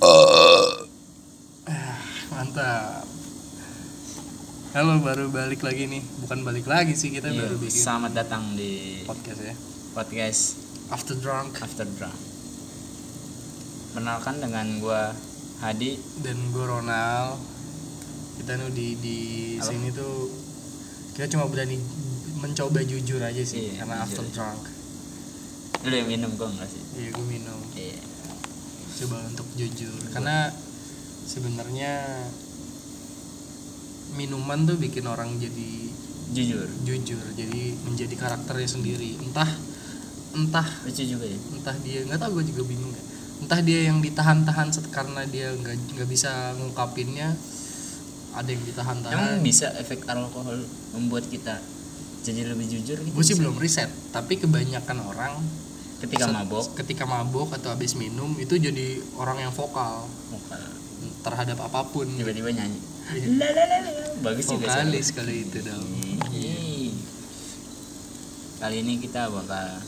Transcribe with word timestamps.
Ah, 0.00 0.80
mantap. 2.30 3.04
Halo, 4.72 4.96
baru 4.98 5.28
balik 5.28 5.60
lagi 5.60 5.84
nih. 5.84 6.00
Bukan 6.24 6.40
balik 6.40 6.64
lagi 6.64 6.94
sih, 6.94 7.10
kita 7.10 7.28
Iya, 7.28 7.44
baru 7.44 7.56
bikin 7.58 7.76
selamat 7.76 8.12
datang 8.14 8.56
di 8.56 9.04
podcast 9.04 9.40
ya. 9.42 9.54
podcast 9.92 10.42
After 10.88 11.12
Drunk 11.14 11.52
After 11.58 11.84
Drunk. 11.84 12.16
Perkenalkan 13.90 14.40
dengan 14.40 14.66
gua 14.78 15.12
Hadi. 15.60 16.00
dan 16.20 16.48
gue 16.48 16.64
Ronald. 16.64 17.36
Kita 18.38 18.56
nih 18.56 18.72
di 18.72 18.96
di 18.96 19.18
Halo. 19.58 19.68
sini 19.68 19.88
tuh 19.90 20.16
kita 21.12 21.28
cuma 21.28 21.44
berani 21.44 21.76
mencoba 22.40 22.80
jujur 22.80 23.20
aja 23.20 23.42
sih 23.42 23.68
Iya, 23.68 23.84
karena 23.84 24.00
jujur 24.00 24.06
after 24.16 24.24
drunk. 24.32 24.60
Lu 25.82 25.92
yang 25.92 26.08
minum 26.08 26.30
gua 26.34 26.48
enggak 26.48 26.68
sih? 26.68 26.80
Iya, 26.96 27.08
gue 27.12 27.26
minum. 27.26 27.60
Iya. 27.74 28.00
Coba 29.00 29.16
untuk 29.24 29.48
jujur 29.56 29.96
karena 30.12 30.52
sebenarnya 31.24 31.92
minuman 34.18 34.66
tuh 34.66 34.76
bikin 34.76 35.06
orang 35.06 35.38
jadi 35.38 35.88
Jujur. 36.30 36.68
jujur 36.86 37.24
jadi 37.34 37.74
menjadi 37.82 38.14
karakternya 38.14 38.68
sendiri 38.70 39.18
entah 39.18 39.50
entah 40.30 40.66
Lucu 40.86 41.02
juga 41.02 41.26
ya. 41.26 41.38
entah 41.58 41.74
dia 41.82 42.06
nggak 42.06 42.20
tahu 42.22 42.38
gue 42.38 42.54
juga 42.54 42.62
bingung 42.70 42.94
ya 42.94 43.02
entah 43.42 43.60
dia 43.64 43.90
yang 43.90 43.98
ditahan-tahan 43.98 44.70
karena 44.94 45.26
dia 45.26 45.50
nggak 45.50 45.74
nggak 45.96 46.08
bisa 46.10 46.54
ngungkapinnya 46.54 47.34
ada 48.30 48.46
yang 48.46 48.62
Emang 48.62 48.70
ditahan-tahan 48.70 49.42
bisa 49.42 49.66
efek 49.74 50.06
alkohol 50.06 50.62
membuat 50.94 51.26
kita 51.26 51.58
jadi 52.22 52.52
lebih 52.52 52.68
jujur 52.78 53.00
gitu? 53.02 53.10
gue 53.16 53.24
sih 53.26 53.34
belum 53.34 53.58
riset 53.58 53.90
tapi 54.14 54.38
kebanyakan 54.38 54.98
orang 55.02 55.34
Ketika 56.00 56.26
mabok, 56.32 56.64
ketika 56.80 57.04
mabok 57.04 57.48
atau 57.60 57.76
habis 57.76 57.92
minum 57.92 58.32
itu 58.40 58.56
jadi 58.56 59.00
orang 59.20 59.44
yang 59.44 59.52
vokal 59.52 60.08
vokal. 60.32 60.64
terhadap 61.20 61.56
apa 61.60 61.80
pun 61.92 62.08
tiba-tiba 62.08 62.52
nyanyi. 62.52 62.80
Iya. 63.12 63.26
Lalalala. 63.40 64.04
Bagus 64.20 64.44
sih 64.52 64.56
vokalis 64.60 65.08
kali 65.16 65.48
itu 65.48 65.58
dong 65.64 65.84
Ih. 66.36 66.92
Kali 68.60 68.76
ini 68.84 69.00
kita 69.00 69.32
bakal 69.32 69.80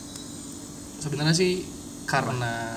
sebenarnya 0.97 1.35
sih 1.37 1.61
karena 2.09 2.73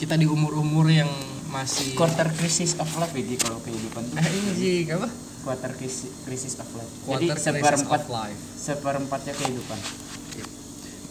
kita 0.00 0.16
di 0.18 0.26
umur-umur 0.26 0.88
yang 0.88 1.10
masih 1.52 1.94
quarter 1.94 2.30
crisis 2.34 2.74
of 2.82 2.90
life 2.98 3.14
jadi 3.14 3.38
kalau 3.38 3.62
kehidupan 3.62 4.02
ini 4.10 4.52
sih 4.58 4.76
apa 4.90 5.06
quarter 5.46 5.70
crisis, 5.78 6.10
crisis 6.26 6.54
of 6.58 6.66
life 6.74 6.90
Quarter 7.06 7.38
jadi 7.38 7.38
seperempat 7.38 8.02
life 8.10 8.40
seperempatnya 8.58 9.34
kehidupan 9.38 9.78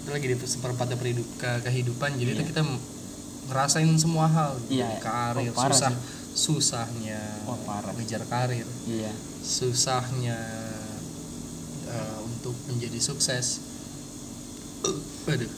itu 0.04 0.10
lagi 0.10 0.26
di 0.26 0.36
seperempatnya 0.38 0.96
kehidup, 0.96 1.28
ke- 1.38 1.62
kehidupan 1.64 2.10
jadi 2.14 2.30
Iya. 2.30 2.38
itu 2.38 2.44
kita 2.46 2.62
ngerasain 3.46 3.88
semua 3.96 4.28
hal. 4.28 4.52
Iya. 4.68 5.00
karir 5.00 5.48
Oh, 5.48 5.56
parah 5.56 5.72
susah 5.72 5.92
sih. 5.92 6.00
susahnya 6.34 7.20
parah. 7.64 7.92
ngejar 7.94 8.24
karir. 8.26 8.68
Iya. 8.86 9.12
Susahnya 9.40 10.36
eh, 11.86 12.18
untuk 12.22 12.52
menjadi 12.68 13.00
sukses. 13.00 13.64
Waduh. 15.24 15.52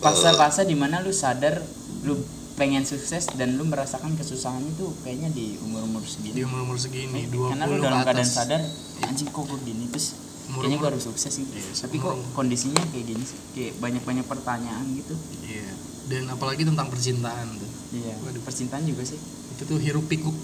Fase-fase 0.00 0.62
di 0.64 0.74
mana 0.74 0.98
lu 0.98 1.10
sadar 1.10 1.60
lu 2.02 2.16
pengen 2.54 2.84
sukses 2.84 3.26
dan 3.34 3.56
lu 3.56 3.64
merasakan 3.64 4.14
kesusahan 4.14 4.60
itu 4.62 4.92
kayaknya 5.00 5.28
di 5.30 5.56
umur-umur 5.58 6.00
di 6.00 6.08
segini. 6.08 6.34
Umur 6.40 6.60
umur 6.62 6.76
segini 6.76 7.24
20 7.26 7.50
karena 7.50 7.64
lu 7.66 7.76
dalam 7.78 8.00
keadaan 8.00 8.28
sadar 8.28 8.60
anjing 9.02 9.26
kok 9.26 9.42
gue 9.42 9.58
gini 9.62 9.88
terus 9.88 10.12
Umur- 10.12 10.29
kayaknya 10.52 10.76
gue 10.78 10.88
harus 10.90 11.04
sukses 11.06 11.30
sih. 11.30 11.46
Iya, 11.46 11.70
tapi 11.78 11.96
kok 11.96 12.16
kondisinya 12.34 12.82
kayak 12.90 13.04
gini 13.06 13.22
sih? 13.22 13.38
Kayak 13.54 13.72
banyak-banyak 13.78 14.26
pertanyaan 14.26 14.86
gitu. 14.96 15.14
Iya. 15.46 15.70
Dan 16.10 16.26
apalagi 16.26 16.66
tentang 16.66 16.90
percintaan 16.90 17.46
tuh. 17.54 17.70
Iya 17.94 18.14
Waduh. 18.18 18.42
percintaan 18.42 18.82
juga 18.82 19.02
sih. 19.06 19.18
Itu 19.54 19.62
tuh 19.64 19.78
hiruk 19.78 20.06
pikuk 20.06 20.34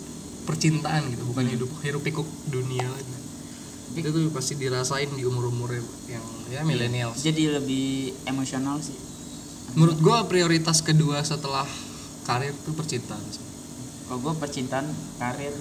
percintaan 0.46 1.10
gitu 1.10 1.26
bukan 1.26 1.42
Hmm. 1.42 1.54
hidup 1.58 1.70
hiruk 1.82 2.02
pikuk 2.02 2.26
dunia. 2.46 2.86
Lagi. 2.86 3.14
itu 3.96 4.12
tuh 4.12 4.28
pasti 4.28 4.60
dirasain 4.60 5.08
di 5.08 5.25
umur 5.25 5.48
umur 5.48 5.72
yang 5.72 6.20
ya 6.52 6.60
milenial 6.60 7.16
jadi 7.16 7.56
lebih 7.56 8.12
emosional 8.28 8.76
sih. 8.76 8.92
Menurut 9.72 9.97
gua 10.04 10.28
prioritas 10.28 10.84
kedua 10.84 11.25
setelah 11.25 11.64
karir 12.28 12.52
tuh 12.69 12.76
percintaan 12.76 13.25
sih. 13.32 13.41
kalau 14.04 14.20
gue 14.20 14.34
percintaan 14.36 14.86
karir. 15.16 15.56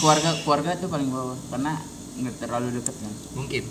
Keluarga 0.00 0.30
keluarga 0.42 0.70
tuh 0.80 0.88
paling 0.88 1.12
bawah. 1.12 1.36
Karena 1.52 1.76
nggak 2.18 2.34
terlalu 2.38 2.68
deket 2.74 2.94
kan 2.94 3.12
mungkin. 3.32 3.64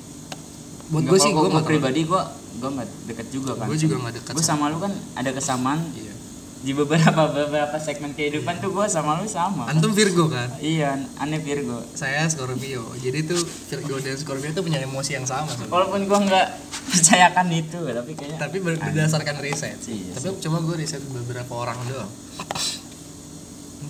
Buat 0.88 1.04
gue 1.06 1.20
sih 1.20 1.32
gue 1.32 1.62
pribadi 1.62 2.02
gue 2.04 2.22
gue 2.58 2.70
nggak 2.72 2.90
deket 3.06 3.28
juga 3.30 3.52
kan 3.54 3.68
gue 3.68 3.78
juga 3.78 3.96
nggak 4.00 4.16
dekat 4.18 4.34
gue 4.34 4.46
sama 4.46 4.68
lu 4.68 4.80
kan 4.80 4.92
ada 5.14 5.30
kesamaan. 5.30 5.82
Iya. 5.94 6.14
di 6.58 6.74
beberapa 6.74 7.30
beberapa 7.30 7.78
segmen 7.78 8.12
kehidupan 8.12 8.58
tuh 8.58 8.74
gue 8.74 8.90
sama 8.90 9.22
lu 9.22 9.30
sama. 9.30 9.70
Antum 9.70 9.94
Virgo 9.94 10.26
kan? 10.26 10.50
Iya 10.58 11.06
aneh 11.16 11.38
Virgo. 11.38 11.86
Saya 11.94 12.26
Scorpio. 12.26 12.82
Jadi 12.98 13.20
tuh 13.24 13.38
Virgo 13.70 14.02
dan 14.02 14.18
Scorpio 14.18 14.50
tuh 14.52 14.66
punya 14.66 14.82
emosi 14.82 15.14
yang 15.14 15.24
sama 15.24 15.54
walaupun 15.70 16.10
gue 16.10 16.20
nggak 16.20 16.48
percayakan 16.90 17.48
itu 17.54 17.78
tapi 17.78 18.12
kayaknya 18.16 18.38
tapi 18.42 18.58
ber- 18.58 18.82
berdasarkan 18.82 19.38
riset. 19.38 19.78
Iya 19.86 20.18
tapi 20.18 20.34
cuma 20.42 20.58
gue 20.60 20.76
riset 20.76 21.04
beberapa 21.06 21.54
orang 21.54 21.78
doang. 21.86 22.10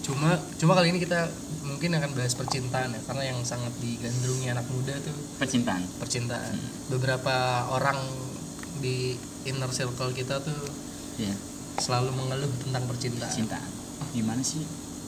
Cuma 0.03 0.29
cuma 0.55 0.71
kali 0.73 0.91
ini 0.91 0.99
kita 0.99 1.27
mungkin 1.67 1.91
akan 1.99 2.11
bahas 2.15 2.33
percintaan 2.33 2.95
ya 2.95 3.01
karena 3.03 3.23
yang 3.35 3.39
sangat 3.43 3.75
digandrungi 3.83 4.47
anak 4.47 4.65
muda 4.71 4.95
tuh 5.03 5.15
percintaan. 5.37 5.83
percintaan. 5.99 6.55
Beberapa 6.87 7.67
orang 7.75 7.99
di 8.79 9.19
inner 9.43 9.69
circle 9.69 10.15
kita 10.15 10.39
tuh 10.39 10.61
iya. 11.19 11.35
selalu 11.77 12.15
mengeluh 12.15 12.51
tentang 12.63 12.87
percintaan. 12.87 13.33
Cintaan 13.35 13.69
gimana 14.15 14.41
sih 14.41 14.63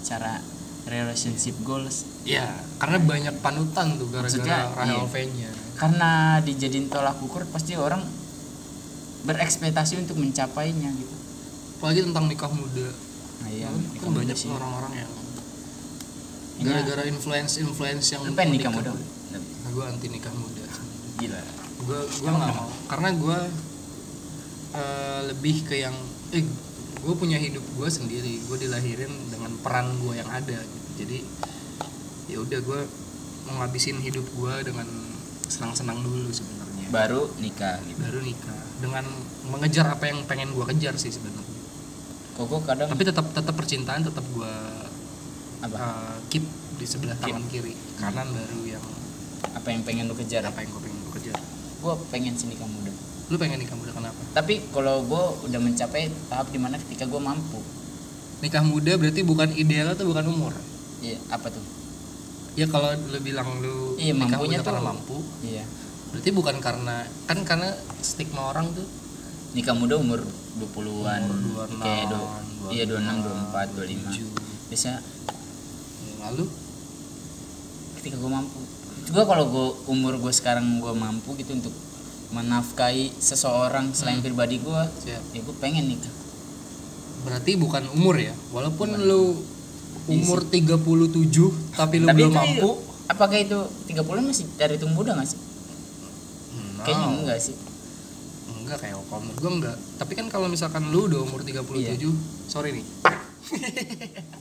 cara 0.06 0.42
relationship 0.90 1.56
goals? 1.64 2.06
Ya 2.28 2.46
karena 2.78 3.00
banyak 3.00 3.36
panutan 3.40 3.98
tuh 3.98 4.08
gara-gara 4.12 4.69
Rahel 4.74 5.02
iya. 5.02 5.08
V 5.08 5.16
nya 5.38 5.50
karena 5.80 6.44
dijadiin 6.44 6.92
tolak 6.92 7.18
ukur 7.24 7.48
pasti 7.50 7.80
orang 7.80 8.03
berekspektasi 9.24 10.00
untuk 10.00 10.19
mencapainya 10.19 10.92
gitu. 10.92 11.16
Apalagi 11.80 12.03
tentang 12.03 12.28
nikah 12.28 12.52
muda. 12.52 12.88
Nah, 13.40 13.50
iya, 13.52 13.72
kan 13.72 14.12
muda 14.12 14.19
banyak 14.24 14.38
orang-orang 14.52 14.94
yang 15.03 15.12
gara-gara 16.59 17.03
influence 17.08 17.59
influence 17.64 18.12
yang 18.12 18.22
Lu 18.28 18.36
pengen 18.36 18.59
nikah 18.59 18.72
muda. 18.72 18.92
Nah, 18.92 19.42
gue 19.72 19.84
anti 19.88 20.08
nikah 20.12 20.34
muda. 20.36 20.66
Gila. 21.24 21.42
Gue 21.88 22.00
gue 22.03 22.30
nggak 22.30 22.52
mau. 22.52 22.70
Karena 22.92 23.09
gue 23.16 23.40
lebih 25.34 25.56
ke 25.66 25.75
yang 25.81 25.96
eh 26.36 26.44
gue 27.00 27.14
punya 27.16 27.40
hidup 27.40 27.64
gue 27.64 27.88
sendiri. 27.88 28.44
Gue 28.46 28.58
dilahirin 28.59 29.12
dengan 29.31 29.56
peran 29.64 29.96
gue 30.03 30.14
yang 30.19 30.30
ada. 30.30 30.59
Gitu. 30.59 30.88
jadi 31.00 31.19
ya 32.30 32.38
udah 32.44 32.59
gue 32.62 32.81
mau 33.50 33.66
ngabisin 33.66 33.98
hidup 34.03 34.28
gue 34.36 34.53
dengan 34.68 34.86
senang-senang 35.48 36.03
dulu 36.03 36.30
sebenarnya. 36.30 36.92
Baru 36.92 37.31
nikah 37.40 37.80
gitu. 37.88 37.98
Baru 38.03 38.19
nikah. 38.22 38.62
Dengan 38.84 39.06
mengejar 39.50 39.96
apa 39.96 40.12
yang 40.12 40.28
pengen 40.28 40.52
gue 40.53 40.66
kejar 40.75 41.00
sih 41.00 41.09
sebenarnya. 41.09 41.48
Kok 42.36 42.46
gue 42.46 42.59
kadang 42.68 42.88
tapi 42.92 43.03
tetap 43.08 43.25
tetap 43.31 43.56
percintaan 43.56 44.03
tetap 44.06 44.24
gue 44.36 44.53
apa? 45.59 45.75
Uh, 45.75 46.18
keep 46.28 46.44
di 46.75 46.86
sebelah 46.86 47.16
Keep. 47.18 47.30
tangan 47.30 47.46
kiri. 47.47 47.74
Kanan 47.96 48.28
baru 48.30 48.62
yang 48.70 48.86
apa 49.50 49.68
yang 49.68 49.81
pengen 49.84 50.06
lu 50.06 50.16
kejar? 50.16 50.44
Apa 50.44 50.62
yang 50.62 50.70
gue 50.70 50.81
pengen 50.81 51.00
gue 51.02 51.14
kejar? 51.16 51.36
Gue 51.80 51.94
pengen 52.09 52.34
sih 52.36 52.47
nikah 52.47 52.68
muda 52.68 52.92
lu 53.30 53.38
pengen 53.38 53.62
nikah 53.62 53.78
muda 53.78 53.94
kenapa? 53.94 54.18
Tapi 54.34 54.58
kalau 54.69 55.06
gue 55.06 55.24
udah 55.46 55.59
mencapai 55.59 56.09
tahap 56.25 56.50
di 56.50 56.58
mana 56.58 56.75
ketika 56.80 57.06
gue 57.06 57.22
mampu. 57.22 57.62
Nikah 58.40 58.64
muda 58.64 58.98
berarti 58.98 59.22
bukan 59.22 59.53
ideal 59.53 59.94
atau 59.94 60.09
bukan 60.09 60.25
umur? 60.25 60.53
Iya 60.98 61.22
apa 61.30 61.48
tuh? 61.48 61.62
Ya 62.58 62.66
kalau 62.66 62.90
lu 62.90 63.19
bilang 63.22 63.62
lu 63.62 63.94
Iya, 63.96 64.18
nikah 64.18 64.34
mampunya 64.34 64.58
muda 64.58 64.66
karena 64.66 64.81
tuh- 64.81 64.90
mampu. 64.90 65.18
Iya. 65.46 65.62
Berarti 66.09 66.30
bukan 66.34 66.56
karena 66.58 66.96
kan 67.30 67.38
karena 67.46 67.69
stigma 68.00 68.50
orang 68.50 68.74
tuh. 68.74 68.88
Nikah 69.50 69.74
muda 69.74 69.96
umur 69.96 70.25
20-an 70.58 71.22
umur 71.25 71.69
26, 71.69 71.81
kayak 71.81 72.06
do, 72.08 72.22
iya 72.69 72.83
26 72.86 73.01
27. 73.18 74.25
24 74.25 74.25
25 74.25 74.69
biasa 74.69 74.89
Ya, 74.89 74.95
lalu 76.21 76.45
ketika 77.95 78.16
gue 78.16 78.31
mampu 78.31 78.60
gue 79.06 79.24
kalau 79.25 79.45
gue 79.45 79.68
umur 79.88 80.16
gue 80.16 80.30
sekarang 80.30 80.80
gue 80.80 80.94
mampu 80.94 81.33
gitu 81.36 81.54
untuk 81.54 81.74
menafkahi 82.30 83.10
seseorang 83.16 83.89
selain 83.92 84.18
Hmm. 84.18 84.25
pribadi 84.25 84.57
gue 84.57 84.81
siap. 85.00 85.24
ya 85.27 85.39
gue 85.39 85.56
pengen 85.57 85.88
nikah 85.88 86.13
berarti 87.19 87.51
bukan 87.56 87.83
umur 87.92 88.16
ya 88.16 88.31
walaupun 88.50 88.94
Bukan. 88.94 89.04
lu 89.04 89.36
umur 90.07 90.39
37 90.42 90.80
tapi 91.74 91.95
lu 91.98 92.06
tapi 92.06 92.21
belum 92.21 92.30
itu 92.30 92.31
mampu 92.31 92.69
apakah 93.06 93.36
itu 93.36 93.60
30 93.89 94.00
masih 94.24 94.45
dari 94.56 94.75
itu 94.75 94.88
muda 94.88 95.13
gak 95.13 95.27
sih 95.27 95.39
No. 96.80 96.86
kayaknya 96.86 97.07
enggak 97.12 97.39
sih 97.42 97.56
enggak 98.56 98.80
kayak 98.80 98.95
kalau 99.04 99.19
menurut 99.19 99.38
gua 99.38 99.51
enggak 99.51 99.77
tapi 99.98 100.13
kan 100.13 100.25
kalau 100.30 100.48
misalkan 100.48 100.88
lu 100.88 101.06
udah 101.06 101.19
umur 101.19 101.44
37 101.44 101.60
Iya. 101.75 101.98
sorry 102.48 102.71
nih 102.71 102.86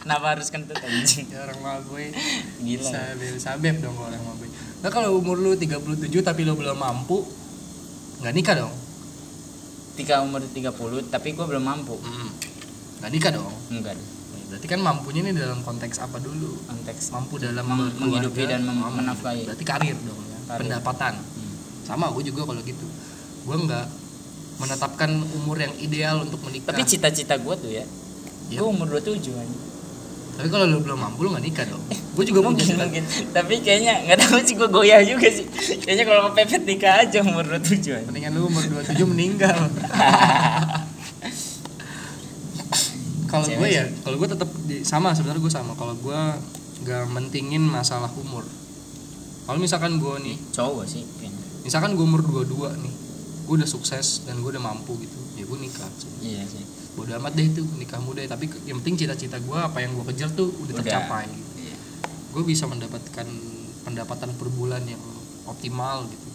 Kenapa 0.00 0.26
harus 0.32 0.48
kentut 0.48 0.76
anjing? 0.76 1.26
ya 1.26 1.42
orang 1.42 1.58
mabui 1.58 2.10
Gila. 2.60 2.84
sabep 2.84 3.34
sabep 3.36 3.76
dong 3.78 3.94
kalau 3.94 4.08
orang 4.08 4.24
mabui 4.24 4.48
nah 4.80 4.90
kalau 4.90 5.16
umur 5.16 5.36
lu 5.36 5.54
37 5.54 5.80
tapi 6.20 6.42
lu 6.42 6.52
belum 6.52 6.76
mampu 6.76 7.24
nggak 8.20 8.32
nikah 8.32 8.54
dong 8.58 8.74
ketika 9.92 10.20
umur 10.20 10.42
30 10.42 10.74
tapi 11.06 11.28
gue 11.30 11.46
belum 11.46 11.62
mampu 11.62 11.94
hmm. 11.94 12.30
nggak 12.98 13.10
nikah 13.10 13.30
dong 13.32 13.48
enggak 13.70 13.94
berarti 14.44 14.66
kan 14.66 14.78
mampunya 14.78 15.20
ini 15.22 15.32
dalam 15.32 15.60
konteks 15.60 15.98
apa 15.98 16.18
dulu 16.18 16.52
konteks 16.64 17.10
mampu 17.10 17.38
dalam 17.38 17.64
Mem- 17.64 17.96
menghidupi 17.96 18.44
dan 18.44 18.62
mem- 18.62 18.76
menafkahi. 18.92 19.48
berarti 19.48 19.64
karir 19.64 19.96
dong 19.98 20.20
ya 20.20 20.38
Karir. 20.46 20.58
pendapatan 20.60 21.14
Hmm. 21.16 21.54
sama 21.82 22.12
gue 22.12 22.22
juga 22.24 22.44
kalau 22.44 22.60
gitu 22.60 22.86
gue 23.40 23.56
nggak 23.58 23.86
menetapkan 24.54 25.10
umur 25.34 25.58
yang 25.58 25.74
ideal 25.76 26.22
untuk 26.22 26.38
menikah 26.40 26.70
tapi 26.70 26.84
cita-cita 26.84 27.34
gue 27.34 27.54
tuh 27.56 27.70
ya 27.72 27.82
Iya. 28.54 28.62
gue 28.62 28.68
umur 28.70 28.86
27 28.86 29.34
kan 29.34 29.48
tapi 30.34 30.50
kalau 30.50 30.66
lu 30.66 30.82
belum 30.82 30.98
mampu 30.98 31.22
lu 31.22 31.30
nggak 31.30 31.44
nikah 31.46 31.64
dong. 31.70 31.78
Gue 32.18 32.24
juga 32.26 32.42
mungkin 32.42 32.66
mungkin. 32.74 33.06
Tapi 33.30 33.54
kayaknya 33.62 34.02
nggak 34.02 34.18
tahu 34.18 34.42
sih 34.42 34.54
gue 34.58 34.66
goyah 34.66 34.98
juga 35.06 35.30
sih. 35.30 35.46
Kayaknya 35.78 36.04
kalau 36.10 36.20
kepepet 36.30 36.62
nikah 36.66 37.06
aja 37.06 37.22
umur 37.22 37.46
27 37.46 37.94
kan 37.94 38.02
mendingan 38.10 38.34
lu 38.34 38.50
umur 38.50 38.62
27 38.66 38.98
meninggal. 39.06 39.54
Kalau 43.34 43.50
gue 43.50 43.66
ya 43.66 43.82
kalau 44.06 44.14
gue 44.14 44.30
tetap 44.30 44.46
sama 44.86 45.10
sebenarnya 45.10 45.42
gue 45.42 45.50
sama. 45.50 45.74
Kalau 45.74 45.98
gue 45.98 46.20
nggak 46.86 47.04
mentingin 47.10 47.66
masalah 47.66 48.06
umur. 48.14 48.46
Kalau 49.42 49.58
misalkan 49.58 49.98
gue 49.98 50.14
nih 50.22 50.38
cowok 50.54 50.86
sih 50.86 51.02
misalkan 51.64 51.96
gue 51.96 52.04
umur 52.04 52.20
22 52.20 52.76
nih 52.84 52.94
gue 53.48 53.54
udah 53.56 53.66
sukses 53.66 54.22
dan 54.28 54.38
gue 54.38 54.52
udah 54.52 54.62
mampu 54.62 54.94
gitu 55.02 55.18
ya 55.34 55.44
gue 55.50 55.58
nikah. 55.58 55.90
Iya 56.22 56.46
sih 56.46 56.63
bodo 56.94 57.10
amat 57.12 57.32
deh 57.34 57.46
itu 57.46 57.62
nikah 57.74 57.98
muda. 57.98 58.22
Tapi 58.24 58.46
yang 58.64 58.78
penting 58.78 58.94
cita-cita 58.96 59.36
gue 59.36 59.58
apa 59.58 59.78
yang 59.78 59.92
gue 59.92 60.04
kejar 60.08 60.30
tuh 60.30 60.48
udah 60.54 60.72
Udah. 60.72 60.80
tercapai. 60.80 61.26
Iya. 61.56 61.74
gue 62.30 62.42
bisa 62.42 62.66
mendapatkan 62.66 63.26
pendapatan 63.80 64.30
per 64.32 64.48
bulan 64.48 64.82
yang 64.82 64.98
optimal 65.44 66.06
gitu. 66.06 66.28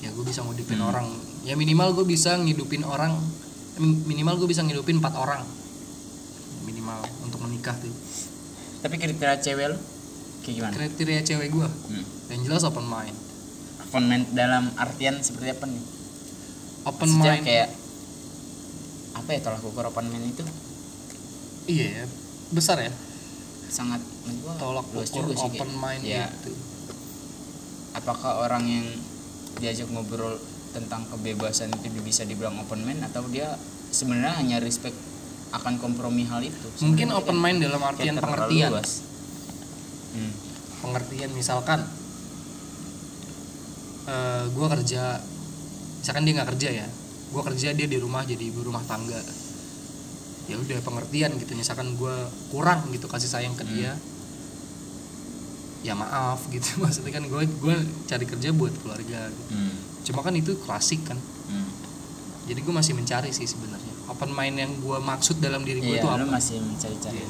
Ya 0.00 0.08
gue 0.08 0.22
bisa 0.22 0.40
ngidupin 0.40 0.78
Hmm. 0.78 0.88
orang. 0.88 1.06
Ya 1.42 1.54
minimal 1.54 1.92
gue 1.92 2.04
bisa 2.04 2.34
ngidupin 2.34 2.82
orang 2.82 3.12
min- 3.76 4.04
minimal 4.06 4.36
gue 4.36 4.48
bisa 4.48 4.60
ngidupin 4.60 4.98
empat 4.98 5.14
orang. 5.14 5.42
Minimal 6.62 6.98
untuk 7.20 7.40
menikah 7.40 7.74
tuh. 7.74 7.90
Tapi 8.80 8.96
kriteria 8.96 9.38
cewek 9.38 9.66
lu 9.68 9.78
kayak 10.42 10.54
gimana? 10.56 10.72
Kriteria 10.72 11.20
cewek 11.22 11.48
gue 11.48 11.68
hmm. 11.68 12.04
yang 12.28 12.40
jelas 12.42 12.62
open 12.62 12.82
mind. 12.82 13.14
Open 13.82 14.04
mind 14.04 14.26
dalam 14.32 14.72
artian 14.74 15.20
seperti 15.20 15.52
apa 15.52 15.66
nih? 15.66 15.84
Open 16.84 17.08
Maksudnya 17.08 17.32
mind. 17.32 17.44
kayak 17.44 17.68
apa 19.32 19.40
ya 19.40 19.48
tolak 19.48 19.64
ukur 19.64 19.84
open 19.88 20.06
mind 20.06 20.28
itu? 20.28 20.44
Iya 21.64 21.86
ya 21.88 22.04
besar 22.52 22.76
ya. 22.78 22.92
Sangat 23.66 24.04
gua 24.38 24.52
tolak 24.60 24.84
ukur 24.86 25.08
juga 25.24 25.32
sih, 25.32 25.48
open 25.48 25.56
kayak. 25.64 25.80
mind 25.80 26.02
ya. 26.04 26.28
itu 26.28 26.52
apakah 27.92 28.44
orang 28.44 28.64
yang 28.64 28.86
diajak 29.56 29.88
ngobrol 29.88 30.36
tentang 30.70 31.08
kebebasan 31.08 31.72
itu 31.72 31.88
bisa 31.98 32.24
dibilang 32.24 32.60
open 32.60 32.84
mind 32.84 33.00
atau 33.02 33.24
dia 33.26 33.56
sebenarnya 33.88 34.36
hanya 34.36 34.56
respect 34.58 34.96
akan 35.50 35.76
kompromi 35.76 36.24
hal 36.24 36.40
itu? 36.40 36.68
Mungkin 36.82 37.08
Sebenarnya 37.08 37.16
open 37.16 37.28
kayak- 37.30 37.44
mind 37.46 37.58
dalam 37.62 37.80
artian 37.82 38.14
pengertian. 38.18 38.68
luas. 38.68 38.92
Hmm. 40.12 40.32
pengertian 40.82 41.32
misalkan 41.32 41.80
eh 44.02 44.44
gue 44.46 44.66
kerja 44.68 45.24
misalkan 45.96 46.22
dia 46.22 46.32
nggak 46.36 46.50
kerja 46.52 46.68
ya 46.74 46.86
gue 47.32 47.42
kerja 47.42 47.72
dia 47.72 47.86
di 47.86 47.96
rumah 47.96 48.22
jadi 48.22 48.40
ibu 48.42 48.60
rumah 48.62 48.84
tangga 48.84 49.16
ya 50.44 50.54
udah 50.54 50.78
pengertian 50.80 51.32
gitu 51.34 51.54
misalkan 51.54 51.94
gue 51.94 52.16
kurang 52.48 52.84
gitu 52.90 53.06
kasih 53.06 53.26
sayang 53.26 53.54
ke 53.54 53.62
Hmm. 53.62 53.72
dia 53.72 53.92
ya 55.82 55.94
maaf 55.94 56.46
gitu 56.46 56.76
maksudnya 56.82 57.10
kan 57.10 57.24
gue 57.24 57.42
gue 57.48 57.76
cari 58.04 58.24
kerja 58.24 58.48
buat 58.50 58.74
keluarga 58.76 59.26
gitu. 59.26 59.42
Hmm. 59.50 59.74
cuma 60.02 60.20
kan 60.20 60.34
itu 60.34 60.52
klasik 60.60 61.02
kan 61.02 61.18
Hmm. 61.42 61.68
jadi 62.44 62.58
gue 62.58 62.70
masih 62.70 62.92
mencari 62.92 63.28
sih 63.28 63.44
sebenarnya 63.44 63.92
open 64.06 64.30
mind 64.30 64.56
yang 64.56 64.72
gue 64.74 64.98
maksud 64.98 65.36
dalam 65.38 65.62
diri 65.62 65.80
gue 65.80 65.94
Iya, 65.94 66.00
itu 66.00 66.08
apa 66.08 66.26
masih 66.26 66.58
mencari-cari. 66.58 67.16
Iya. 67.16 67.28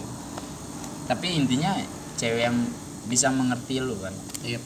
Tapi 1.05 1.27
intinya 1.33 1.73
cewek 2.15 2.43
yang 2.43 2.57
bisa 3.05 3.29
mengerti 3.29 3.77
lu 3.79 3.93
kan. 3.99 4.15
Iya, 4.41 4.57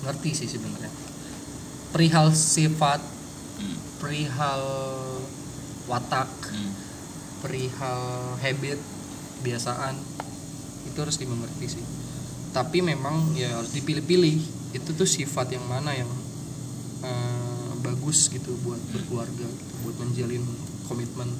ngerti 0.00 0.30
sih 0.34 0.46
sebenarnya 0.46 0.92
perihal 1.88 2.30
sifat 2.30 3.00
Hmm. 3.58 3.76
perihal 3.98 4.62
watak 5.90 6.30
Hmm. 6.48 6.72
perihal 7.42 8.02
habit 8.38 8.78
kebiasaan 9.38 9.94
itu 10.86 10.98
harus 10.98 11.18
dimengerti 11.18 11.78
sih 11.78 11.84
tapi 12.50 12.82
memang 12.82 13.36
ya 13.36 13.54
harus 13.54 13.70
dipilih-pilih 13.76 14.38
itu 14.74 14.90
tuh 14.94 15.08
sifat 15.08 15.54
yang 15.54 15.64
mana 15.68 15.94
yang 15.94 16.10
eh, 17.04 17.70
bagus 17.78 18.26
gitu 18.28 18.58
buat 18.66 18.80
berkeluarga 18.90 19.46
gitu, 19.46 19.74
buat 19.86 19.96
menjalin 20.02 20.42
komitmen 20.88 21.30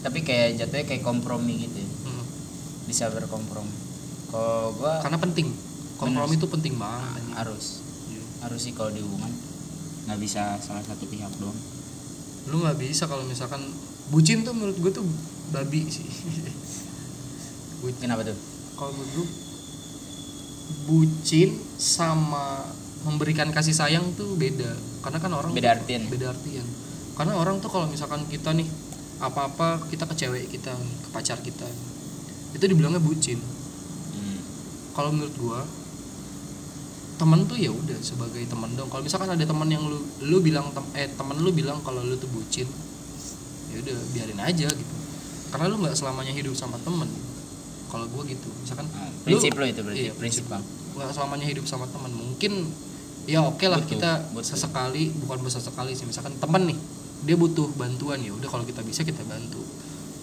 Tapi 0.00 0.24
kayak 0.24 0.56
jatuhnya 0.56 0.88
kayak 0.88 1.04
kompromi 1.04 1.68
gitu 1.68 1.76
ya. 1.76 1.90
Hmm. 2.08 2.24
Bisa 2.88 3.12
berkompromi. 3.12 3.68
Kalau 4.32 4.72
gua 4.80 5.04
karena 5.04 5.20
penting 5.20 5.52
kompromi 6.00 6.40
itu 6.40 6.48
penting 6.48 6.80
banget 6.80 7.20
anjing. 7.20 7.36
harus 7.36 7.84
Iya. 8.08 8.24
harus 8.48 8.60
sih 8.64 8.72
kalau 8.72 8.88
di 8.88 9.04
hubungan 9.04 9.28
nggak 10.10 10.20
bisa 10.20 10.42
salah 10.58 10.82
satu 10.82 11.06
pihak 11.06 11.30
doang. 11.36 11.54
lu 12.46 12.56
nggak 12.58 12.76
bisa 12.76 13.06
kalau 13.06 13.22
misalkan 13.22 13.62
bucin 14.08 14.42
tuh 14.42 14.50
menurut 14.50 14.74
gue 14.76 14.90
tuh 14.90 15.06
babi 15.48 15.86
sih 15.86 16.02
bucin 17.78 18.00
Kenapa 18.02 18.24
tuh? 18.24 18.34
kalau 18.74 18.90
menurut 18.92 19.14
gue 19.14 19.26
bucin 20.82 21.50
sama 21.76 22.64
memberikan 23.00 23.48
kasih 23.48 23.72
sayang 23.72 24.12
tuh 24.12 24.34
beda 24.34 24.70
karena 25.00 25.18
kan 25.18 25.30
orang 25.30 25.50
Beda 25.50 25.72
artian. 25.72 26.04
beda 26.06 26.30
artian 26.30 26.66
karena 27.14 27.32
orang 27.34 27.58
tuh 27.58 27.68
kalau 27.68 27.86
misalkan 27.86 28.24
kita 28.26 28.50
nih 28.50 28.66
apa-apa 29.18 29.84
kita 29.86 30.04
ke 30.04 30.14
cewek 30.16 30.48
kita 30.48 30.72
ke 30.72 31.08
pacar 31.10 31.38
kita 31.38 31.68
itu 32.50 32.64
dibilangnya 32.64 32.98
bucin 32.98 33.38
Hmm. 34.10 34.40
kalau 34.90 35.14
menurut 35.14 35.32
gua 35.36 35.60
temen 37.20 37.44
tuh 37.44 37.54
ya 37.54 37.68
udah 37.68 37.98
sebagai 38.00 38.40
temen 38.42 38.72
dong 38.72 38.88
kalau 38.88 39.04
misalkan 39.04 39.28
ada 39.28 39.44
temen 39.44 39.68
yang 39.68 39.84
lu 39.84 40.00
lu 40.24 40.40
bilang 40.40 40.72
tem- 40.72 40.92
eh 40.96 41.08
temen 41.10 41.36
lu 41.36 41.52
bilang 41.52 41.76
kalau 41.80 42.00
lu 42.00 42.16
tuh 42.16 42.26
bucin 42.28 42.64
ya 43.68 43.76
udah 43.78 43.96
biarin 44.10 44.40
aja 44.40 44.66
gitu. 44.66 44.94
Karena 45.50 45.68
lu 45.68 45.76
nggak 45.78 45.92
selamanya 45.92 46.32
hidup 46.32 46.54
sama 46.54 46.80
temen. 46.80 47.06
Kalau 47.86 48.06
gua 48.08 48.22
gitu 48.24 48.48
misalkan 48.56 48.88
Ah, 48.92 49.06
lu- 49.06 49.22
prinsip 49.28 49.52
lo 49.52 49.64
itu 49.64 49.80
berarti 49.80 50.00
iya, 50.00 50.12
prinsip 50.14 50.44
bang. 50.46 50.62
nggak 50.90 51.12
selamanya 51.12 51.44
hidup 51.44 51.64
sama 51.64 51.84
temen. 51.86 52.08
Mungkin 52.10 52.52
ya 53.26 53.44
oke 53.44 53.62
lah 53.64 53.78
Butuh, 53.78 53.90
kita 53.92 54.10
butuh. 54.32 54.46
sesekali 54.46 55.12
bukan 55.20 55.36
sesekali 55.44 55.92
sih. 55.92 56.08
Misalkan 56.08 56.34
temen 56.34 56.62
nih 56.66 56.78
dia 57.20 57.36
butuh 57.36 57.68
bantuan 57.76 58.16
ya 58.18 58.32
udah 58.32 58.48
kalau 58.48 58.64
kita 58.64 58.80
bisa 58.80 59.04
kita 59.04 59.20
bantu. 59.22 59.60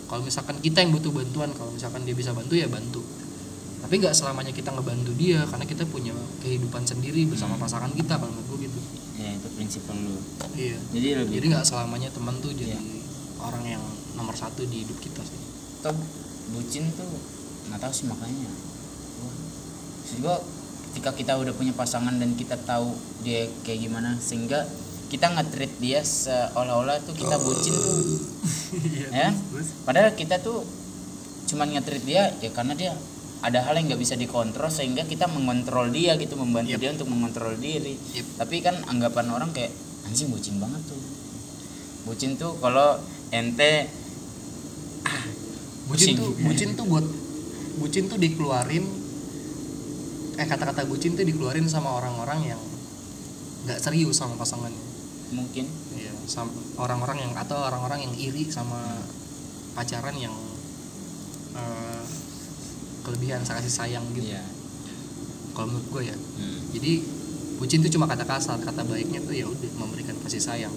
Kalau 0.08 0.24
misalkan 0.24 0.58
kita 0.58 0.82
yang 0.82 0.92
butuh 0.92 1.12
bantuan 1.12 1.52
kalau 1.52 1.70
misalkan 1.70 2.02
dia 2.04 2.16
bisa 2.16 2.32
bantu 2.32 2.56
ya 2.56 2.66
bantu 2.66 3.04
tapi 3.88 3.96
nggak 3.98 4.12
selamanya 4.12 4.52
kita 4.52 4.68
ngebantu 4.70 5.16
dia 5.16 5.48
karena 5.48 5.64
kita 5.64 5.88
punya 5.88 6.12
kehidupan 6.38 6.84
sendiri 6.84 7.24
bersama 7.24 7.56
Hmm. 7.56 7.64
pasangan 7.64 7.88
kita 7.90 8.14
kalau 8.14 8.28
menurut 8.30 8.48
gue 8.54 8.68
gitu 8.68 8.80
Ya 9.16 9.32
itu 9.32 9.48
prinsip 9.50 9.88
lo. 9.88 10.20
iya 10.54 10.76
Jadi 10.92 11.08
lebih 11.16 11.34
jadi 11.34 11.46
nggak 11.50 11.64
selamanya 11.66 12.12
teman 12.12 12.36
tuh 12.38 12.52
jadi 12.52 12.76
Iya. 12.76 12.82
orang 13.40 13.64
yang 13.66 13.84
nomor 14.14 14.36
satu 14.36 14.62
di 14.62 14.84
hidup 14.84 15.00
kita 15.00 15.24
sih 15.24 15.40
atau 15.80 15.96
bucin 16.52 16.84
tuh 16.92 17.08
nggak 17.66 17.80
tahu 17.80 17.94
sih 17.94 18.06
makanya. 18.06 18.52
Maksud 20.04 20.20
gua 20.20 20.36
ketika 20.90 21.12
kita 21.14 21.34
udah 21.34 21.54
punya 21.54 21.72
pasangan 21.72 22.12
dan 22.14 22.34
kita 22.34 22.60
tahu 22.60 22.92
dia 23.22 23.48
kayak 23.62 23.80
gimana 23.84 24.20
sehingga 24.20 24.68
kita 25.08 25.30
nge-treat 25.30 25.74
dia 25.78 26.04
seolah-olah 26.04 27.00
tuh 27.02 27.14
kita 27.14 27.38
bucin 27.38 27.72
tuh 27.72 27.96
ya 29.16 29.32
padahal 29.84 30.12
kita 30.12 30.38
tuh 30.38 30.66
cuman 31.48 31.72
nge-treat 31.72 32.04
dia 32.04 32.36
ya 32.38 32.50
karena 32.50 32.74
dia 32.74 32.92
ada 33.38 33.62
hal 33.62 33.78
yang 33.78 33.86
nggak 33.88 34.02
bisa 34.02 34.16
dikontrol 34.16 34.68
sehingga 34.68 35.06
kita 35.06 35.30
mengontrol 35.30 35.90
dia 35.90 36.18
gitu 36.18 36.34
membantu 36.34 36.74
Yep. 36.74 36.80
dia 36.80 36.92
untuk 36.92 37.08
mengontrol 37.08 37.54
diri 37.56 37.96
Yep. 38.14 38.26
tapi 38.38 38.56
kan 38.60 38.76
anggapan 38.86 39.30
orang 39.30 39.50
kayak 39.52 39.70
anjing 40.06 40.30
bucin 40.30 40.58
banget 40.58 40.82
tuh 40.86 41.00
bucin 42.06 42.34
tuh 42.36 42.56
kalau 42.58 42.98
ente 43.30 43.92
bucin 45.88 46.16
Pusing. 46.16 46.16
tuh 46.18 46.30
bucin 46.44 46.70
tuh 46.76 46.86
buat 46.88 47.06
bucin 47.78 48.04
tuh 48.08 48.18
dikeluarin 48.18 48.86
eh 50.38 50.46
kata-kata 50.46 50.84
bucin 50.86 51.16
tuh 51.16 51.24
dikeluarin 51.24 51.66
sama 51.66 51.96
orang-orang 51.96 52.56
yang 52.56 52.62
nggak 53.66 53.80
serius 53.80 54.18
sama 54.18 54.36
pasangannya 54.36 54.80
mungkin 55.32 55.68
Iya, 55.98 56.14
orang-orang 56.78 57.24
yang 57.26 57.34
atau 57.36 57.58
orang-orang 57.58 58.06
yang 58.06 58.14
iri 58.16 58.48
sama 58.48 59.02
pacaran 59.74 60.16
yang 60.16 60.36
eh, 61.52 62.04
kelebihan 63.08 63.40
kasih 63.48 63.72
sayang 63.72 64.04
gitu. 64.12 64.36
Iya. 64.36 64.44
Kalau 65.56 65.72
menurut 65.72 65.88
gue 65.88 66.04
ya. 66.12 66.18
Hmm. 66.20 66.60
Jadi 66.76 66.92
bucin 67.56 67.80
itu 67.80 67.96
cuma 67.96 68.06
kata 68.06 68.28
kasar, 68.28 68.60
kata 68.60 68.84
baiknya 68.84 69.24
tuh 69.24 69.32
ya 69.34 69.48
udah 69.48 69.72
memberikan 69.80 70.20
kasih 70.20 70.44
sayang. 70.44 70.76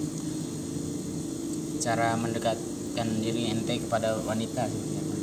cara 1.80 2.12
mendekatkan 2.12 3.08
diri 3.24 3.48
ente 3.48 3.80
kepada 3.80 4.20
wanita 4.28 4.68
apa? 4.68 5.14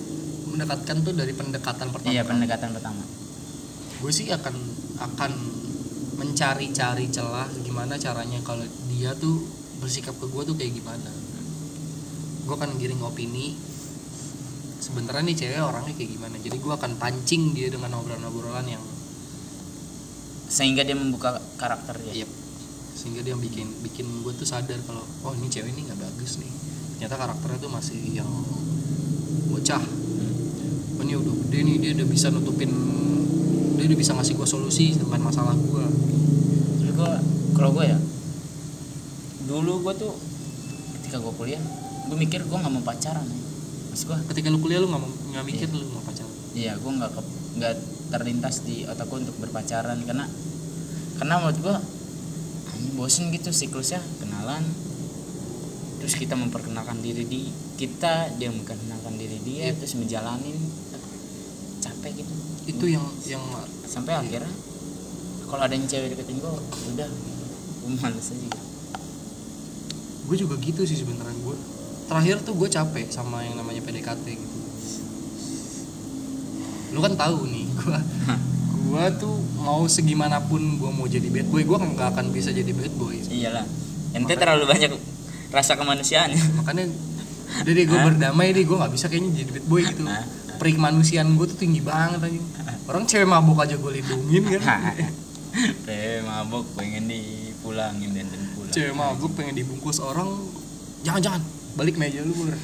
Mendekatkan 0.49 1.05
tuh 1.05 1.13
dari 1.13 1.29
pendekatan 1.29 1.93
pertama. 1.93 2.09
iya 2.09 2.25
pendekatan 2.25 2.73
pertama 2.73 3.05
Gue 4.01 4.09
sih 4.09 4.33
akan 4.33 4.57
akan 4.97 5.31
mencari-cari 6.17 7.13
celah 7.13 7.45
gimana 7.61 7.93
caranya 8.01 8.41
kalau 8.41 8.65
dia 8.89 9.13
tuh 9.21 9.45
bersikap 9.77 10.17
ke 10.17 10.25
gue 10.25 10.43
tuh 10.49 10.55
kayak 10.57 10.81
gimana 10.81 11.11
gue 12.47 12.55
akan 12.57 12.81
giring 12.81 13.01
opini 13.05 13.53
sebenarnya 14.87 15.23
nih 15.27 15.35
cewek 15.35 15.59
orangnya 15.59 15.93
kayak 15.99 16.11
gimana. 16.15 16.35
Jadi 16.39 16.57
gue 16.63 16.73
akan 16.73 16.91
pancing 16.95 17.51
dia 17.51 17.67
dengan 17.67 17.91
obrolan-obrolan 17.99 18.63
yang 18.71 18.83
sehingga 20.47 20.87
dia 20.87 20.95
membuka 20.95 21.35
karakter 21.59 21.99
dia. 22.07 22.23
Yep. 22.23 22.31
sehingga 22.97 23.21
dia 23.21 23.37
bikin 23.37 23.69
bikin 23.85 24.09
gue 24.25 24.33
tuh 24.33 24.49
sadar 24.49 24.81
kalau 24.89 25.05
oh 25.21 25.29
ini 25.37 25.53
cewek 25.53 25.69
ini 25.69 25.85
nggak 25.85 26.01
bagus 26.01 26.41
nih. 26.41 26.49
Ternyata 26.97 27.13
karakternya 27.13 27.59
tuh 27.61 27.69
masih 27.69 27.99
yang 28.09 28.31
bocah. 29.53 29.83
Oh, 30.97 31.03
ini 31.05 31.13
udah 31.13 31.35
gede 31.45 31.59
nih 31.61 31.75
dia 31.77 31.91
udah 31.93 32.07
bisa 32.09 32.33
nutupin 32.33 32.73
dia 33.77 33.85
udah 33.85 33.97
bisa 34.01 34.17
ngasih 34.17 34.33
gue 34.33 34.47
solusi 34.49 34.97
tentang 34.97 35.21
masalah 35.21 35.53
gue 35.53 35.85
Jadi 36.81 36.91
gue 36.97 37.11
kalau 37.53 37.69
gue 37.77 37.85
ya 37.85 37.99
dulu 39.45 39.85
gue 39.85 39.93
tuh 39.93 40.13
ketika 40.97 41.21
gue 41.21 41.33
kuliah 41.37 41.61
gue 42.09 42.17
mikir 42.17 42.41
gue 42.49 42.57
nggak 42.57 42.73
mau 42.73 42.81
pacaran. 42.81 43.29
ya. 43.29 43.46
Mas 43.97 44.05
gue 44.05 44.13
ketika 44.29 44.53
lu 44.53 44.61
kuliah 44.61 44.77
lu 44.77 44.93
nggak 44.93 45.01
nggak 45.33 45.45
mikir 45.49 45.73
lu 45.73 45.89
mau 45.89 46.05
pacaran? 46.05 46.29
Iya 46.53 46.77
gue 46.77 46.91
nggak 47.01 47.17
ke- 47.17 47.33
nggak 47.57 47.73
terlintas 48.13 48.61
di 48.61 48.85
otakku 48.85 49.17
untuk 49.17 49.33
berpacaran 49.41 49.97
karena 50.05 50.29
karena 51.17 51.33
menurut 51.41 51.81
anjing 52.69 52.93
bosen 52.93 53.33
gitu 53.33 53.49
siklusnya 53.49 53.97
kenalan. 54.21 54.61
Terus 55.97 56.13
kita 56.13 56.37
memperkenalkan 56.37 57.01
diri 57.01 57.25
di 57.25 57.49
kita 57.73 58.37
dia 58.37 58.53
memperkenalkan 58.53 59.17
diri 59.17 59.41
dia 59.41 59.73
Iya. 59.73 59.81
terus 59.81 59.97
menjalanin 59.97 60.61
capek 61.81 62.21
gitu. 62.21 62.33
Itu 62.69 62.85
yang 62.85 63.01
yang 63.25 63.41
sampai 63.89 64.13
akhirnya 64.13 64.53
kalau 65.49 65.65
ada 65.65 65.73
yang 65.73 65.89
cewek 65.89 66.13
deketin 66.13 66.37
gue 66.37 66.53
udah 66.93 67.09
gue 67.81 67.89
males 67.97 68.29
aja. 68.29 68.45
Gitu. 68.45 68.61
gue 70.29 70.37
juga 70.37 70.53
gitu 70.61 70.85
sih 70.85 71.01
sebenarnya 71.01 71.33
gue 71.33 71.57
terakhir 72.07 72.39
tuh 72.41 72.55
gue 72.55 72.69
capek 72.71 73.11
sama 73.11 73.43
yang 73.43 73.59
namanya 73.59 73.83
PDKT 73.83 74.25
gitu. 74.39 74.57
Lu 76.95 76.99
kan 77.03 77.13
tahu 77.19 77.45
nih 77.51 77.67
gue 77.83 77.99
gue 78.87 79.05
tuh 79.19 79.35
mau 79.59 79.83
segimanapun 79.83 80.79
gue 80.79 80.91
mau 80.95 81.03
jadi 81.05 81.27
bad 81.27 81.51
boy 81.51 81.67
gue 81.67 81.77
nggak 81.77 82.09
akan 82.15 82.25
bisa 82.31 82.55
jadi 82.55 82.71
bad 82.71 82.93
boy. 82.95 83.19
Iyalah. 83.27 83.67
Ente 84.15 84.33
terlalu 84.39 84.65
banyak 84.71 84.91
rasa 85.51 85.75
kemanusiaan. 85.75 86.31
Makanya 86.63 86.87
udah 87.63 87.73
deh 87.75 87.85
gue 87.87 87.99
berdamai 87.99 88.55
deh 88.55 88.63
gue 88.63 88.77
nggak 88.79 88.93
bisa 88.95 89.11
kayaknya 89.11 89.43
jadi 89.43 89.51
bad 89.59 89.65
boy 89.67 89.81
gitu. 89.83 90.03
Perik 90.57 90.79
manusiaan 90.79 91.35
gue 91.35 91.45
tuh 91.45 91.59
tinggi 91.59 91.83
banget 91.83 92.23
aja 92.23 92.41
orang 92.87 93.03
cewek 93.03 93.27
mabuk 93.27 93.59
aja 93.59 93.75
gue 93.75 93.91
lindungin 93.99 94.47
kan? 94.63 94.95
Teh 95.83 96.23
mabok 96.23 96.63
pengen 96.79 97.11
dipulangin 97.11 98.15
dan 98.15 98.31
dan 98.31 98.41
pulang. 98.55 98.71
Cewek 98.71 98.95
mabuk 98.95 99.31
pengen 99.35 99.59
dibungkus 99.59 99.99
orang. 99.99 100.31
Jangan 101.03 101.19
jangan 101.19 101.41
balik 101.77 101.95
meja 101.95 102.19
lu 102.19 102.33
Bur. 102.33 102.51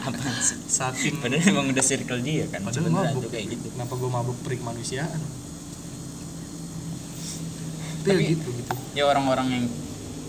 Apaan 0.00 0.36
sih? 0.38 0.56
saking 0.62 1.20
Padahal 1.20 1.44
emang 1.46 1.68
udah 1.68 1.82
circle 1.82 2.20
dia 2.20 2.44
kan 2.46 2.60
Padahal 2.60 2.88
mabuk 2.88 3.20
tuh 3.20 3.30
kayak 3.30 3.52
gitu 3.52 3.68
Kenapa 3.70 3.92
gue 3.92 4.08
mabuk 4.08 4.36
perik 4.40 4.60
manusiaan? 4.60 5.20
Tapi, 8.00 8.06
ya 8.06 8.14
Tapi- 8.14 8.28
gitu 8.32 8.48
gitu. 8.54 8.72
ya 8.94 9.04
orang-orang 9.04 9.48
yang 9.50 9.64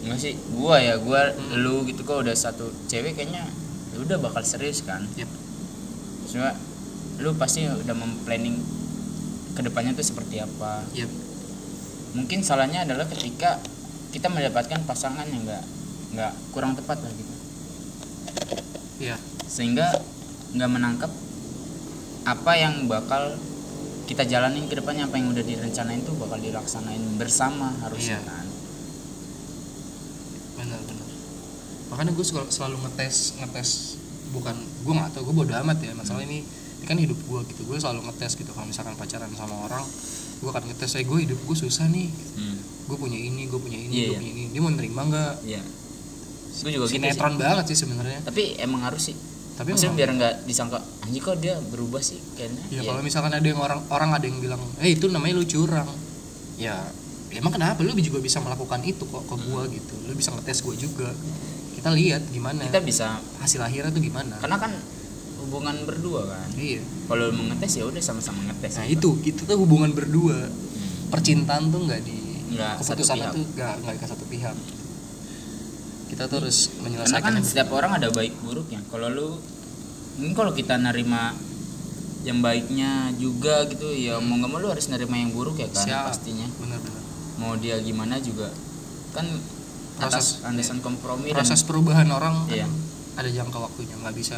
enggak 0.02 0.20
sih 0.20 0.34
gua 0.52 0.76
ya 0.78 0.98
gua 0.98 1.30
Hmm. 1.30 1.62
lu 1.62 1.86
gitu 1.86 2.02
kok 2.02 2.20
udah 2.20 2.34
satu 2.34 2.68
cewek 2.86 3.14
kayaknya 3.14 3.46
ya 3.88 3.98
udah 3.98 4.18
bakal 4.20 4.42
serius 4.42 4.82
kan 4.82 5.06
Yep. 5.14 5.30
cuma 6.28 6.52
lu 7.18 7.32
pasti 7.34 7.64
udah 7.64 7.94
memplanning 7.94 8.58
ke 9.52 9.62
depannya 9.62 9.94
tuh 9.94 10.04
seperti 10.04 10.42
apa 10.42 10.84
Yep. 10.92 11.12
mungkin 12.14 12.42
salahnya 12.42 12.84
adalah 12.84 13.06
ketika 13.08 13.62
kita 14.10 14.28
mendapatkan 14.28 14.84
pasangan 14.84 15.24
yang 15.24 15.42
enggak 15.42 15.64
nggak 16.12 16.34
kurang 16.52 16.74
tepat 16.74 17.00
lah 17.00 17.12
gitu 17.14 17.32
Iya. 18.98 19.18
sehingga 19.44 19.90
nggak 20.52 20.70
menangkap 20.70 21.12
apa 22.24 22.52
yang 22.54 22.86
bakal 22.86 23.34
kita 24.04 24.24
jalanin 24.24 24.66
ke 24.66 24.76
depannya 24.76 25.06
apa 25.06 25.16
yang 25.16 25.30
udah 25.30 25.42
direncanain 25.42 26.02
tuh 26.02 26.14
bakal 26.16 26.38
dilaksanain 26.38 27.02
bersama 27.16 27.72
harusnya 27.80 28.18
Iya. 28.18 28.28
kan 28.28 28.46
Benar 30.54 30.80
benar. 30.82 31.08
Makanya 31.90 32.12
gue 32.14 32.26
selalu 32.48 32.78
ngetes 32.80 33.16
ngetes 33.38 33.70
bukan 34.32 34.56
gue 34.56 34.94
nggak 34.94 35.12
tahu 35.12 35.28
gue 35.28 35.36
bodo 35.38 35.54
amat 35.58 35.78
ya 35.82 35.92
masalah 35.92 36.22
ini 36.22 36.40
ini 36.80 36.86
kan 36.86 36.96
hidup 36.96 37.20
gue 37.20 37.40
gitu 37.48 37.66
gue 37.66 37.76
selalu 37.76 38.06
ngetes 38.06 38.38
gitu 38.38 38.48
kalau 38.50 38.64
misalkan 38.64 38.96
pacaran 38.96 39.28
sama 39.32 39.56
orang 39.62 39.84
gue 40.40 40.48
akan 40.48 40.64
ngetes 40.66 40.88
saya 40.90 41.04
gue 41.04 41.20
hidup 41.20 41.36
gue 41.38 41.58
susah 41.58 41.86
nih 41.86 42.08
gue 42.82 42.96
punya 42.96 43.18
ini 43.18 43.44
gue 43.46 43.60
punya 43.60 43.76
ini 43.78 43.92
Iya, 43.92 44.00
gue 44.02 44.08
iya. 44.08 44.18
punya 44.18 44.32
ini 44.32 44.44
dia 44.48 44.62
mau 44.62 44.72
nerima 44.72 45.02
nggak 45.04 45.34
Iya. 45.44 45.62
Gue 46.54 46.70
juga 46.70 46.86
gitu 46.86 46.92
sih. 46.92 47.00
sinetron 47.00 47.34
banget 47.36 47.66
sih 47.68 47.78
sebenarnya 47.80 48.20
Tapi 48.22 48.44
emang 48.58 48.82
harus 48.84 49.04
sih. 49.04 49.18
tapi 49.52 49.72
Maksudnya 49.72 49.94
biar 49.96 50.10
nggak 50.12 50.34
disangka 50.44 50.78
anjing 51.02 51.22
kok 51.22 51.38
dia 51.38 51.54
berubah 51.62 52.02
sih 52.02 52.18
kayaknya. 52.34 52.64
Ya 52.68 52.72
Iya. 52.74 52.82
kalau 52.88 53.02
misalkan 53.02 53.30
ada 53.30 53.44
yang 53.44 53.58
orang 53.58 53.80
orang 53.88 54.10
ada 54.12 54.26
yang 54.26 54.38
bilang, 54.38 54.58
eh 54.78 54.92
itu 54.92 55.06
namanya 55.06 55.34
lu 55.34 55.46
curang. 55.46 55.86
Ya 56.56 56.82
emang 57.32 57.52
kenapa 57.52 57.80
lu 57.80 57.94
juga 57.96 58.20
bisa 58.20 58.38
melakukan 58.38 58.82
itu 58.82 59.04
kok 59.04 59.22
ke 59.22 59.36
gua 59.44 59.64
gitu. 59.66 59.96
Lu 60.02 60.12
bisa 60.12 60.30
ngetes 60.32 60.60
gua 60.60 60.74
juga. 60.74 61.10
Kita 61.72 61.90
lihat 61.90 62.26
gimana 62.28 62.62
kita 62.64 62.80
bisa 62.80 63.08
hasil 63.38 63.60
akhirnya 63.60 63.90
tuh 63.90 64.02
gimana. 64.02 64.36
karena 64.38 64.58
kan 64.58 64.72
hubungan 65.40 65.76
berdua 65.84 66.26
kan. 66.26 66.48
Iya. 66.54 66.82
Kalau 67.06 67.24
lu 67.24 67.34
mau 67.34 67.46
ngetes 67.48 67.72
ya 67.76 67.84
udah 67.84 68.02
sama-sama 68.02 68.42
ngetes. 68.44 68.74
Nah 68.76 68.86
gitu. 68.88 69.14
itu 69.22 69.32
itu 69.32 69.42
tuh 69.44 69.58
hubungan 69.58 69.90
berdua. 69.92 70.42
Hmm. 70.42 71.10
Percintaan 71.10 71.70
tuh 71.70 71.86
nggak 71.86 72.02
di 72.02 72.18
Nggak 72.52 72.82
satu 72.82 72.98
keputusan 72.98 73.16
pihak. 73.16 73.32
tuh 73.32 73.44
nggak 73.52 73.74
nggak 73.80 73.94
ke 73.96 74.06
satu 74.06 74.26
pihak. 74.26 74.56
Kita 76.12 76.28
tuh 76.28 76.44
harus 76.44 76.68
Karena 76.68 76.84
menyelesaikan 76.84 77.32
kan 77.32 77.42
setiap 77.42 77.72
orang 77.72 77.96
ada 77.96 78.12
baik 78.12 78.36
buruknya. 78.44 78.84
Kalau 78.92 79.08
lu 79.08 79.40
ini 80.20 80.36
kalau 80.36 80.52
kita 80.52 80.76
nerima 80.76 81.32
yang 82.22 82.38
baiknya 82.38 83.16
juga 83.18 83.66
gitu 83.66 83.90
ya 83.90 84.22
mau 84.22 84.38
nggak 84.38 84.52
mau 84.52 84.62
lu 84.62 84.70
harus 84.70 84.86
nerima 84.86 85.18
yang 85.18 85.34
buruk 85.34 85.58
ya 85.58 85.66
kan 85.68 85.82
Siap. 85.82 86.06
pastinya 86.06 86.46
benar-benar. 86.54 87.02
mau 87.42 87.58
dia 87.58 87.82
gimana 87.82 88.22
juga 88.22 88.54
kan 89.12 89.26
Proses- 89.98 90.38
landasan 90.46 90.86
kompromi 90.86 91.34
Proses 91.34 91.62
dan 91.62 91.68
perubahan 91.68 92.06
orang 92.14 92.46
kan 92.46 92.54
Iya. 92.54 92.68
ada 93.18 93.26
jangka 93.26 93.58
waktunya 93.58 93.98
nggak 93.98 94.14
bisa 94.14 94.38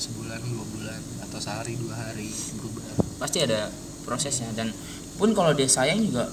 sebulan 0.00 0.40
dua 0.40 0.64
bulan 0.72 1.00
atau 1.20 1.36
sehari 1.36 1.76
dua 1.76 1.92
hari 1.92 2.32
berubah. 2.56 2.88
pasti 3.20 3.44
ada 3.44 3.68
prosesnya 4.00 4.48
dan 4.56 4.72
pun 5.20 5.36
kalau 5.36 5.52
dia 5.52 5.68
sayang 5.68 6.00
juga 6.00 6.24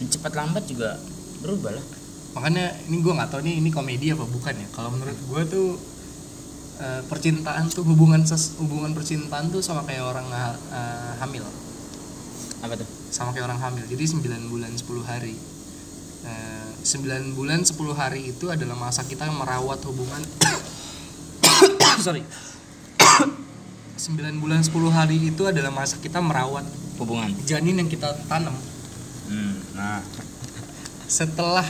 cepat 0.00 0.32
lambat 0.32 0.64
juga 0.64 0.96
berubah 1.44 1.76
lah 1.76 1.84
makanya 2.32 2.72
ini 2.88 3.04
gue 3.04 3.12
nggak 3.12 3.28
tahu 3.28 3.40
nih 3.44 3.54
ini 3.60 3.68
komedi 3.68 4.12
apa 4.12 4.24
bukan 4.24 4.54
ya? 4.56 4.68
Kalau 4.72 4.88
menurut 4.92 5.16
gue 5.16 5.42
tuh 5.48 5.68
eh, 6.80 7.02
percintaan 7.06 7.68
tuh 7.68 7.84
hubungan 7.84 8.24
ses, 8.24 8.56
hubungan 8.56 8.96
percintaan 8.96 9.52
tuh 9.52 9.60
sama 9.60 9.84
kayak 9.84 10.04
orang 10.04 10.26
eh, 10.32 11.12
hamil. 11.20 11.44
Apa 12.62 12.78
tuh? 12.78 12.88
Sama 13.12 13.36
kayak 13.36 13.52
orang 13.52 13.60
hamil. 13.60 13.84
Jadi 13.90 14.04
9 14.16 14.48
bulan 14.48 14.72
10 14.72 15.02
hari. 15.04 15.34
Eh, 16.22 16.68
9 16.82 17.36
bulan 17.36 17.60
10 17.66 17.74
hari 17.94 18.34
itu 18.34 18.48
adalah 18.48 18.74
masa 18.78 19.02
kita 19.04 19.28
merawat 19.28 19.82
hubungan. 19.84 20.22
Sorry. 22.06 22.24
9 24.02 24.42
bulan 24.42 24.66
10 24.66 24.72
hari 24.90 25.30
itu 25.30 25.46
adalah 25.46 25.70
masa 25.70 26.00
kita 26.02 26.18
merawat 26.18 26.66
hubungan. 26.98 27.30
janin 27.46 27.78
yang 27.78 27.86
kita 27.86 28.10
tanam. 28.26 28.54
Hmm, 29.30 29.54
nah. 29.78 30.02
Setelah 31.06 31.66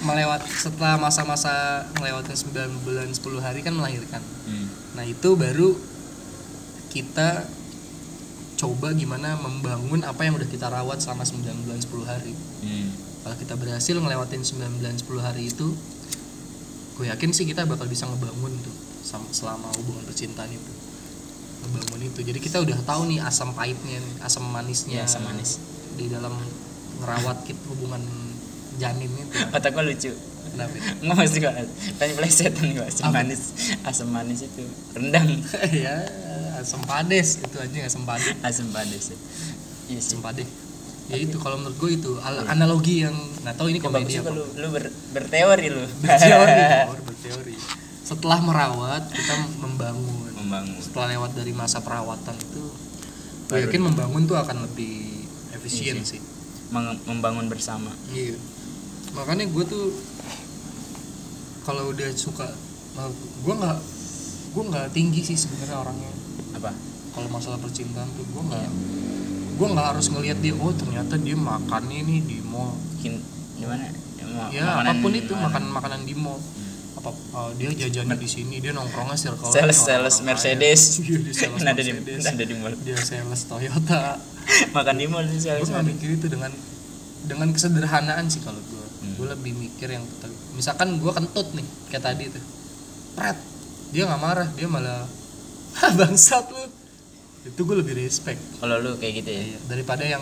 melewat 0.00 0.40
setelah 0.48 0.96
masa-masa 0.96 1.84
melewati 2.00 2.32
9 2.32 2.84
bulan 2.84 3.08
10 3.12 3.44
hari 3.44 3.60
kan 3.60 3.76
melahirkan. 3.76 4.22
Hmm. 4.48 4.68
nah 4.96 5.04
itu 5.04 5.36
baru 5.36 5.76
kita 6.90 7.46
coba 8.60 8.92
gimana 8.92 9.40
membangun 9.40 10.04
apa 10.04 10.20
yang 10.26 10.36
udah 10.36 10.48
kita 10.48 10.68
rawat 10.68 11.00
selama 11.00 11.24
9 11.24 11.64
bulan 11.64 11.80
10 11.80 12.10
hari. 12.10 12.34
Hmm. 12.64 12.88
kalau 13.20 13.36
kita 13.36 13.54
berhasil 13.60 13.94
ngelewatin 13.96 14.40
9 14.40 14.80
bulan 14.80 14.94
10 14.96 15.20
hari 15.20 15.42
itu 15.52 15.76
gue 17.00 17.08
yakin 17.08 17.32
sih 17.32 17.48
kita 17.48 17.64
bakal 17.64 17.88
bisa 17.88 18.04
ngebangun 18.04 18.52
tuh 18.60 18.76
selama 19.32 19.72
hubungan 19.80 20.04
percintaan 20.04 20.52
itu. 20.52 20.72
Ngebangun 21.64 22.00
itu. 22.12 22.20
Jadi 22.20 22.38
kita 22.40 22.60
udah 22.60 22.76
tahu 22.84 23.08
nih 23.08 23.20
asam 23.24 23.52
pahitnya 23.56 24.00
asam 24.20 24.44
manisnya 24.44 25.04
ya 25.04 25.08
asam 25.08 25.24
manis. 25.24 25.60
di 25.96 26.06
dalam 26.08 26.32
ngerawat 27.00 27.44
kita 27.44 27.60
hubungan 27.72 28.00
janin 28.80 29.12
itu. 29.12 29.28
Otak 29.52 29.70
gua 29.70 29.84
lucu. 29.84 30.08
Kenapa 30.50 30.72
nggak 30.98 31.16
mesti 31.16 31.38
gua 31.38 31.52
pengen 31.94 32.14
plesetan 32.16 32.66
gua. 32.72 32.84
Asam 32.84 33.04
Apa? 33.06 33.14
manis. 33.20 33.42
Asam 33.84 34.08
manis 34.08 34.40
itu 34.42 34.64
rendang. 34.92 35.28
Ya 35.84 35.96
asam 36.56 36.80
pades 36.82 37.40
itu 37.40 37.56
aja 37.56 37.78
asam 37.82 38.04
pades 38.04 38.36
asam 38.40 38.68
manis 38.68 39.08
ya. 39.08 39.18
iya 39.88 39.96
asam 39.96 40.20
pades 40.20 40.44
ya 41.08 41.16
itu 41.16 41.40
kalau 41.40 41.56
menurut 41.56 41.72
gue 41.74 41.90
itu 41.96 42.12
al- 42.20 42.44
analogi 42.46 43.00
yang 43.00 43.16
nggak 43.16 43.56
tahu 43.56 43.72
ini 43.72 43.80
komedi 43.80 44.20
apa. 44.20 44.28
lu 44.28 44.44
lu 44.44 44.68
ber, 44.68 44.92
berteori 45.10 45.66
lu. 45.66 45.80
Berteori 45.98 46.60
berteori. 47.08 47.54
Setelah 48.04 48.44
merawat 48.44 49.08
kita 49.08 49.34
membangun. 49.56 50.30
Membangun. 50.36 50.76
Setelah 50.78 51.16
lewat 51.16 51.32
dari 51.32 51.56
masa 51.56 51.80
perawatan 51.80 52.36
itu 52.36 52.62
gue 53.48 53.58
yakin 53.64 53.80
membangun 53.80 54.28
tuh 54.28 54.36
akan 54.36 54.62
lebih 54.62 55.24
efisien 55.50 55.96
Iya 55.96 56.04
sih. 56.04 56.20
membangun 57.08 57.48
bersama. 57.48 57.88
Iya 58.12 58.36
makanya 59.12 59.44
gue 59.44 59.64
tuh 59.64 59.86
kalau 61.60 61.90
udah 61.90 62.08
suka 62.14 62.46
gue 63.40 63.54
nggak 63.54 63.78
gue 64.50 64.62
nggak 64.66 64.86
tinggi 64.90 65.20
sih 65.22 65.36
sebenarnya 65.38 65.76
orangnya. 65.78 66.10
Apa? 66.54 66.70
Kalau 67.10 67.28
masalah 67.28 67.58
percintaan 67.58 68.08
tuh 68.12 68.24
gue 68.24 68.42
nggak 68.44 68.68
gue 69.56 69.68
nggak 69.68 69.86
harus 69.92 70.06
ngelihat 70.08 70.38
dia 70.40 70.54
oh 70.56 70.72
ternyata 70.72 71.14
dia 71.16 71.36
makan 71.36 71.84
ini 71.88 72.20
di 72.20 72.38
mall. 72.40 72.74
Gimana 73.00 73.92
ya, 74.16 74.24
ma- 74.26 74.50
ya 74.50 74.62
makanan- 74.64 74.88
apa 74.88 75.00
pun 75.00 75.12
itu 75.12 75.32
makanan. 75.32 75.42
makan 75.42 75.62
makanan 75.70 76.00
di 76.02 76.14
mall. 76.14 76.40
Apa 76.96 77.10
uh, 77.32 77.50
dia 77.56 77.70
jajannya 77.70 78.12
di 78.14 78.28
sini 78.28 78.60
dia 78.60 78.72
nongkrongnya 78.72 79.16
circle 79.16 79.48
sales 79.48 79.78
sales 79.78 80.16
Mercedes. 80.20 80.80
Iya, 81.00 81.32
sales 81.32 81.62
ada 81.62 81.80
di 81.80 81.92
ada 82.18 82.44
di 82.44 82.54
mall. 82.56 82.74
Dia 82.80 82.96
sales 82.98 83.40
Toyota. 83.46 84.18
Makan 84.76 84.94
di 84.96 85.06
mall 85.06 85.24
sih 85.26 85.38
gue 85.38 85.46
sales 85.46 85.68
nggak 85.68 85.86
mikir 85.86 86.08
itu 86.14 86.26
dengan 86.26 86.52
dengan 87.22 87.48
kesederhanaan 87.52 88.26
sih 88.26 88.40
kalau 88.40 88.58
gue 88.58 88.79
Hmm. 89.00 89.16
gue 89.16 89.26
lebih 89.28 89.52
mikir 89.54 89.88
yang 89.88 90.04
misalkan 90.52 90.96
gue 90.96 91.08
kentut 91.08 91.48
nih 91.52 91.64
kayak 91.88 92.04
tadi 92.04 92.24
tuh. 92.28 92.44
Pret 93.12 93.36
dia 93.90 94.04
nggak 94.04 94.20
marah 94.20 94.48
dia 94.52 94.66
malah 94.66 95.08
"Hah, 95.78 95.92
bangsat 95.94 96.46
lu. 96.46 96.64
Itu 97.42 97.64
gue 97.64 97.76
lebih 97.76 97.96
respect. 97.96 98.36
Kalau 98.56 98.76
lu 98.76 98.94
kayak 98.94 99.24
gitu 99.24 99.30
ya? 99.30 99.42
Iya, 99.46 99.58
daripada 99.66 100.04
yang 100.04 100.20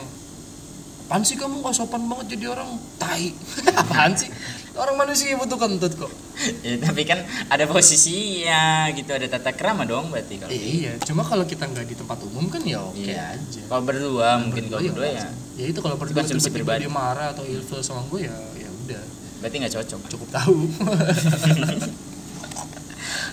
apaan 1.03 1.23
sih 1.23 1.35
kamu? 1.35 1.59
Gak 1.61 1.75
sopan 1.75 2.05
banget 2.05 2.39
jadi 2.39 2.53
orang 2.53 2.71
tai? 2.95 3.35
Apaan 3.83 4.15
sih? 4.15 4.31
Orang 4.73 4.95
manusia 4.95 5.35
butuh 5.35 5.57
kentut 5.57 5.95
kok. 5.97 6.13
Ya, 6.63 6.79
tapi 6.79 7.03
kan 7.03 7.19
ada 7.49 7.67
posisinya 7.67 8.63
gitu 8.93 9.11
ada 9.11 9.27
tata 9.27 9.51
krama 9.51 9.83
dong 9.83 10.07
berarti 10.09 10.39
kalau 10.39 10.51
Eh, 10.51 10.63
iya 10.81 10.93
cuma 11.01 11.23
kalau 11.23 11.43
kita 11.43 11.67
nggak 11.67 11.83
di 11.85 11.95
tempat 11.95 12.15
umum 12.23 12.47
kan 12.47 12.63
ya 12.63 12.79
oke 12.81 12.95
Iya. 12.95 13.35
aja. 13.35 13.61
Kalau 13.65 13.83
berdua 13.83 14.39
mungkin 14.39 14.71
kalau 14.71 14.79
Berdua 14.81 15.03
berdua 15.03 15.19
ya. 15.19 15.29
ya 15.57 15.67
itu 15.67 15.81
kalau 15.81 15.97
berdua 15.97 16.23
tiba-tiba 16.23 16.55
pribadi. 16.55 16.81
dia 16.81 16.93
marah 16.93 17.27
atau 17.33 17.43
ilfil 17.43 17.81
sama 17.81 18.07
gue 18.07 18.21
ya 18.23 18.37
ya 18.55 18.58
udah. 18.88 19.04
Berarti 19.45 19.57
nggak 19.61 19.75
cocok. 19.76 20.00
Cukup 20.16 20.28
tahu. 20.33 20.57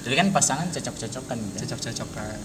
Tapi 0.05 0.13
kan 0.13 0.29
pasangan 0.29 0.69
cocok-cocokan 0.69 1.37
gitu 1.39 1.55
cocok-cocokan. 1.65 2.37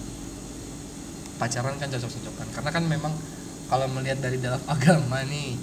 Pacaran 1.36 1.74
kan 1.76 1.88
cocok-cocokan. 1.92 2.46
Karena 2.54 2.70
kan 2.72 2.84
memang 2.88 3.12
kalau 3.68 3.86
melihat 3.90 4.22
dari 4.22 4.38
dalam 4.40 4.62
agama 4.74 5.20
nih 5.26 5.58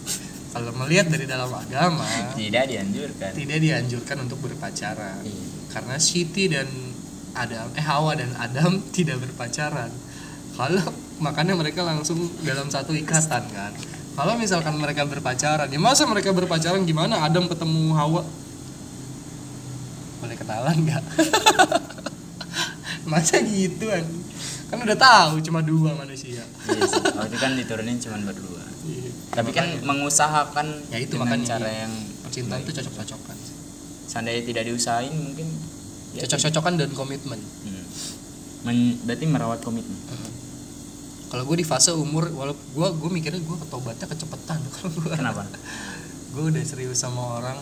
kalau 0.58 0.72
melihat 0.74 1.08
dari 1.12 1.26
dalam 1.28 1.52
agama 1.52 2.08
tidak 2.34 2.72
dianjurkan. 2.72 3.32
tidak 3.36 3.60
dianjurkan 3.62 4.18
untuk 4.26 4.40
berpacaran. 4.42 5.22
Iya. 5.22 5.46
karena 5.68 5.96
Siti 6.02 6.50
dan 6.50 6.66
Adam 7.38 7.70
eh 7.78 7.86
Hawa 7.86 8.18
dan 8.18 8.34
Adam 8.40 8.82
tidak 8.96 9.22
berpacaran. 9.22 9.92
Kalau 10.58 10.90
makanya 11.22 11.54
mereka 11.54 11.86
langsung 11.86 12.18
dalam 12.42 12.74
satu 12.74 12.98
ikatan 12.98 13.44
kan 13.54 13.74
kalau 14.18 14.34
misalkan 14.34 14.74
mereka 14.82 15.06
berpacaran 15.06 15.70
ya 15.70 15.78
masa 15.78 16.10
mereka 16.10 16.34
berpacaran 16.34 16.82
gimana? 16.90 17.22
Adam 17.22 17.46
ketemu 17.46 17.94
Hawa? 17.94 18.26
Boleh 20.18 20.34
kenalan 20.34 20.74
nggak? 20.74 21.04
Masa 23.14 23.38
gitu 23.46 23.86
kan 23.88 24.02
kan 24.68 24.84
udah 24.84 24.98
tahu 25.00 25.40
cuma 25.46 25.62
dua 25.64 25.96
manusia. 25.96 26.44
Iya 26.44 26.82
sih 26.84 27.00
waktu 27.00 27.30
itu 27.32 27.38
kan 27.40 27.52
diturunin 27.56 28.02
cuma 28.02 28.18
berdua. 28.26 28.66
Iya. 28.88 29.12
tapi 29.38 29.52
kan 29.54 29.68
Makanya, 29.70 29.86
mengusahakan 29.86 30.68
Ya 30.90 30.98
itu 31.04 31.14
dengan 31.14 31.38
makanya, 31.38 31.48
cara 31.56 31.70
iya. 31.70 31.80
yang 31.86 31.94
percintaan 32.26 32.62
tuh 32.66 32.74
cocok-cocokan. 32.74 33.38
Seandainya 34.10 34.44
tidak 34.44 34.64
diusahain 34.66 35.14
mungkin 35.14 35.48
ya, 36.18 36.26
cocok-cocokan 36.26 36.74
dan 36.82 36.90
komitmen. 36.92 37.40
Hmm. 37.40 37.86
Men- 38.66 38.98
berarti 39.06 39.26
merawat 39.30 39.60
komitmen 39.62 39.96
kalau 41.28 41.44
gue 41.44 41.60
di 41.60 41.68
fase 41.68 41.92
umur 41.92 42.32
walaupun 42.32 42.64
gue 42.72 42.88
gue 43.04 43.10
mikirnya 43.12 43.42
gue 43.44 43.58
ketobatnya 43.68 44.08
kecepetan. 44.08 44.60
Kalau 44.80 44.92
gue 44.96 45.12
kenapa? 45.12 45.44
Gue 46.32 46.44
udah 46.48 46.64
serius 46.64 47.04
sama 47.04 47.44
orang 47.44 47.60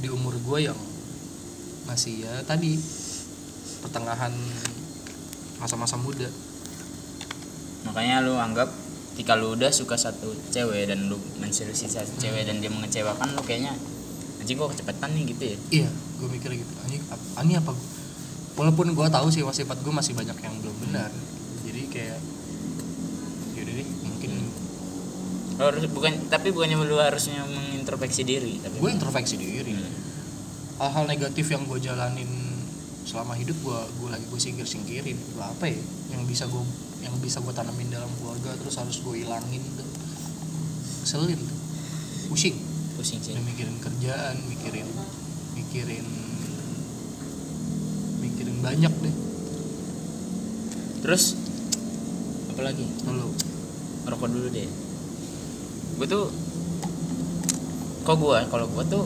di 0.00 0.08
umur 0.08 0.32
gue 0.40 0.58
yang 0.72 0.78
masih 1.84 2.24
ya 2.24 2.32
tadi 2.48 2.80
pertengahan 3.84 4.32
masa-masa 5.60 6.00
muda. 6.00 6.28
Makanya 7.84 8.24
lu 8.24 8.40
anggap 8.40 8.72
ketika 9.12 9.36
lu 9.36 9.52
udah 9.52 9.68
suka 9.68 10.00
satu 10.00 10.32
cewek 10.48 10.88
dan 10.88 11.12
lu 11.12 11.20
menseriusi 11.36 11.84
satu 11.84 12.16
cewek 12.16 12.48
dan 12.48 12.64
dia 12.64 12.72
mengecewakan 12.72 13.36
lu 13.36 13.44
kayaknya 13.44 13.76
anjing 14.40 14.56
kok 14.56 14.72
kecepatan 14.72 15.12
nih 15.12 15.24
gitu 15.36 15.42
ya? 15.44 15.56
Iya 15.84 15.90
gue 16.16 16.28
mikirnya 16.32 16.64
gitu. 16.64 16.72
Apa 17.12 17.44
ini 17.44 17.60
apa? 17.60 17.76
Walaupun 18.56 18.96
gue 18.96 19.06
tahu 19.12 19.28
sih 19.28 19.44
sifat 19.44 19.84
gue 19.84 19.92
masih 19.92 20.16
banyak 20.16 20.36
yang 20.40 20.54
belum 20.64 20.76
benar. 20.88 21.12
jadi 21.12 21.29
kayak 21.90 22.18
yaudah 23.58 23.74
deh 23.74 23.88
mungkin 24.06 24.30
Lu 25.60 25.68
harus 25.68 25.84
bukan 25.92 26.16
tapi 26.32 26.56
bukannya 26.56 26.80
lu 26.80 26.96
harusnya 26.96 27.44
mengintrospeksi 27.44 28.24
diri 28.24 28.56
tapi 28.64 28.80
gue 28.80 28.90
introspeksi 28.96 29.36
diri. 29.36 29.76
Hmm. 29.76 29.92
hal-hal 30.80 31.04
negatif 31.04 31.52
yang 31.52 31.68
gue 31.68 31.76
jalanin 31.76 32.32
selama 33.04 33.36
hidup 33.36 33.52
gue 33.60 33.80
gue 34.00 34.08
lagi 34.08 34.24
gue 34.24 34.40
singkir 34.40 34.64
singkirin 34.64 35.20
gue 35.20 35.44
apa 35.44 35.68
ya? 35.68 35.76
Yang 36.16 36.22
bisa 36.32 36.44
gue 36.48 36.64
yang 37.04 37.12
bisa 37.20 37.44
gue 37.44 37.52
tanamin 37.52 37.92
dalam 37.92 38.08
keluarga 38.16 38.56
terus 38.56 38.80
harus 38.80 39.04
gue 39.04 39.20
ilangin 39.20 39.60
tuh. 39.76 39.88
Keselin 41.04 41.36
tuh. 41.36 41.58
Pusing. 42.32 42.56
Pusing 42.96 43.20
sih. 43.20 43.36
Udah 43.36 43.44
mikirin 43.44 43.76
kerjaan 43.84 44.40
mikirin 44.48 44.88
mikirin 45.52 46.06
mikirin 48.24 48.56
banyak 48.64 48.94
deh. 49.04 49.14
Terus 51.04 51.36
apa 52.60 52.76
lagi? 52.76 52.84
Lalu 53.08 53.28
rokok 54.04 54.28
dulu 54.28 54.48
deh. 54.52 54.68
Gue 55.96 56.04
tuh 56.04 56.28
kok 58.04 58.16
gue 58.20 58.38
kalau 58.52 58.68
gue 58.68 58.84
tuh 58.84 59.04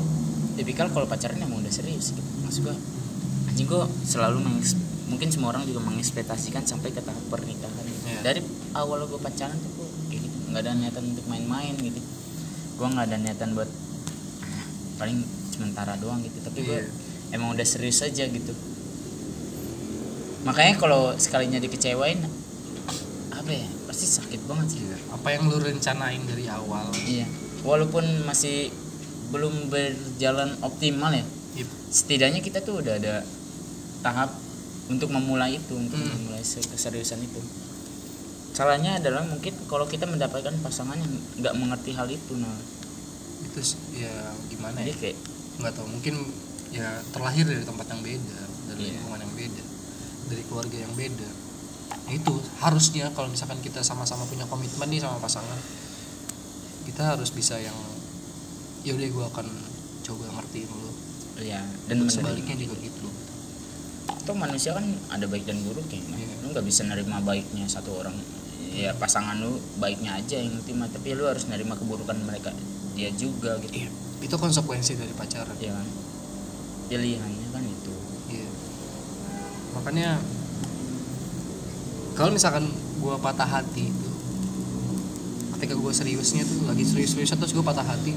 tipikal 0.59 0.91
kalau 0.91 1.07
pacaran 1.07 1.39
emang 1.39 1.63
udah 1.63 1.71
serius 1.71 2.11
gitu. 2.11 2.27
Maksud 2.43 2.67
gue 2.67 2.75
anjing 3.47 3.71
gue 3.71 3.83
selalu 4.03 4.43
mungkin 5.07 5.31
semua 5.31 5.55
orang 5.55 5.63
juga 5.71 5.87
mengekspektasikan 5.87 6.67
sampai 6.67 6.91
ke 6.91 6.99
tahap 6.99 7.23
pernikahan 7.31 7.87
gitu. 7.87 8.03
Iya. 8.11 8.21
dari 8.27 8.41
awal 8.75 9.07
gue 9.07 9.21
pacaran 9.23 9.55
tuh 9.55 9.71
gue 9.79 9.89
kayak 10.11 10.21
gitu 10.27 10.37
nggak 10.51 10.61
ada 10.67 10.71
niatan 10.75 11.05
untuk 11.15 11.25
main-main 11.31 11.79
gitu. 11.79 12.01
Gue 12.75 12.87
nggak 12.91 13.07
ada 13.07 13.17
niatan 13.23 13.55
buat 13.55 13.71
paling 14.99 15.23
sementara 15.55 15.95
doang 16.03 16.27
gitu. 16.27 16.43
Tapi 16.43 16.59
gue 16.59 16.91
Iya. 16.91 17.39
emang 17.39 17.55
udah 17.55 17.63
serius 17.63 18.03
aja 18.03 18.27
gitu. 18.27 18.51
Makanya 20.43 20.75
kalau 20.75 21.15
sekalinya 21.15 21.63
dikecewain 21.63 22.19
pasti 23.95 24.11
sakit 24.11 24.51
banget 24.51 24.67
sih 24.69 24.83
apa 25.07 25.29
yang 25.31 25.47
lu 25.47 25.55
rencanain 25.57 26.19
dari 26.27 26.51
awal 26.51 26.91
Iya. 26.99 27.31
Walaupun 27.63 28.27
masih 28.27 28.75
belum 29.31 29.71
berjalan 29.71 30.51
optimal 30.61 31.15
ya, 31.15 31.23
Yep. 31.55 31.69
setidaknya 31.89 32.43
kita 32.43 32.59
tuh 32.59 32.83
udah 32.83 32.99
ada 32.99 33.23
tahap 34.03 34.35
untuk 34.85 35.09
memulai 35.09 35.57
itu, 35.57 35.73
untuk 35.73 35.95
Hmm. 35.95 36.11
memulai 36.13 36.43
se- 36.43 36.61
keseriusan 36.61 37.23
itu. 37.23 37.39
Salahnya 38.51 38.99
adalah 38.99 39.23
mungkin 39.23 39.55
kalau 39.65 39.87
kita 39.87 40.05
mendapatkan 40.05 40.53
pasangan 40.59 40.95
yang 40.95 41.15
nggak 41.39 41.55
mengerti 41.55 41.91
hal 41.91 42.07
itu, 42.07 42.35
nah, 42.35 42.51
itu 43.45 43.59
ya 43.95 44.13
gimana 44.47 44.83
jadi 44.83 44.91
ya 44.91 44.97
kayak 45.01 45.17
nggak 45.57 45.73
tahu 45.73 45.87
mungkin 45.89 46.15
ya 46.69 46.89
terlahir 47.11 47.47
dari 47.47 47.63
tempat 47.63 47.87
yang 47.89 48.03
beda 48.03 48.39
dari 48.69 48.83
Iya. 48.83 48.91
lingkungan 48.93 49.21
yang 49.23 49.35
beda 49.35 49.65
dari 50.27 50.43
keluarga 50.45 50.77
yang 50.77 50.95
beda 50.95 51.29
Nah, 52.05 52.13
itu 52.13 52.35
harusnya 52.61 53.09
kalau 53.17 53.33
misalkan 53.33 53.59
kita 53.65 53.81
sama-sama 53.81 54.29
punya 54.29 54.45
komitmen 54.45 54.93
nih 54.93 55.01
sama 55.01 55.17
pasangan 55.17 55.57
kita 56.85 57.17
harus 57.17 57.33
bisa 57.33 57.57
yang 57.57 57.77
ya 58.85 58.93
udah 58.93 59.09
gue 59.09 59.25
akan 59.33 59.47
coba 60.05 60.25
ngertiin 60.37 60.69
lu 60.69 60.93
ya 61.41 61.65
dan 61.89 62.05
sebaliknya 62.13 62.61
juga 62.61 62.77
gitu 62.77 63.09
Toh 64.25 64.37
manusia 64.37 64.73
kan 64.73 64.85
ada 65.13 65.29
baik 65.29 65.45
dan 65.45 65.61
buruk 65.69 65.85
ya. 65.93 66.01
Iya. 66.01 66.41
Lu 66.41 66.57
nggak 66.57 66.65
bisa 66.65 66.81
nerima 66.89 67.21
baiknya 67.21 67.69
satu 67.69 68.01
orang. 68.01 68.17
Ya 68.73 68.97
pasangan 68.97 69.37
lu 69.37 69.61
baiknya 69.77 70.17
aja 70.17 70.41
yang 70.41 70.57
terima, 70.65 70.89
tapi 70.89 71.13
lu 71.13 71.29
harus 71.29 71.45
nerima 71.45 71.77
keburukan 71.77 72.17
mereka 72.25 72.51
dia 72.97 73.11
juga 73.13 73.59
gitu. 73.59 73.75
iya 73.75 73.91
itu 74.23 74.37
konsekuensi 74.39 74.97
dari 74.97 75.13
pacaran 75.13 75.53
Ya 75.61 75.77
kan? 75.77 75.87
Pilihannya 76.89 77.49
kan 77.53 77.63
itu. 77.69 77.95
Iya. 78.33 78.49
Makanya 79.77 80.09
kalau 82.15 82.31
misalkan 82.31 82.65
gua 82.99 83.17
patah 83.17 83.47
hati 83.47 83.85
itu 83.87 84.09
ketika 85.55 85.75
gua 85.75 85.91
seriusnya 85.91 86.43
tuh 86.43 86.65
lagi 86.65 86.83
serius-seriusnya 86.83 87.37
terus 87.37 87.53
gua 87.53 87.65
patah 87.65 87.85
hati 87.85 88.13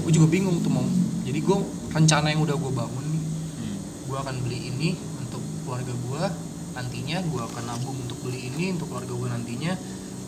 gue 0.00 0.12
juga 0.14 0.26
bingung 0.26 0.58
tuh 0.58 0.70
mau 0.70 0.84
jadi 1.22 1.40
gua 1.40 1.60
rencana 1.90 2.28
yang 2.28 2.40
udah 2.40 2.56
gua 2.56 2.72
bangun 2.76 3.04
nih 3.06 3.22
Hmm. 3.58 3.76
gua 4.06 4.18
akan 4.22 4.36
beli 4.40 4.68
ini 4.68 4.88
untuk 5.18 5.42
keluarga 5.62 5.92
gua 6.02 6.22
nantinya 6.72 7.20
gua 7.26 7.44
akan 7.44 7.62
nabung 7.66 7.96
untuk 7.98 8.18
beli 8.20 8.48
ini 8.48 8.72
untuk 8.72 8.88
keluarga 8.88 9.12
gua 9.12 9.28
nantinya 9.30 9.72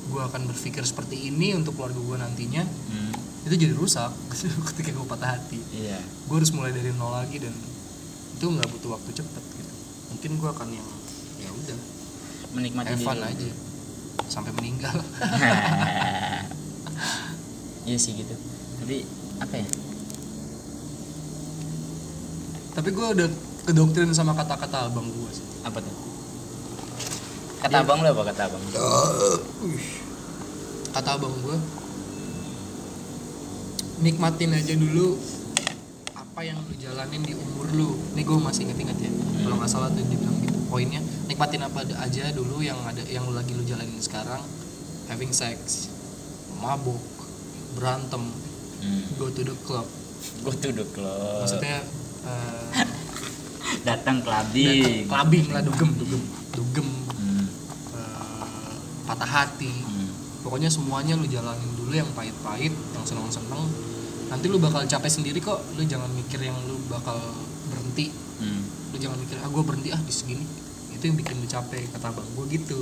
gua 0.09 0.27
akan 0.27 0.41
berpikir 0.47 0.83
seperti 0.83 1.29
ini 1.29 1.55
untuk 1.55 1.75
keluarga 1.75 1.97
gua 1.99 2.17
nantinya 2.19 2.65
Hmm. 2.65 3.13
itu 3.41 3.57
jadi 3.59 3.73
rusak 3.73 4.13
ketika 4.69 4.93
gua 4.93 5.07
patah 5.09 5.35
hati 5.35 5.61
Iya. 5.73 5.97
gue 5.97 6.35
harus 6.35 6.53
mulai 6.53 6.71
dari 6.71 6.93
nol 6.93 7.15
lagi 7.15 7.37
dan 7.37 7.55
itu 8.31 8.45
nggak 8.47 8.69
butuh 8.69 8.95
waktu 8.95 9.11
cepet 9.15 9.45
gitu 9.55 9.73
mungkin 10.11 10.31
gue 10.35 10.49
akan 10.51 10.69
yang 10.71 10.85
ya 10.85 11.00
Menikmati 12.55 12.95
have 12.95 13.03
fun 13.03 13.19
diri. 13.19 13.31
aja. 13.31 13.51
Sampai 14.29 14.53
meninggal. 14.55 14.97
Iya 17.81 17.97
sih 17.97 18.13
gitu. 18.13 18.37
Tapi 18.85 19.09
apa 19.41 19.55
ya? 19.57 19.67
tapi 22.71 22.97
gue 22.97 23.03
udah 23.03 23.29
kedoktrin 23.67 24.15
sama 24.15 24.33
kata-kata 24.33 24.89
abang 24.89 25.05
gue 25.05 25.31
sih. 25.35 25.43
Apa 25.67 25.83
tuh? 25.83 25.95
Kata 27.61 27.83
abang 27.83 28.01
lu 28.01 28.09
apa 28.09 28.23
kata 28.31 28.43
abang? 28.47 28.63
Kata 30.97 31.11
abang 31.19 31.35
gue 31.45 31.55
nikmatin 34.01 34.51
aja 34.57 34.75
dulu 34.75 35.21
apa 36.17 36.41
yang 36.41 36.57
lu 36.67 36.75
jalanin 36.81 37.21
di 37.21 37.35
umur 37.37 37.69
lu. 37.75 37.91
Nih 38.17 38.25
gue 38.25 38.39
masih 38.39 38.65
inget-inget 38.71 38.97
ya 38.97 39.11
kalau 39.45 39.57
nggak 39.61 39.71
salah 39.71 39.89
tuh 39.93 40.03
dia 40.07 40.17
bilang 40.19 40.35
gitu. 40.41 40.57
Poinnya 40.67 41.03
nikmatin 41.31 41.63
apa 41.63 41.87
aja 42.03 42.35
dulu 42.35 42.59
yang 42.59 42.75
ada 42.83 43.07
yang 43.07 43.23
lu 43.23 43.39
lagi 43.39 43.55
lu 43.55 43.63
jalanin 43.63 44.03
sekarang. 44.03 44.43
Having 45.07 45.31
sex 45.31 45.87
mabuk 46.59 46.99
berantem 47.79 48.19
hmm. 48.83 49.15
go 49.15 49.31
to 49.31 49.47
the 49.47 49.55
club. 49.63 49.87
Gue 50.43 50.53
tuh 50.59 50.75
udah 50.75 50.89
klub 50.91 51.41
maksudnya 51.47 51.81
eh, 52.29 52.87
datang 53.87 54.21
clubbing. 54.27 55.07
clubbing 55.07 55.47
lah 55.55 55.63
dugem 55.63 55.91
dugem 55.95 56.23
dugem. 56.51 56.89
Hmm. 57.15 57.47
eh, 57.95 58.75
patah 59.07 59.31
hati. 59.31 59.71
Hmm. 59.71 60.11
pokoknya 60.43 60.67
semuanya 60.73 61.15
lu 61.15 61.31
jalanin 61.31 61.71
dulu 61.79 61.95
yang 61.95 62.11
pahit-pahit 62.19 62.75
yang 62.75 63.05
seneng-seneng. 63.07 63.71
Nanti 64.35 64.47
lu 64.51 64.59
bakal 64.59 64.83
capek 64.87 65.11
sendiri 65.11 65.39
kok. 65.39 65.63
Lu 65.79 65.83
jangan 65.87 66.11
mikir 66.11 66.43
yang 66.43 66.59
lu 66.67 66.75
bakal 66.91 67.19
berhenti. 67.71 68.11
Hmm. 68.41 68.65
lu 68.91 68.97
jangan 68.97 69.21
mikir 69.21 69.37
ah 69.39 69.53
gue 69.53 69.63
berhenti 69.63 69.93
ah 69.93 70.01
di 70.01 70.11
segini 70.11 70.70
itu 71.01 71.09
yang 71.09 71.17
bikin 71.17 71.41
lu 71.41 71.49
capek 71.49 71.89
kata 71.97 72.13
bang 72.13 72.29
gue 72.37 72.47
gitu. 72.61 72.79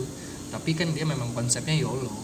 Tapi 0.51 0.75
kan 0.75 0.91
dia 0.91 1.07
memang 1.07 1.31
konsepnya 1.31 1.79
YOLO. 1.79 2.11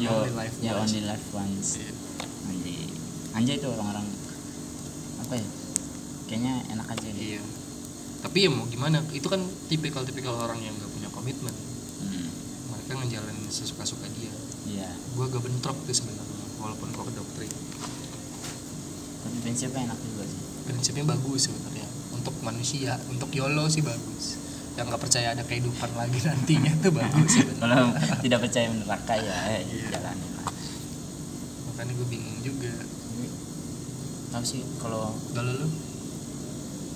You, 0.00 0.08
Only 0.08 0.32
life 0.32 0.56
once. 0.56 0.88
only 0.88 1.02
life 1.04 1.26
once. 1.36 1.68
Iya. 1.76 1.92
anjay. 2.48 2.80
Anjay 3.36 3.56
tuh 3.60 3.76
orang-orang. 3.76 4.08
Apa 5.20 5.36
ya? 5.36 5.46
Kayaknya 6.28 6.54
enak 6.72 6.86
aja 6.96 7.08
deh. 7.12 7.20
Iya. 7.36 7.42
Tapi 8.24 8.38
ya 8.40 8.50
mau 8.50 8.64
gimana? 8.72 9.04
Itu 9.12 9.28
kan 9.28 9.44
tipikal-tipikal 9.68 10.32
orang 10.32 10.64
yang 10.64 10.72
gak 10.80 10.88
punya 10.96 11.08
komitmen. 11.12 11.52
Hmm. 12.02 12.28
mereka 12.72 13.04
ngejalanin 13.04 13.46
sesuka-suka 13.52 14.08
dia. 14.16 14.32
Iya. 14.64 14.88
Gue 15.12 15.28
gak 15.28 15.44
bentrok 15.44 15.76
tuh 15.84 15.92
sebenarnya 15.92 16.40
walaupun 16.56 16.88
gue 16.88 17.04
ke 17.08 17.12
doktrin. 17.12 17.52
Tapi 19.22 19.36
prinsipnya 19.44 19.92
enak 19.92 19.98
juga 20.00 20.24
sih. 20.24 20.40
Prinsipnya 20.66 21.04
bagus 21.04 21.40
sebenarnya 21.52 21.71
untuk 22.22 22.38
manusia 22.46 22.94
untuk 23.10 23.34
YOLO 23.34 23.66
sih 23.66 23.82
bagus. 23.82 24.38
Yang 24.78 24.94
nggak 24.94 25.02
percaya 25.02 25.34
ada 25.34 25.42
kehidupan 25.42 25.90
lagi 25.98 26.22
nantinya 26.30 26.72
tuh 26.78 26.94
bagus 26.94 27.32
kalau 27.58 27.90
tidak 28.22 28.38
percaya 28.46 28.70
neraka 28.70 29.14
ya 29.18 29.36
eh, 29.58 29.66
Iya. 29.66 29.98
jalanin 29.98 30.30
lah 30.38 30.48
makanya 31.72 31.98
gue 31.98 32.08
bingung 32.14 32.38
juga. 32.46 32.70
Tapi, 32.78 33.26
tahu 34.30 34.44
sih 34.46 34.62
kalau 34.78 35.10
kalau 35.34 35.50
lu? 35.50 35.66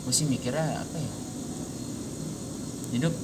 gue 0.07 0.15
sih 0.15 0.31
mikirnya 0.31 0.87
apa 0.87 0.95
ya? 0.95 1.12
Hidup 2.95 3.15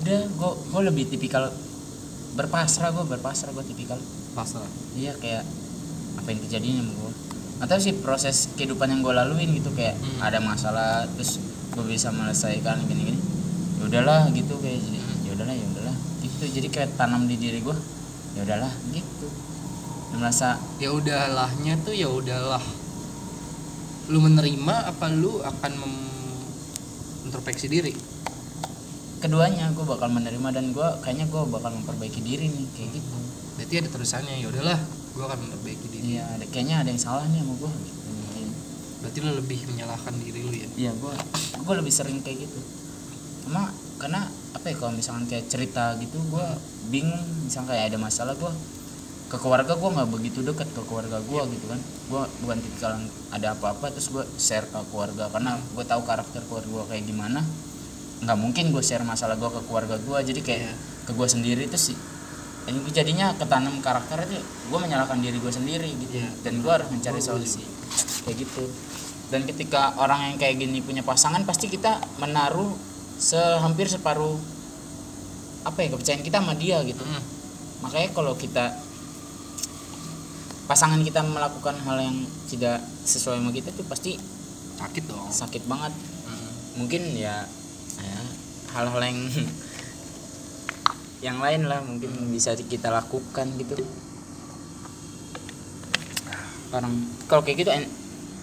udah 0.00 0.20
gue 0.32 0.50
gue 0.72 0.80
lebih 0.88 1.04
tipikal 1.12 1.52
berpasrah 2.32 2.88
gue 2.96 3.04
berpasrah 3.04 3.52
gue 3.52 3.64
tipikal. 3.68 4.00
Pasrah? 4.32 4.64
Iya 4.96 5.12
kayak 5.20 5.44
apa 6.16 6.28
yang 6.32 6.40
terjadi 6.48 6.68
sama 6.80 6.92
gue 6.96 7.12
atau 7.62 7.78
sih 7.78 7.94
proses 7.94 8.50
kehidupan 8.58 8.90
yang 8.90 9.06
gue 9.06 9.14
laluin 9.14 9.46
gitu 9.54 9.70
kayak 9.70 9.94
Hmm. 9.94 10.18
ada 10.18 10.42
masalah 10.42 11.06
terus 11.14 11.38
gue 11.72 11.84
bisa 11.86 12.10
menyelesaikan 12.10 12.82
gini 12.90 13.14
gini 13.14 13.20
ya 13.78 13.82
udahlah 13.86 14.26
gitu 14.34 14.58
kayak 14.58 14.82
jadi 14.82 14.98
ya 15.22 15.30
udahlah 15.38 15.54
ya 15.54 15.66
udahlah. 15.70 15.96
Gitu 16.26 16.44
jadi 16.58 16.68
kayak 16.68 16.90
tanam 16.98 17.30
di 17.30 17.38
diri 17.38 17.62
gue 17.62 17.76
ya 18.34 18.42
udahlah 18.42 18.72
gitu. 18.90 19.30
Merasa 20.18 20.58
ya 20.82 20.90
udahlahnya 20.90 21.78
tuh 21.86 21.94
ya 21.94 22.10
udahlah. 22.10 22.60
Lu 24.10 24.18
menerima 24.18 24.90
apa 24.90 25.06
lu 25.14 25.38
akan 25.40 25.72
introspeksi 27.30 27.70
diri? 27.70 27.94
Keduanya 29.22 29.70
gue 29.70 29.86
bakal 29.86 30.10
menerima 30.10 30.48
dan 30.50 30.74
gue 30.74 30.88
kayaknya 31.06 31.30
gue 31.30 31.42
bakal 31.46 31.70
memperbaiki 31.78 32.20
diri 32.26 32.50
nih 32.50 32.66
kayak 32.74 32.90
gitu. 32.98 33.16
Berarti 33.54 33.74
ada 33.78 33.88
terusannya 33.94 34.34
ya 34.42 34.50
udahlah 34.50 34.78
gue 35.14 35.22
akan 35.22 35.38
memperbaiki 35.46 35.86
iya 36.02 36.22
ada 36.34 36.44
kayaknya 36.50 36.82
ada 36.82 36.88
yang 36.90 37.00
salah 37.00 37.24
nih 37.30 37.40
sama 37.40 37.54
gue 37.56 37.72
gitu. 37.86 38.00
berarti 39.02 39.18
lu 39.18 39.32
lebih 39.34 39.58
menyalahkan 39.66 40.14
diri 40.22 40.40
lu 40.46 40.54
ya? 40.54 40.68
Iya 40.78 40.92
gue 40.94 41.14
gue 41.62 41.74
lebih 41.74 41.90
sering 41.94 42.22
kayak 42.22 42.46
gitu. 42.46 42.58
Cuma 43.46 43.70
karena 43.98 44.30
apa 44.54 44.66
ya 44.70 44.74
kalau 44.78 44.94
misalkan 44.94 45.26
kayak 45.26 45.50
cerita 45.50 45.98
gitu 45.98 46.22
gue 46.30 46.46
bingung. 46.90 47.22
Misalnya 47.46 47.74
kayak 47.74 47.84
ada 47.90 47.98
masalah 47.98 48.34
gue 48.38 48.52
ke 49.26 49.36
keluarga 49.42 49.74
gue 49.74 49.90
nggak 49.90 50.10
begitu 50.12 50.38
dekat 50.46 50.70
ke 50.70 50.82
keluarga 50.86 51.18
gue 51.18 51.42
gitu 51.50 51.66
kan. 51.66 51.80
Gue 52.06 52.22
bukan 52.46 52.58
tipikal 52.62 52.94
ada 53.34 53.58
apa-apa 53.58 53.90
terus 53.90 54.06
gue 54.14 54.22
share 54.38 54.70
ke 54.70 54.78
keluarga. 54.94 55.26
Karena 55.34 55.58
gue 55.58 55.84
tahu 55.86 56.02
karakter 56.06 56.46
keluarga 56.46 56.70
gue 56.70 56.84
kayak 56.94 57.04
gimana 57.10 57.42
nggak 58.22 58.38
mungkin 58.38 58.70
gue 58.70 58.82
share 58.86 59.02
masalah 59.02 59.34
gue 59.34 59.50
ke 59.50 59.60
keluarga 59.66 59.98
gue 59.98 60.18
jadi 60.30 60.40
kayak 60.46 60.60
Iya. 60.62 60.74
ke 61.02 61.10
gue 61.10 61.26
sendiri 61.26 61.66
terus 61.66 61.90
sih 61.90 61.98
ini 62.62 62.78
jadinya 62.94 63.34
ketanam 63.34 63.82
karakter 63.82 64.22
itu 64.22 64.38
gue 64.42 64.78
menyalahkan 64.78 65.18
diri 65.18 65.38
gue 65.42 65.52
sendiri 65.52 65.90
gitu. 65.98 66.14
Iya. 66.22 66.30
dan 66.46 66.62
gue 66.62 66.70
harus 66.70 66.88
mencari 66.88 67.18
Gua 67.18 67.28
solusi. 67.34 67.62
kayak 68.22 68.36
gitu. 68.38 68.64
Dan 69.32 69.48
ketika 69.48 69.96
orang 69.96 70.30
yang 70.30 70.36
kayak 70.36 70.60
gini 70.60 70.78
punya 70.84 71.00
pasangan 71.02 71.42
pasti 71.42 71.66
kita 71.66 71.98
menaruh 72.20 72.70
sehampir 73.18 73.88
separuh 73.88 74.36
apa 75.62 75.78
ya 75.82 75.88
kepercayaan 75.94 76.22
kita 76.22 76.38
sama 76.42 76.54
dia 76.58 76.82
gitu. 76.82 77.02
Hmm. 77.02 77.22
makanya 77.82 78.14
kalau 78.14 78.34
kita 78.38 78.78
pasangan 80.70 81.02
kita 81.02 81.20
melakukan 81.26 81.74
hal 81.82 81.98
yang 81.98 82.16
tidak 82.46 82.78
sesuai 83.02 83.42
sama 83.42 83.50
kita 83.50 83.74
tuh 83.74 83.82
pasti 83.90 84.14
sakit 84.78 85.04
dong. 85.10 85.26
sakit 85.30 85.66
banget. 85.66 85.90
Hmm. 86.26 86.50
mungkin 86.78 87.02
ya, 87.18 87.42
ya 87.98 88.18
hal-hal 88.72 89.02
yang 89.02 89.18
yang 91.22 91.38
lain 91.38 91.70
lah 91.70 91.78
mungkin 91.80 92.10
bisa 92.34 92.52
kita 92.58 92.90
lakukan 92.90 93.46
gitu. 93.56 93.78
Orang 96.72 96.92
kalau 97.28 97.46
kayak 97.46 97.56
gitu 97.62 97.70
an- 97.70 97.90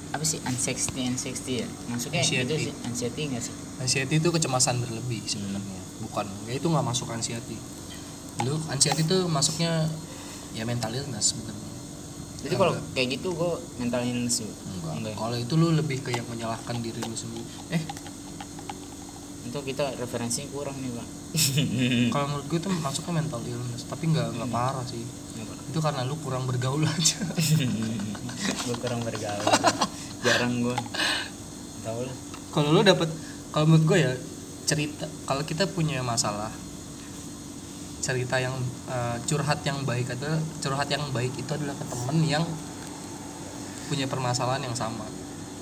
apa 0.10 0.24
sih 0.26 0.40
anxiety 0.48 1.06
anxiety 1.06 1.54
ya? 1.62 1.68
Maksudnya 1.92 2.22
Anxiety. 2.24 2.46
itu 2.48 2.56
sih 2.70 2.74
anxiety 2.88 3.22
nggak 3.30 3.44
sih? 3.44 3.54
Anxiety 3.84 4.16
itu 4.18 4.30
kecemasan 4.32 4.82
berlebih 4.82 5.22
sebenarnya 5.28 5.82
bukan. 6.02 6.26
Ya 6.48 6.54
itu 6.58 6.68
nggak 6.70 6.86
masuk 6.86 7.12
anxiety. 7.12 7.58
Lu 8.48 8.56
anxiety 8.72 9.04
itu 9.04 9.28
masuknya 9.28 9.86
ya 10.56 10.64
mental 10.66 10.96
illness 10.96 11.36
sebenarnya. 11.36 11.68
Jadi 12.40 12.56
kalau 12.56 12.74
kayak 12.96 13.08
gitu 13.20 13.36
gue 13.36 13.52
mental 13.84 14.02
illness 14.08 14.40
enggak, 14.48 14.94
enggak. 14.96 15.14
Kalau 15.20 15.36
itu 15.36 15.54
lu 15.60 15.76
lebih 15.76 16.00
ke 16.00 16.16
yang 16.16 16.24
menyalahkan 16.32 16.80
diri 16.80 17.04
lu 17.04 17.12
sendiri. 17.14 17.44
Eh 17.76 17.84
untuk 19.50 19.66
kita 19.66 19.98
referensi 19.98 20.46
kurang 20.54 20.78
nih 20.78 20.94
pak. 20.94 21.08
Kalau 22.14 22.26
menurut 22.30 22.46
gue 22.46 22.60
itu 22.62 22.70
masuknya 22.70 23.14
mental 23.26 23.42
illness 23.42 23.90
tapi 23.90 24.14
nggak 24.14 24.38
nggak 24.38 24.50
parah 24.54 24.86
sih. 24.86 25.02
Itu 25.74 25.82
karena 25.82 26.06
lu 26.06 26.14
kurang 26.22 26.46
bergaul 26.46 26.82
aja. 26.82 27.22
Gue 28.66 28.76
kurang 28.82 29.06
bergaul. 29.06 29.46
Jarang 30.26 30.66
gue 30.66 30.78
tau 31.86 32.00
lah. 32.02 32.16
Kalau 32.50 32.70
lu 32.74 32.82
dapat 32.82 33.10
kalau 33.50 33.66
menurut 33.70 33.86
gue 33.90 33.98
ya 34.02 34.14
cerita 34.70 35.06
kalau 35.26 35.42
kita 35.42 35.66
punya 35.66 36.06
masalah 36.06 36.54
cerita 38.04 38.38
yang 38.38 38.54
eh, 38.90 39.18
curhat 39.26 39.62
yang 39.66 39.82
baik 39.86 40.14
adalah 40.14 40.42
curhat 40.62 40.90
yang 40.92 41.04
baik 41.10 41.34
itu 41.38 41.52
adalah 41.54 41.74
ke 41.74 41.86
temen 41.90 42.20
yang 42.26 42.46
punya 43.90 44.06
permasalahan 44.06 44.70
yang 44.70 44.78
sama 44.78 45.06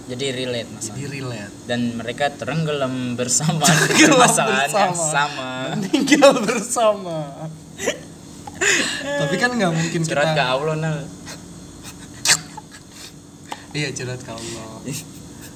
jadi 0.08 0.26
relate 0.32 0.70
mas. 0.72 0.88
Jadi 0.88 1.04
relate. 1.20 1.54
Dan 1.68 2.00
mereka 2.00 2.32
tenggelam 2.32 2.96
bersama. 3.20 3.68
Permasalahan 3.68 4.72
yang 4.72 4.96
bersama. 4.96 5.12
sama. 5.12 5.50
Tinggal 5.84 6.32
bersama. 6.48 7.18
Tapi 9.04 9.36
kan 9.38 9.52
nggak 9.54 9.74
mungkin 9.76 10.02
curhat 10.02 10.34
ke 10.34 10.40
kita 10.40 10.46
Allah 10.50 10.76
nal 10.76 10.98
iya 13.78 13.94
curhat 13.94 14.22
ke 14.26 14.32
Allah. 14.34 14.82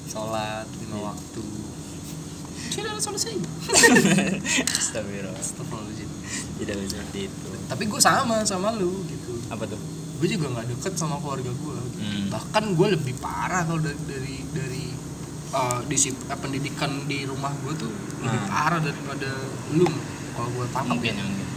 Sholat 0.06 0.68
lima 0.78 1.10
waktu. 1.10 1.42
Tidak 2.70 2.94
selesai. 3.02 3.34
Astagfirullah. 4.78 5.34
Astagfirullahaladzim. 5.34 6.10
tidak 6.62 6.76
bisa 6.78 6.94
seperti 6.94 7.20
itu. 7.26 7.48
Tapi 7.66 7.82
gue 7.90 8.00
sama 8.00 8.46
sama 8.46 8.70
lu 8.70 9.02
gitu. 9.10 9.34
Apa 9.50 9.66
tuh 9.66 10.01
gue 10.22 10.28
juga 10.30 10.46
nggak 10.48 10.66
deket 10.70 10.92
sama 10.94 11.18
keluarga 11.18 11.50
gue 11.50 11.78
Hmm. 11.92 12.26
bahkan 12.28 12.64
gue 12.70 12.88
lebih 12.92 13.14
parah 13.16 13.62
kalau 13.64 13.78
dari 13.80 13.98
dari 14.04 14.36
dari 14.48 14.84
uh, 15.50 15.82
disip, 15.84 16.14
eh, 16.24 16.34
pendidikan 16.36 16.88
di 17.04 17.22
rumah 17.22 17.50
gue 17.56 17.74
tuh 17.76 17.90
lebih 18.20 18.38
Hmm. 18.38 18.48
parah 18.48 18.78
daripada 18.78 19.30
lu 19.72 19.86
kalau 20.32 20.48
gue 20.52 20.66
tangkap 20.68 20.94
mungkin 20.94 21.12
ya. 21.12 21.24
mungkin. 21.24 21.48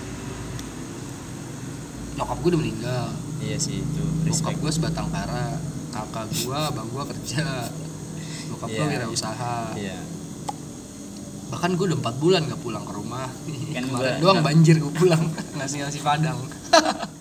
Nyokap 2.16 2.38
gue 2.38 2.50
udah 2.50 2.60
meninggal. 2.60 3.06
Iya 3.38 3.58
sih 3.58 3.76
itu 3.78 4.02
bokap 4.02 4.26
respect 4.26 4.58
gue 4.58 4.72
sebatang 4.74 5.08
kara 5.10 5.60
kakak 5.92 6.26
gue 6.32 6.58
abang 6.58 6.88
gue 6.88 7.04
kerja. 7.08 7.46
Bokap 8.50 8.68
gue 8.68 8.82
Iya. 8.82 8.92
wirausaha. 8.98 9.58
Iya. 9.76 10.00
Bahkan 11.46 11.72
gue 11.74 11.86
udah 11.86 12.00
empat 12.00 12.16
bulan 12.18 12.42
gak 12.46 12.60
pulang 12.60 12.84
ke 12.84 12.94
rumah. 12.94 13.30
Kan 13.70 13.84
kemarin 13.86 13.94
gua- 14.16 14.22
doang 14.24 14.42
banjir 14.42 14.76
gue 14.76 14.90
pulang. 14.92 15.24
Ngasih 15.58 15.78
ngasih 15.82 16.02
padang 16.02 16.40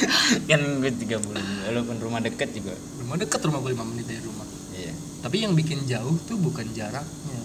kan 0.50 0.60
gue 0.80 0.92
tiga 1.00 1.16
bulan 1.20 1.44
walaupun 1.68 1.96
rumah 2.00 2.20
deket 2.24 2.56
juga. 2.56 2.74
Rumah 3.04 3.16
deket 3.20 3.40
rumah 3.44 3.58
gue 3.60 3.72
lima 3.74 3.86
menit 3.86 4.06
dari 4.08 4.22
rumah. 4.24 4.46
Iya. 4.74 4.92
Tapi 5.20 5.36
yang 5.44 5.52
bikin 5.52 5.84
jauh 5.84 6.16
tuh 6.24 6.40
bukan 6.40 6.66
jaraknya 6.72 7.40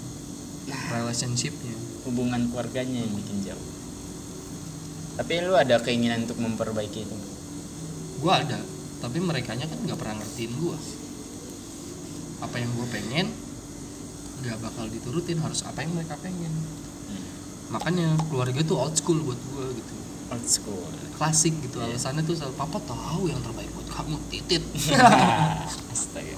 relationshipnya. 0.91 1.75
Hubungan 2.07 2.49
keluarganya 2.53 3.01
yang 3.01 3.13
bikin 3.13 3.37
jauh. 3.51 3.67
Tapi 5.15 5.33
lu 5.47 5.55
ada 5.55 5.79
keinginan 5.79 6.27
untuk 6.27 6.39
memperbaiki 6.39 7.07
itu? 7.07 7.17
Gue 8.19 8.33
ada 8.33 8.75
tapi 9.05 9.21
mereka 9.21 9.53
kan 9.53 9.69
nggak 9.69 9.99
pernah 10.01 10.17
ngertiin 10.17 10.53
gue 10.55 10.77
apa 12.41 12.55
yang 12.57 12.71
gue 12.73 12.87
pengen 12.89 13.27
nggak 14.41 14.57
bakal 14.65 14.89
diturutin 14.89 15.37
harus 15.41 15.61
apa 15.61 15.85
yang 15.85 15.93
mereka 15.93 16.17
pengen. 16.19 16.51
Makanya 17.69 18.17
keluarga 18.29 18.61
tuh 18.61 18.77
old 18.77 18.93
school 18.97 19.21
buat 19.21 19.37
gue 19.37 19.65
gitu. 19.77 19.95
Old 20.33 20.45
school 20.45 20.89
klasik 21.15 21.55
gitu 21.57 21.77
Iya. 21.77 21.91
alasannya 21.91 22.21
tuh 22.21 22.35
selalu 22.35 22.55
papa 22.55 22.77
tahu 22.81 23.27
yang 23.27 23.39
terbaik 23.39 23.71
buat 23.71 23.87
kamu 23.87 24.15
titit. 24.27 24.63
Astaga. 25.93 26.35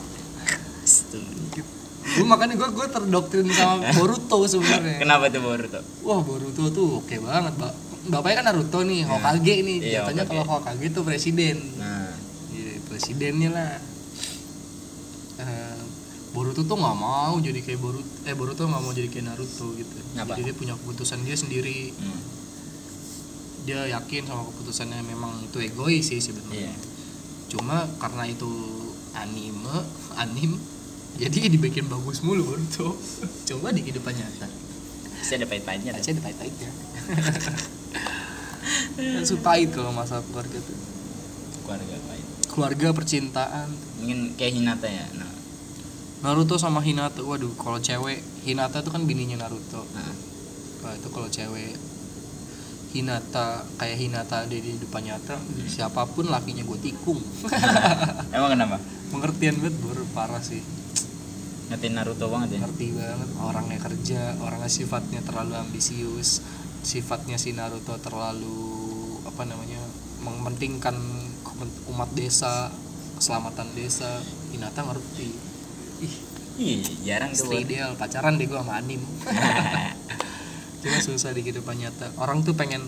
Astaga. 0.79 1.63
gue 2.07 2.23
makanya 2.23 2.55
gue 2.55 2.69
gue 2.71 2.87
terdoktrin 2.87 3.47
sama 3.49 3.91
Boruto 3.91 4.39
sebenarnya. 4.43 4.97
Kenapa 4.97 5.27
tuh 5.27 5.41
baru 5.41 5.65
tuh 5.67 5.83
wah 6.01 6.19
Boruto 6.19 6.63
tuh 6.69 6.87
oke 6.97 7.15
banget 7.19 7.53
Ba- 7.55 7.75
bapaknya 8.07 8.35
kan 8.37 8.45
Naruto 8.47 8.79
nih 8.81 9.03
Hokage 9.03 9.55
nih. 9.59 9.77
Iya, 9.83 9.99
Hokage. 10.01 10.23
kalau 10.25 10.45
Hokage 10.47 10.87
tuh 10.89 11.03
presiden. 11.03 11.59
Nah. 11.75 12.15
Iya, 12.49 12.79
presidennya 12.85 13.49
lah. 13.51 13.71
Eh, 15.37 15.77
Boruto 16.29 16.61
tuh 16.61 16.75
nggak 16.75 16.95
mau 16.95 17.35
jadi 17.37 17.59
kayak 17.59 17.75
Boruto 17.77 18.07
eh 18.23 18.31
Boruto 18.31 18.63
nggak 18.63 18.79
mau 18.79 18.91
jadi 18.91 19.07
kayak 19.07 19.25
Naruto 19.27 19.67
gitu. 19.73 19.95
Kenapa? 20.07 20.33
jadi 20.33 20.41
dia 20.45 20.55
punya 20.55 20.73
keputusan 20.75 21.19
dia 21.21 21.35
sendiri. 21.35 21.91
Hmm. 21.93 22.21
Dia 23.67 23.83
yakin 23.91 24.23
sama 24.23 24.47
keputusannya 24.47 25.03
memang 25.03 25.43
itu 25.43 25.59
egois 25.59 26.07
sih 26.07 26.23
sebenarnya. 26.23 26.71
Iya. 26.71 26.75
Cuma 27.51 27.83
karena 27.99 28.23
itu 28.31 28.47
anime 29.11 29.83
anim 30.15 30.55
jadi 31.19 31.51
dibikin 31.51 31.91
bagus 31.91 32.23
mulu 32.23 32.47
Boruto 32.47 32.95
coba 33.51 33.75
di 33.75 33.83
kehidupan 33.83 34.15
nyata. 34.15 34.47
Pasti 35.19 35.33
ada 35.35 35.43
pahit-pahitnya 35.51 35.91
aja 35.99 36.09
ada 36.15 36.21
pahit-pahitnya. 36.23 36.69
Pahit 39.43 39.69
kalau 39.71 39.91
masalah 39.91 40.23
keluarga 40.31 40.59
tuh. 40.63 40.77
Keluarga 41.67 41.95
pahit. 42.07 42.25
Keluarga 42.47 42.87
percintaan. 42.95 43.67
Mungkin 43.99 44.39
kayak 44.39 44.53
Hinata 44.55 44.87
ya 44.87 45.05
nah, 45.15 45.31
Naruto 46.23 46.55
sama 46.57 46.81
Hinata 46.81 47.21
waduh 47.21 47.51
kalau 47.59 47.77
cewek 47.77 48.23
Hinata 48.47 48.79
tuh 48.79 48.95
kan 48.95 49.03
bininya 49.03 49.43
Naruto. 49.43 49.83
Nah. 49.91 50.13
Nah, 50.77 50.93
itu 50.95 51.09
kalau 51.11 51.27
cewek 51.27 51.75
Hinata 52.87 53.67
kayak 53.75 53.97
Hinata 53.99 54.47
ada 54.47 54.55
di 54.55 54.79
depan 54.79 55.03
nyata 55.03 55.35
siapa 55.67 56.07
pun 56.07 56.31
lakinya 56.31 56.63
gue 56.63 56.79
tikung. 56.79 57.19
Emang 58.35 58.51
kenapa? 58.55 58.79
Pengertian 59.11 59.59
banget 59.59 59.75
bro 59.79 60.03
parah 60.15 60.39
sih. 60.39 60.63
Ngetin 61.67 61.99
Naruto 61.99 62.31
banget 62.31 62.55
ya? 62.55 62.59
Ngerti 62.63 62.95
banget 62.95 63.29
orangnya 63.43 63.79
kerja 63.83 64.21
orangnya 64.39 64.71
sifatnya 64.71 65.19
terlalu 65.19 65.59
ambisius 65.59 66.39
sifatnya 66.81 67.35
si 67.35 67.51
Naruto 67.51 67.99
terlalu 67.99 68.55
apa 69.27 69.43
namanya 69.43 69.83
mementingkan 70.23 70.95
umat 71.91 72.09
desa 72.15 72.71
keselamatan 73.19 73.67
desa. 73.75 74.23
Hinata 74.55 74.87
ngerti. 74.87 75.29
Ih 76.07 76.15
ih 76.57 76.81
jarang 77.05 77.29
tuh 77.37 77.53
ideal 77.53 77.93
pacaran 77.93 78.33
deh 78.41 78.49
gue 78.49 78.57
sama 78.57 78.81
anim 78.81 78.97
cuma 80.83 80.97
susah 81.01 81.33
di 81.33 81.41
kehidupan 81.41 81.77
nyata. 81.77 82.13
Orang 82.21 82.45
tuh 82.45 82.53
pengen 82.53 82.85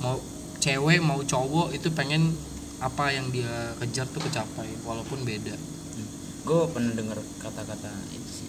mau 0.00 0.18
cewek 0.58 1.02
mau 1.02 1.20
cowok 1.22 1.74
itu 1.74 1.90
pengen 1.94 2.34
apa 2.78 3.10
yang 3.10 3.30
dia 3.34 3.74
kejar 3.82 4.06
tuh 4.10 4.22
kecapai 4.22 4.68
walaupun 4.86 5.22
beda. 5.26 5.54
Gue 6.46 6.62
pernah 6.70 6.94
denger 6.94 7.18
kata-kata 7.42 7.90
itu 8.14 8.30
sih. 8.44 8.48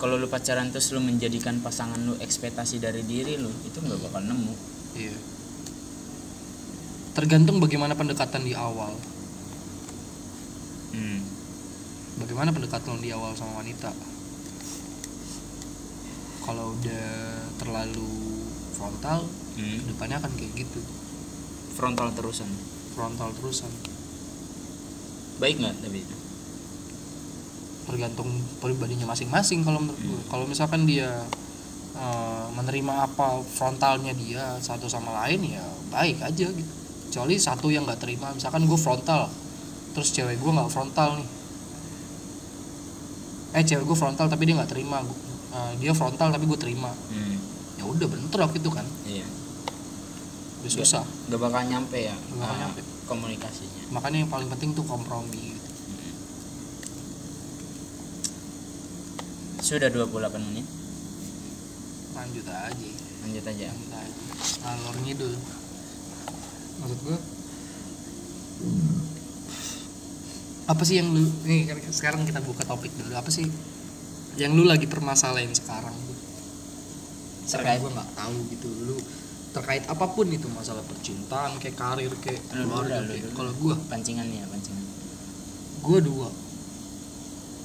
Kalau 0.00 0.16
lu 0.16 0.28
pacaran 0.28 0.72
terus 0.72 0.92
lu 0.96 1.00
menjadikan 1.00 1.60
pasangan 1.60 2.00
lu 2.00 2.16
ekspektasi 2.20 2.80
dari 2.80 3.04
diri 3.04 3.36
lu 3.40 3.50
itu 3.64 3.80
nggak 3.80 4.00
bakal 4.08 4.22
nemu. 4.24 4.54
Iya. 4.96 5.16
Tergantung 7.16 7.58
bagaimana 7.58 7.92
pendekatan 7.98 8.46
di 8.46 8.54
awal. 8.54 8.94
Hmm. 10.90 11.22
bagaimana 12.18 12.50
pendekatan 12.50 12.98
di 12.98 13.14
awal 13.14 13.30
sama 13.38 13.62
wanita 13.62 13.94
kalau 16.40 16.74
udah 16.76 17.06
terlalu 17.56 18.10
frontal 18.72 19.28
Hmm. 19.50 19.82
depannya 19.84 20.16
akan 20.22 20.32
kayak 20.40 20.52
gitu. 20.56 20.80
Frontal 21.76 22.14
terusan? 22.16 22.48
Frontal 22.96 23.28
terusan. 23.36 23.68
Baik 25.36 25.60
nggak 25.60 25.84
tapi 25.84 26.00
itu 26.00 26.16
tergantung 27.88 28.30
pribadinya 28.62 29.10
masing-masing 29.10 29.66
kalau 29.66 29.82
menurut 29.82 29.98
gue 29.98 30.20
kalau 30.30 30.46
misalkan 30.46 30.86
dia 30.86 31.10
eh, 31.98 32.46
menerima 32.54 33.10
apa 33.10 33.42
frontalnya 33.42 34.14
dia 34.14 34.54
satu 34.62 34.86
sama 34.86 35.10
lain 35.26 35.58
ya 35.58 35.64
baik 35.90 36.22
aja 36.22 36.46
gitu. 36.48 36.72
Kecuali 37.10 37.34
satu 37.36 37.68
yang 37.74 37.84
nggak 37.84 37.98
terima 38.00 38.30
misalkan 38.30 38.64
gue 38.64 38.78
frontal 38.78 39.26
terus 39.90 40.14
cewek 40.14 40.38
gue 40.38 40.52
nggak 40.54 40.70
frontal 40.70 41.18
nih. 41.18 41.28
Eh 43.58 43.64
cewek 43.66 43.82
gue 43.82 43.96
frontal 43.98 44.30
tapi 44.30 44.46
dia 44.46 44.54
nggak 44.54 44.70
terima 44.70 45.02
Eh, 45.50 45.72
dia 45.82 45.90
frontal 45.90 46.30
tapi 46.30 46.46
gue 46.46 46.58
terima. 46.58 46.90
Hmm. 47.10 47.36
ya 47.74 47.88
udah 47.88 48.06
bentrok 48.06 48.52
gitu 48.54 48.70
kan. 48.70 48.84
Iya. 49.08 49.24
Udah 50.62 50.70
susah. 50.70 51.02
Nggak 51.32 51.40
bakal 51.40 51.62
nyampe 51.64 51.96
ya 51.96 52.12
Nggak 52.12 52.38
bakal 52.38 52.54
ah, 52.54 52.60
nyampe. 52.60 52.80
komunikasinya. 53.08 53.82
Makanya 53.90 54.18
yang 54.22 54.30
paling 54.30 54.48
penting 54.52 54.70
tuh 54.76 54.84
kompromi. 54.86 55.56
Gitu. 55.56 55.58
sudah 59.60 59.86
28 59.86 60.34
menit? 60.50 60.66
Lanjut 62.10 62.42
aja. 62.42 62.90
Lanjut 63.22 63.44
aja. 63.46 63.66
Lanjut 63.70 63.92
aja. 63.94 64.18
Ngalor 64.66 64.96
ngidul. 65.06 65.34
Maksud 66.80 66.98
gue 67.06 67.18
apa 70.70 70.82
sih 70.86 71.02
yang 71.02 71.10
lu 71.10 71.26
nih 71.42 71.66
kan 71.66 71.82
sekarang 71.90 72.22
kita 72.28 72.38
buka 72.42 72.62
topik 72.62 72.94
dulu. 72.94 73.14
Apa 73.18 73.30
sih 73.32 73.46
yang 74.36 74.54
lu 74.54 74.62
lagi 74.62 74.86
permasalahin 74.86 75.50
sekarang. 75.50 75.94
Terkait- 77.50 77.50
terkait 77.50 77.78
gue 77.82 77.90
nggak 77.90 78.10
tahu 78.14 78.36
gitu. 78.54 78.68
Lu 78.86 78.96
terkait 79.50 79.82
apa 79.90 80.06
pun 80.06 80.30
itu 80.30 80.46
masalah 80.54 80.86
percintaan 80.86 81.58
kayak 81.58 81.74
karir 81.74 82.12
kayak 82.22 82.38
keluarga 82.46 83.02
kayak 83.02 83.34
kalau 83.34 83.50
gue 83.50 83.74
pancingannya 83.90 84.46
pancingan. 84.46 84.86
Gue 85.82 85.98
dua. 85.98 86.28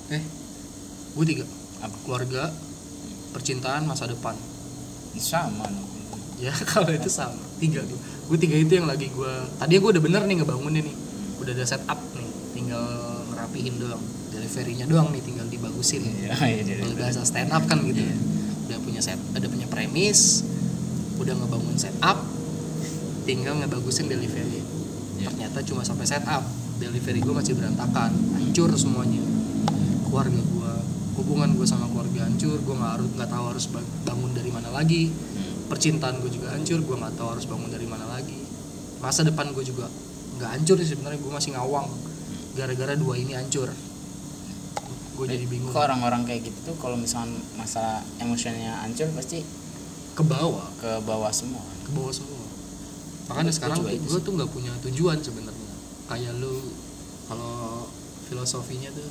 Eh 0.10 0.24
gue 1.16 1.26
tiga. 1.26 1.46
Apa? 1.86 1.96
Keluarga 2.02 2.50
percintaan 3.30 3.86
masa 3.86 4.10
depan. 4.10 4.34
Sama. 5.16 5.70
Ya 6.42 6.52
kalau 6.74 6.90
itu 6.90 7.08
sama. 7.08 7.38
Tiga 7.62 7.86
tuh. 7.86 8.00
Gue 8.26 8.38
tiga 8.42 8.58
itu 8.58 8.74
yang 8.74 8.90
lagi 8.90 9.14
gue 9.14 9.34
tadi 9.62 9.78
gue 9.78 9.90
udah 9.94 10.02
bener 10.02 10.26
nih 10.26 10.42
ngebangunnya 10.42 10.82
nih. 10.82 10.96
Udah 11.46 11.54
ada 11.54 11.66
setup 11.70 12.02
nih. 12.18 12.30
Tinggal 12.58 12.86
ngerapihin 13.30 13.78
doang. 13.78 14.02
Deliverynya 14.34 14.90
doang 14.90 15.14
nih 15.14 15.22
tinggal 15.22 15.46
dibagusin 15.76 16.04
iya 16.24 16.32
iya 16.56 16.80
kalau 16.80 16.96
bahasa 16.96 17.22
stand 17.28 17.52
up 17.52 17.68
kan 17.68 17.84
gitu 17.84 18.00
udah 18.66 18.80
punya 18.80 19.04
set 19.04 19.20
ada 19.36 19.44
punya 19.52 19.68
premis 19.68 20.48
udah 21.20 21.36
ngebangun 21.36 21.76
setup 21.76 22.24
tinggal 23.26 23.58
ngebagusin 23.58 24.06
delivery. 24.06 24.62
Iya. 25.18 25.34
ternyata 25.34 25.60
cuma 25.66 25.82
sampai 25.82 26.06
setup 26.06 26.46
delivery 26.78 27.20
gue 27.20 27.34
masih 27.34 27.58
berantakan 27.58 28.14
hancur 28.38 28.70
semuanya. 28.78 29.18
Keluarga 30.06 30.38
gue 30.38 30.72
hubungan 31.18 31.58
gue 31.58 31.66
sama 31.66 31.90
keluarga 31.90 32.30
hancur 32.30 32.62
gue 32.62 32.76
nggak 32.78 32.92
harus 33.00 33.10
nggak 33.18 33.30
tahu 33.34 33.44
harus 33.50 33.66
ba- 33.74 33.90
bangun 34.06 34.32
dari 34.32 34.52
mana 34.54 34.70
lagi. 34.70 35.10
Hmm. 35.10 35.66
percintaan 35.66 36.22
gue 36.22 36.30
juga 36.30 36.54
hancur 36.54 36.86
gue 36.86 36.96
nggak 36.96 37.18
tahu 37.18 37.28
harus 37.34 37.46
bangun 37.50 37.70
dari 37.74 37.88
mana 37.90 38.06
lagi. 38.06 38.38
Masa 39.02 39.26
depan 39.26 39.50
gue 39.52 39.66
juga 39.66 39.90
nggak 40.38 40.50
hancur 40.62 40.78
sih 40.78 40.94
sebenarnya 40.94 41.18
gue 41.18 41.32
masih 41.34 41.52
ngawang. 41.58 41.90
Gara-gara 42.54 42.94
dua 42.94 43.18
ini 43.18 43.34
hancur 43.34 43.74
gue 45.16 45.26
jadi 45.32 45.46
bingung. 45.48 45.72
Kok 45.72 45.82
orang-orang 45.88 46.28
kayak 46.28 46.52
gitu 46.52 46.60
tuh 46.72 46.76
kalau 46.78 47.00
misalnya 47.00 47.40
masalah 47.56 48.04
emosinya 48.20 48.84
hancur 48.84 49.08
pasti 49.16 49.42
ke 50.16 50.24
bawah. 50.24 50.68
Ke 50.84 51.00
bawah 51.08 51.32
semua. 51.32 51.64
Ke 51.88 51.92
bawah 51.96 52.12
semua. 52.12 52.44
Makanya 53.32 53.54
sekarang 53.56 53.82
gue 53.82 54.20
tuh 54.22 54.34
nggak 54.36 54.52
punya 54.52 54.72
tujuan 54.86 55.18
sebenarnya. 55.24 55.74
Kayak 56.12 56.38
lu 56.38 56.62
kalau 57.26 57.90
filosofinya 58.30 58.92
tuh 58.94 59.08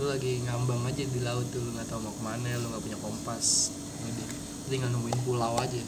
lu 0.00 0.08
lagi 0.08 0.40
ngambang 0.48 0.82
aja 0.88 1.04
di 1.04 1.20
laut 1.20 1.46
tuh 1.52 1.60
lu 1.60 1.76
nggak 1.76 1.86
tahu 1.86 2.00
mau 2.00 2.12
ke 2.16 2.22
mana 2.24 2.48
lu 2.58 2.66
nggak 2.72 2.82
punya 2.82 2.98
kompas. 2.98 3.70
Udah 4.02 4.28
tinggal 4.72 4.90
nemuin 4.90 5.20
pulau 5.22 5.54
aja. 5.60 5.82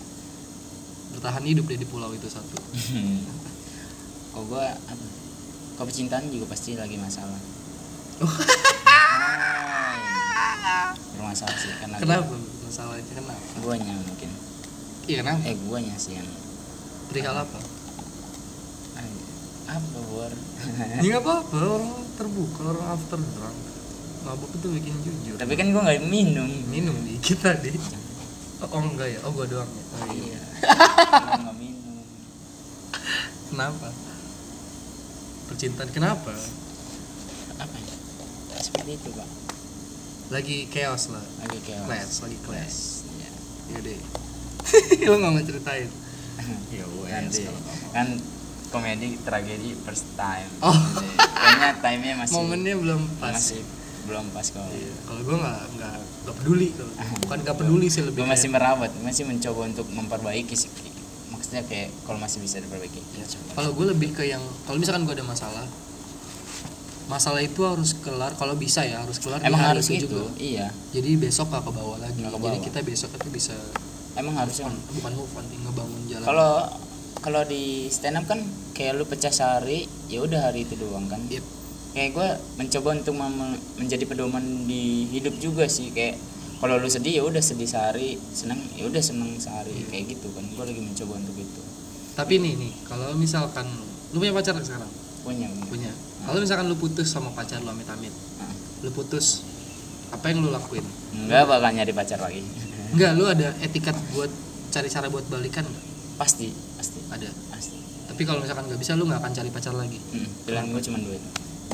Bertahan 1.16 1.42
hidup 1.48 1.64
deh 1.66 1.81
di 1.81 1.88
pulau 1.88 2.12
itu 2.12 2.29
satu. 2.29 2.61
Kalau 4.35 4.50
gue 4.50 4.66
apa 4.66 5.05
kalau 5.74 5.90
percintaan 5.90 6.31
juga 6.31 6.55
pasti 6.55 6.79
lagi 6.79 6.94
masalah. 6.94 7.38
Hai. 8.22 8.83
bermasalah 11.35 11.59
sih 11.59 11.72
karena 11.83 11.96
kenapa? 11.98 12.35
masalahnya 12.62 13.04
kenapa? 13.11 13.35
guanya 13.59 13.94
mungkin. 14.07 14.30
Iya 15.11 15.16
kenapa? 15.26 15.40
Eh 15.50 15.57
guanya 15.66 15.94
sih 15.98 16.14
yang 16.14 16.30
perihal 17.11 17.35
apa? 17.35 17.59
Apa 19.64 19.98
bor? 20.12 20.30
Ya 21.02 21.02
nggak 21.02 21.22
apa-apa 21.26 21.57
orang 21.59 21.87
terbuka 22.14 22.61
orang 22.70 22.87
after 22.94 23.18
drunk. 23.18 23.59
Mabuk 24.22 24.50
itu 24.54 24.66
bikin 24.78 24.94
jujur. 25.02 25.35
Tapi 25.35 25.52
kan 25.59 25.74
gue 25.74 25.83
nggak 25.83 26.07
minum. 26.07 26.46
Minum 26.70 26.96
dikit 27.02 27.42
tadi. 27.42 27.74
Oh, 28.62 28.70
oh 28.70 28.83
enggak 28.87 29.11
ya? 29.11 29.18
Oh 29.26 29.35
gua 29.35 29.44
doang 29.50 29.66
ya? 29.66 29.85
Oh, 29.85 30.07
iya. 30.14 30.40
Gua 31.26 31.40
nggak 31.50 31.57
minum. 31.59 32.07
Kenapa? 33.50 33.88
Percintaan 35.50 35.90
kenapa? 35.90 36.33
apa 36.33 36.73
seperti 38.64 38.96
itu 38.96 39.09
pak. 39.12 39.29
Lagi 40.33 40.57
chaos 40.72 41.12
lah. 41.12 41.24
Lagi 41.44 41.59
chaos. 41.61 41.85
Clash 41.85 42.14
lagi 42.24 42.38
clash. 42.40 42.79
Ya 43.20 43.31
ya 43.77 43.79
deh. 43.85 44.00
Lo 45.11 45.16
nggak 45.20 45.33
mau 45.33 45.44
ceritain? 45.44 45.90
Ya 46.74 46.85
nanti 47.22 47.46
kalau 47.46 47.61
nggak 47.62 47.77
mau. 47.79 47.92
kan 47.94 48.09
komedi 48.74 49.09
tragedi 49.22 49.70
first 49.87 50.09
time. 50.18 50.50
Oh. 50.59 50.74
Kayaknya 51.14 51.70
time-nya 51.79 52.14
masih 52.18 52.35
momennya 52.35 52.74
belum 52.74 53.03
pas. 53.22 53.38
masih 53.38 53.62
belum 54.05 54.27
pas 54.35 54.46
kok. 54.50 54.61
Iya, 54.61 54.92
kalau 55.07 55.20
gue 55.24 55.37
nggak 55.38 55.61
nggak 55.79 55.94
nggak 56.24 56.35
peduli 56.42 56.68
kalau 56.74 56.92
bukan 57.24 57.38
nggak 57.46 57.57
peduli 57.57 57.87
sih 57.88 58.03
lebih 58.05 58.20
gue 58.24 58.29
masih 58.29 58.48
merawat 58.50 58.90
masih 59.00 59.24
mencoba 59.24 59.61
untuk 59.70 59.87
memperbaiki 59.88 60.55
sih. 60.59 60.68
Maksudnya 61.31 61.62
kayak 61.70 61.94
kalau 62.05 62.18
masih 62.18 62.42
bisa 62.42 62.59
diperbaiki. 62.59 63.00
Ya 63.14 63.24
kalau 63.55 63.70
gue 63.72 63.87
lebih 63.94 64.11
ke 64.12 64.27
yang 64.27 64.42
kalau 64.66 64.77
misalkan 64.77 65.07
gue 65.07 65.14
ada 65.14 65.24
masalah 65.24 65.64
masalah 67.04 67.44
itu 67.44 67.60
harus 67.60 67.92
kelar 68.00 68.32
kalau 68.40 68.56
bisa 68.56 68.80
ya 68.80 69.04
harus 69.04 69.20
kelar 69.20 69.36
di 69.40 69.48
emang 69.52 69.60
hari 69.60 69.70
harus 69.76 69.86
itu 69.92 70.08
gitu? 70.08 70.24
juga. 70.24 70.32
iya. 70.40 70.66
Jadi 70.92 71.10
besok 71.20 71.52
gak 71.52 71.68
ke 71.68 71.72
bawah 71.76 71.98
lagi. 72.00 72.16
Nggak 72.16 72.32
ke 72.32 72.38
jadi 72.48 72.58
kita 72.64 72.78
besok 72.80 73.10
itu 73.12 73.28
bisa 73.28 73.54
emang 74.16 74.34
harusnya 74.40 74.70
bukan, 74.70 74.78
bukan 74.96 75.12
move 75.18 75.32
on 75.36 75.44
ngebangun 75.44 76.02
jalan. 76.08 76.24
Kalau 76.24 76.52
kalau 77.20 77.42
di 77.44 77.88
stand 77.92 78.20
up 78.20 78.24
kan 78.28 78.40
kayak 78.76 78.96
lu 78.96 79.04
pecah 79.04 79.32
sehari 79.32 79.88
ya 80.08 80.24
udah 80.24 80.48
hari 80.48 80.64
itu 80.64 80.76
doang 80.80 81.08
kan? 81.08 81.20
Yep. 81.28 81.44
kayak 81.94 82.10
gue 82.10 82.28
mencoba 82.58 82.88
untuk 82.98 83.14
mem- 83.14 83.60
menjadi 83.78 84.02
pedoman 84.02 84.66
di 84.66 85.06
hidup 85.12 85.38
juga 85.38 85.68
sih. 85.70 85.94
Kayak 85.94 86.18
kalau 86.58 86.80
lu 86.80 86.88
sedih 86.88 87.20
ya 87.20 87.22
udah 87.22 87.38
sedih 87.44 87.68
sehari. 87.68 88.16
Senang 88.32 88.58
ya 88.74 88.88
udah 88.88 89.02
senang 89.04 89.30
sehari. 89.36 89.76
Kayak 89.92 90.16
gitu 90.16 90.32
kan 90.32 90.42
gue 90.42 90.64
lagi 90.64 90.80
mencoba 90.80 91.20
untuk 91.20 91.36
itu. 91.36 91.62
Tapi 92.16 92.40
nih 92.40 92.54
nih 92.58 92.72
kalau 92.88 93.12
misalkan 93.14 93.68
lu 94.14 94.22
punya 94.22 94.32
pacar 94.32 94.56
sekarang 94.58 95.03
punya. 95.24 95.48
Punya. 95.66 95.90
kalau 96.24 96.38
misalkan 96.40 96.68
lu 96.68 96.76
putus 96.76 97.08
sama 97.08 97.32
pacar 97.32 97.60
lu 97.60 97.68
amit 97.68 97.88
amit 97.88 98.12
Nah, 98.12 98.52
lu 98.84 98.90
putus 98.92 99.40
apa 100.12 100.30
yang 100.30 100.44
lu 100.44 100.52
lakuin? 100.52 100.84
Nggak 101.26 101.42
bakal 101.48 101.70
nyari 101.74 101.92
pacar 101.96 102.20
lagi. 102.22 102.44
Enggak 102.94 103.12
lu 103.18 103.24
ada 103.26 103.50
etikat 103.58 103.96
buat 104.14 104.30
cari 104.70 104.87
cara 104.87 105.10
buat 105.10 105.26
balikan 105.26 105.66
nggak? 105.66 105.84
Pasti 106.20 106.52
pasti. 106.78 107.00
Ada? 107.10 107.26
Pasti. 107.50 107.76
Tapi 108.06 108.22
kalau 108.22 108.38
misalkan 108.44 108.70
nggak 108.70 108.78
bisa 108.78 108.94
lu 108.94 109.10
nggak 109.10 109.18
akan 109.18 109.32
cari 109.34 109.50
pacar 109.50 109.74
lagi? 109.74 109.98
Hmm, 110.14 110.28
pilihan 110.46 110.66
gue 110.70 110.82
cuma 110.87 110.98
duit. 111.02 111.22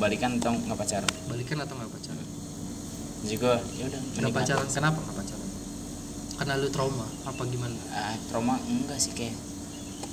Balikan 0.00 0.40
atau 0.40 0.56
nggak 0.56 0.78
pacaran? 0.78 1.10
Balikan 1.28 1.58
atau 1.60 1.74
nggak 1.76 1.92
pacaran? 1.92 2.26
Juga 3.28 3.52
ya 3.76 3.84
udah 3.92 4.00
nggak 4.00 4.32
pacaran 4.32 4.66
kenapa 4.72 4.98
nggak 5.04 5.16
pacaran? 5.20 5.48
Karena 6.40 6.52
lu 6.56 6.68
trauma 6.72 7.04
apa 7.28 7.42
gimana? 7.44 7.76
Ah, 7.92 8.16
trauma 8.32 8.56
enggak 8.64 8.96
sih 8.96 9.12
kayak. 9.12 9.36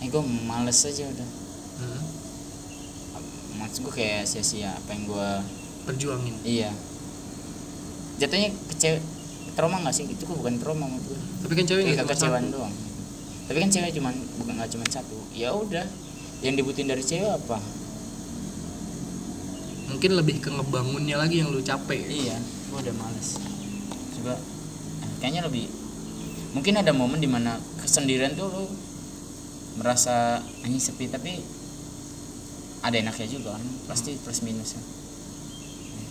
Eh 0.03 0.11
gue 0.11 0.23
males 0.43 0.75
aja 0.83 1.07
udah. 1.07 1.29
Hmm, 1.79 2.01
maksud 3.57 3.85
gue 3.85 3.93
kayak 3.93 4.23
sia-sia 4.29 4.73
apa 4.73 4.89
yang 4.93 5.03
gue 5.09 5.29
perjuangin. 5.89 6.35
Iya. 6.45 6.71
Jatuhnya 8.17 8.49
kecewa 8.73 8.97
trauma 9.57 9.81
nggak 9.81 9.95
sih? 9.95 10.05
Itu 10.09 10.29
kok 10.29 10.37
bukan 10.37 10.61
trauma 10.61 10.85
menurut 10.85 11.05
gue 11.13 11.19
tapi 11.47 11.53
kan 11.53 11.65
cewek 11.69 11.81
kayak 11.85 11.95
nggak 11.95 12.05
cuma 12.05 12.13
kekecewaan 12.13 12.45
satu. 12.45 12.55
doang. 12.57 12.75
Tapi 13.47 13.57
kan 13.63 13.69
cewek 13.71 13.91
cuman 13.95 14.13
bukan 14.41 14.53
nggak 14.59 14.71
cuma 14.73 14.85
satu. 14.89 15.17
Ya 15.31 15.49
udah 15.53 15.85
yang 16.43 16.53
dibutuhin 16.59 16.89
dari 16.89 17.03
cewek 17.03 17.31
apa? 17.31 17.57
Mungkin 19.87 20.11
lebih 20.19 20.43
ke 20.43 20.49
ngebangunnya 20.51 21.15
lagi 21.15 21.39
yang 21.39 21.49
lu 21.49 21.63
capek. 21.63 22.03
Iya 22.05 22.37
gue 22.67 22.79
udah 22.83 22.95
males. 22.99 23.39
Juga 24.13 24.35
eh, 25.01 25.11
kayaknya 25.23 25.47
lebih 25.47 25.71
mungkin 26.51 26.73
ada 26.79 26.91
momen 26.91 27.21
di 27.21 27.29
mana 27.29 27.59
kesendirian 27.79 28.33
tuh 28.35 28.49
lu 28.49 28.65
merasa 29.77 30.41
anjing 30.65 30.81
sepi 30.81 31.05
tapi 31.07 31.37
ada 32.79 32.95
enaknya 32.95 33.27
juga 33.27 33.55
kan 33.55 33.63
pasti 33.85 34.15
plus 34.17 34.41
minusnya 34.41 34.81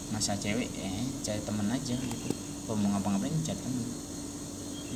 masa 0.09 0.35
cewek 0.35 0.71
eh 0.73 1.03
cari 1.21 1.41
temen 1.41 1.67
aja 1.67 1.95
gitu 1.95 2.29
kalau 2.65 2.79
mau 2.79 2.95
ngapa-ngapain 2.95 3.35
cari 3.41 3.59
temen 3.59 3.85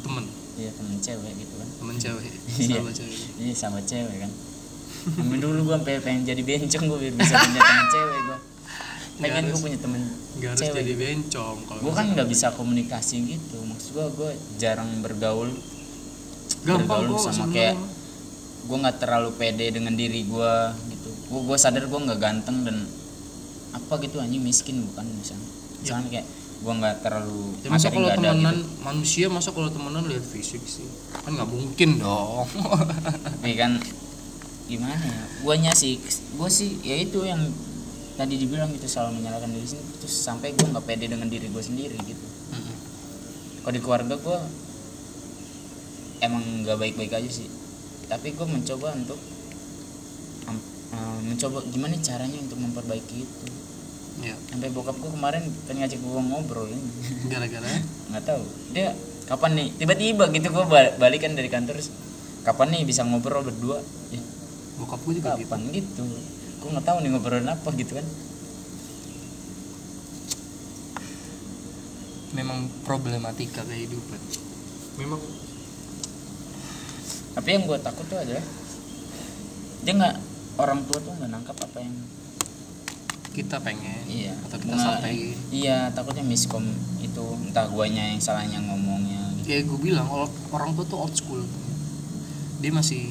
temen 0.00 0.24
iya 0.56 0.70
temen 0.72 0.96
cewek 0.96 1.32
gitu 1.36 1.54
kan 1.56 1.68
temen 1.76 1.96
cewek 1.96 2.24
Iya. 2.60 2.78
sahabat 2.78 2.94
cewek 2.94 3.18
Iya 3.36 3.54
sama 3.54 3.80
cewek 3.80 4.16
kan. 4.18 4.32
Amin 5.16 5.38
dulu 5.38 5.64
gua 5.64 5.78
sampai 5.78 5.96
pengen 5.98 6.22
jadi 6.24 6.42
bencong 6.42 6.84
gua 6.86 6.98
biar 6.98 7.14
bisa 7.14 7.32
punya 7.32 7.60
teman 7.62 7.86
cewek 7.88 8.18
gua. 8.22 8.38
Pengen 9.16 9.42
gua 9.48 9.60
punya 9.60 9.78
temen 9.78 10.00
nggak 10.36 10.50
harus 10.50 10.60
cewek. 10.60 10.76
jadi 10.76 10.92
bencong 10.94 11.56
kalau 11.64 11.80
Gua 11.80 11.92
kan 11.94 12.06
nggak 12.10 12.28
bisa 12.28 12.46
komunikasi 12.52 13.16
gitu. 13.24 13.58
Maksud 13.62 13.90
gua 13.92 14.06
gua 14.10 14.30
jarang 14.56 14.90
bergaul. 15.00 15.50
gampang 16.60 17.08
bergaul 17.08 17.24
sama 17.24 17.48
kayak 17.48 17.76
gua 18.66 18.76
nggak 18.78 18.96
terlalu 18.98 19.30
pede 19.34 19.66
dengan 19.72 19.94
diri 19.94 20.20
gua 20.24 20.76
gitu. 21.30 21.38
Gua 21.38 21.54
gua 21.54 21.56
sadar 21.56 21.86
gua 21.86 22.02
nggak 22.02 22.18
ganteng 22.18 22.66
dan 22.66 22.82
apa 23.70 24.02
gitu 24.02 24.18
anjing 24.18 24.42
miskin 24.42 24.82
bukan 24.90 25.06
misalnya. 25.14 25.46
Misalnya 25.78 26.08
kayak 26.10 26.26
gua 26.60 26.72
nggak 26.76 26.96
terlalu 27.00 27.56
ya 27.64 27.68
masa 27.72 27.88
kalau 27.88 28.08
ada 28.12 28.20
temenan 28.20 28.56
gitu. 28.60 28.84
manusia 28.84 29.26
masa 29.32 29.48
kalau 29.56 29.72
temenan 29.72 30.04
lihat 30.04 30.20
fisik 30.20 30.60
sih 30.68 30.84
kan 31.24 31.32
nggak 31.32 31.48
mungkin 31.48 31.96
dong 31.96 32.44
Tapi 33.40 33.56
kan 33.64 33.80
gimana 34.68 35.00
ya? 35.00 35.24
Guanya 35.40 35.72
sih, 35.72 35.98
gua 36.36 36.52
sih 36.52 36.78
ya 36.84 37.00
itu 37.00 37.24
yang 37.24 37.40
tadi 38.20 38.36
dibilang 38.36 38.68
gitu 38.76 38.86
selalu 38.86 39.18
menyalahkan 39.18 39.50
diri 39.50 39.66
sendiri 39.66 39.88
terus 40.04 40.14
sampai 40.20 40.52
gua 40.52 40.76
nggak 40.76 40.84
pede 40.84 41.08
dengan 41.08 41.26
diri 41.32 41.48
gue 41.48 41.64
sendiri 41.64 41.96
gitu. 42.04 42.26
Mm-mm. 42.52 42.76
Kalau 43.64 43.74
di 43.74 43.80
keluarga 43.80 44.14
gua 44.20 44.38
emang 46.20 46.44
nggak 46.62 46.76
baik-baik 46.76 47.16
aja 47.16 47.30
sih. 47.32 47.48
Tapi 48.06 48.36
gua 48.36 48.46
mencoba 48.46 48.92
untuk 48.94 49.16
eh, 50.90 51.18
mencoba 51.24 51.58
gimana 51.70 51.94
caranya 52.00 52.38
untuk 52.40 52.58
memperbaiki 52.58 53.16
itu. 53.22 53.46
ya. 54.20 54.36
Sampai 54.52 54.68
bokap 54.74 54.96
gua 55.00 55.10
kemarin 55.14 55.42
kan 55.64 55.74
ngajak 55.78 56.00
gua 56.02 56.20
ngobrol 56.20 56.68
ini. 56.68 56.90
gara-gara? 57.30 57.66
Nggak 58.12 58.24
tahu. 58.26 58.42
Dia 58.74 58.92
kapan 59.26 59.50
nih? 59.56 59.68
Tiba-tiba 59.78 60.24
gitu 60.34 60.48
gua 60.50 60.64
ba- 60.66 60.94
balikan 60.98 61.32
dari 61.32 61.48
kantor 61.48 61.80
kapan 62.40 62.68
nih 62.72 62.82
bisa 62.88 63.04
ngobrol 63.04 63.44
berdua? 63.44 63.78
Ya. 64.10 64.22
Bokap 64.80 65.00
gue 65.04 65.20
juga 65.20 65.36
gitu 65.36 65.44
kapan 65.44 65.60
gitu. 65.76 66.04
gue 66.60 66.68
nggak 66.68 66.86
tahu 66.88 66.98
nih 67.00 67.10
ngobrolin 67.12 67.48
apa 67.48 67.68
gitu 67.72 67.96
kan. 67.96 68.06
Memang 72.36 72.68
problematika 72.84 73.64
kehidupan. 73.64 74.20
Memang. 75.00 75.20
Tapi 77.36 77.48
yang 77.48 77.64
gue 77.64 77.78
takut 77.80 78.04
tuh 78.08 78.20
adalah 78.20 78.44
dia 79.80 79.92
nggak 79.96 80.16
orang 80.60 80.84
tua 80.84 80.98
tuh 81.00 81.12
nggak 81.16 81.30
nangkap 81.32 81.56
apa 81.56 81.78
yang 81.80 81.94
kita 83.30 83.62
pengen 83.62 84.02
iya. 84.10 84.34
atau 84.46 84.58
kita 84.58 84.74
Nggak- 84.74 84.86
sampaikan 85.00 85.38
iya 85.54 85.78
takutnya 85.94 86.24
miskom 86.26 86.66
itu 86.98 87.24
entah 87.46 87.66
guanya 87.70 88.10
yang 88.10 88.18
salahnya 88.18 88.58
ngomongnya. 88.58 89.22
Gitu. 89.38 89.46
kayak 89.50 89.62
gue 89.70 89.78
bilang 89.80 90.06
or- 90.10 90.30
orang 90.50 90.74
tua 90.74 90.84
tuh 90.86 90.98
old 90.98 91.14
school. 91.14 91.42
Dia 92.60 92.70
masih 92.74 93.02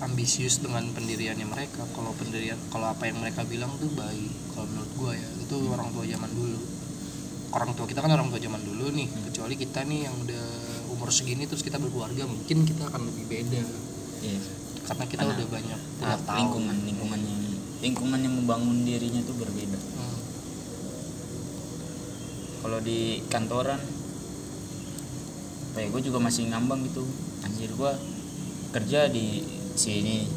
ambisius 0.00 0.62
dengan 0.62 0.86
pendiriannya 0.92 1.44
mereka. 1.44 1.82
Kalau 1.96 2.14
pendirian 2.14 2.56
kalau 2.70 2.92
apa 2.92 3.08
yang 3.08 3.18
mereka 3.18 3.42
bilang 3.44 3.72
tuh 3.76 3.90
baik 3.92 4.32
kalau 4.54 4.68
menurut 4.70 4.92
gue 4.96 5.12
ya. 5.18 5.28
Itu 5.44 5.56
orang 5.72 5.88
tua 5.92 6.04
zaman 6.06 6.30
dulu. 6.30 6.60
Orang 7.52 7.70
tua 7.76 7.84
kita 7.88 8.00
kan 8.00 8.12
orang 8.12 8.28
tua 8.32 8.40
zaman 8.40 8.62
dulu 8.64 8.92
nih. 8.92 9.08
Kecuali 9.32 9.54
kita 9.56 9.84
nih 9.84 10.08
yang 10.08 10.14
udah 10.24 10.44
umur 10.92 11.08
segini 11.12 11.44
terus 11.48 11.64
kita 11.64 11.76
berkeluarga 11.80 12.24
mungkin 12.28 12.64
kita 12.64 12.88
akan 12.88 13.08
lebih 13.08 13.24
beda. 13.28 13.60
Iya 14.22 14.61
karena 14.82 15.04
kita 15.04 15.22
Karena- 15.22 15.34
udah 15.34 15.46
banyak 15.48 15.80
Nah, 15.80 16.04
udah 16.04 16.18
tahu 16.20 16.36
lingkungan 16.38 16.76
lingkungan 16.82 17.20
yang 17.20 17.40
lingkungan 17.80 18.20
yang 18.20 18.34
membangun 18.36 18.78
dirinya 18.82 19.20
tuh 19.22 19.36
berbeda. 19.36 19.78
Hmm. 19.78 20.18
kalau 22.62 22.78
di 22.78 22.98
kantoran 23.26 23.82
kayak 25.72 25.88
gue 25.90 26.02
juga 26.04 26.18
masih 26.20 26.46
ngambang 26.46 26.84
gitu. 26.84 27.02
Anjir 27.42 27.70
gue 27.70 27.92
kerja 28.70 29.08
di 29.08 29.42
sini. 29.74 30.30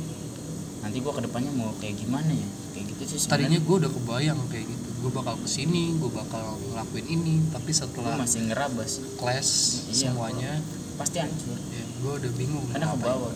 Nanti 0.81 0.97
gue 0.97 1.11
ke 1.11 1.21
depannya 1.21 1.51
mau 1.51 1.69
kayak 1.77 1.97
gimana 1.97 2.29
ya? 2.29 2.47
Kayak 2.71 2.85
gitu 2.91 3.03
sih 3.07 3.17
tadinya 3.23 3.53
sebenarnya 3.53 3.59
gue 3.61 3.75
udah 3.77 3.91
kebayang 3.93 4.39
kayak 4.49 4.65
gitu. 4.65 4.89
Gue 4.99 5.11
bakal 5.13 5.37
ke 5.37 5.45
sini 5.45 5.93
gue 5.95 6.09
bakal 6.09 6.43
ngelakuin 6.65 7.07
ini. 7.07 7.35
Tapi 7.51 7.71
setelah 7.71 8.17
masih 8.17 8.41
ngerabas 8.43 8.91
kelas 9.15 9.49
Iya, 9.85 10.09
semuanya 10.09 10.51
pasti 10.95 11.19
hancur. 11.19 11.59
ya 11.69 11.83
gue 11.85 12.13
udah 12.15 12.31
bingung 12.33 12.65
karena 12.71 12.87
ke 12.87 12.97
bawah 12.97 13.33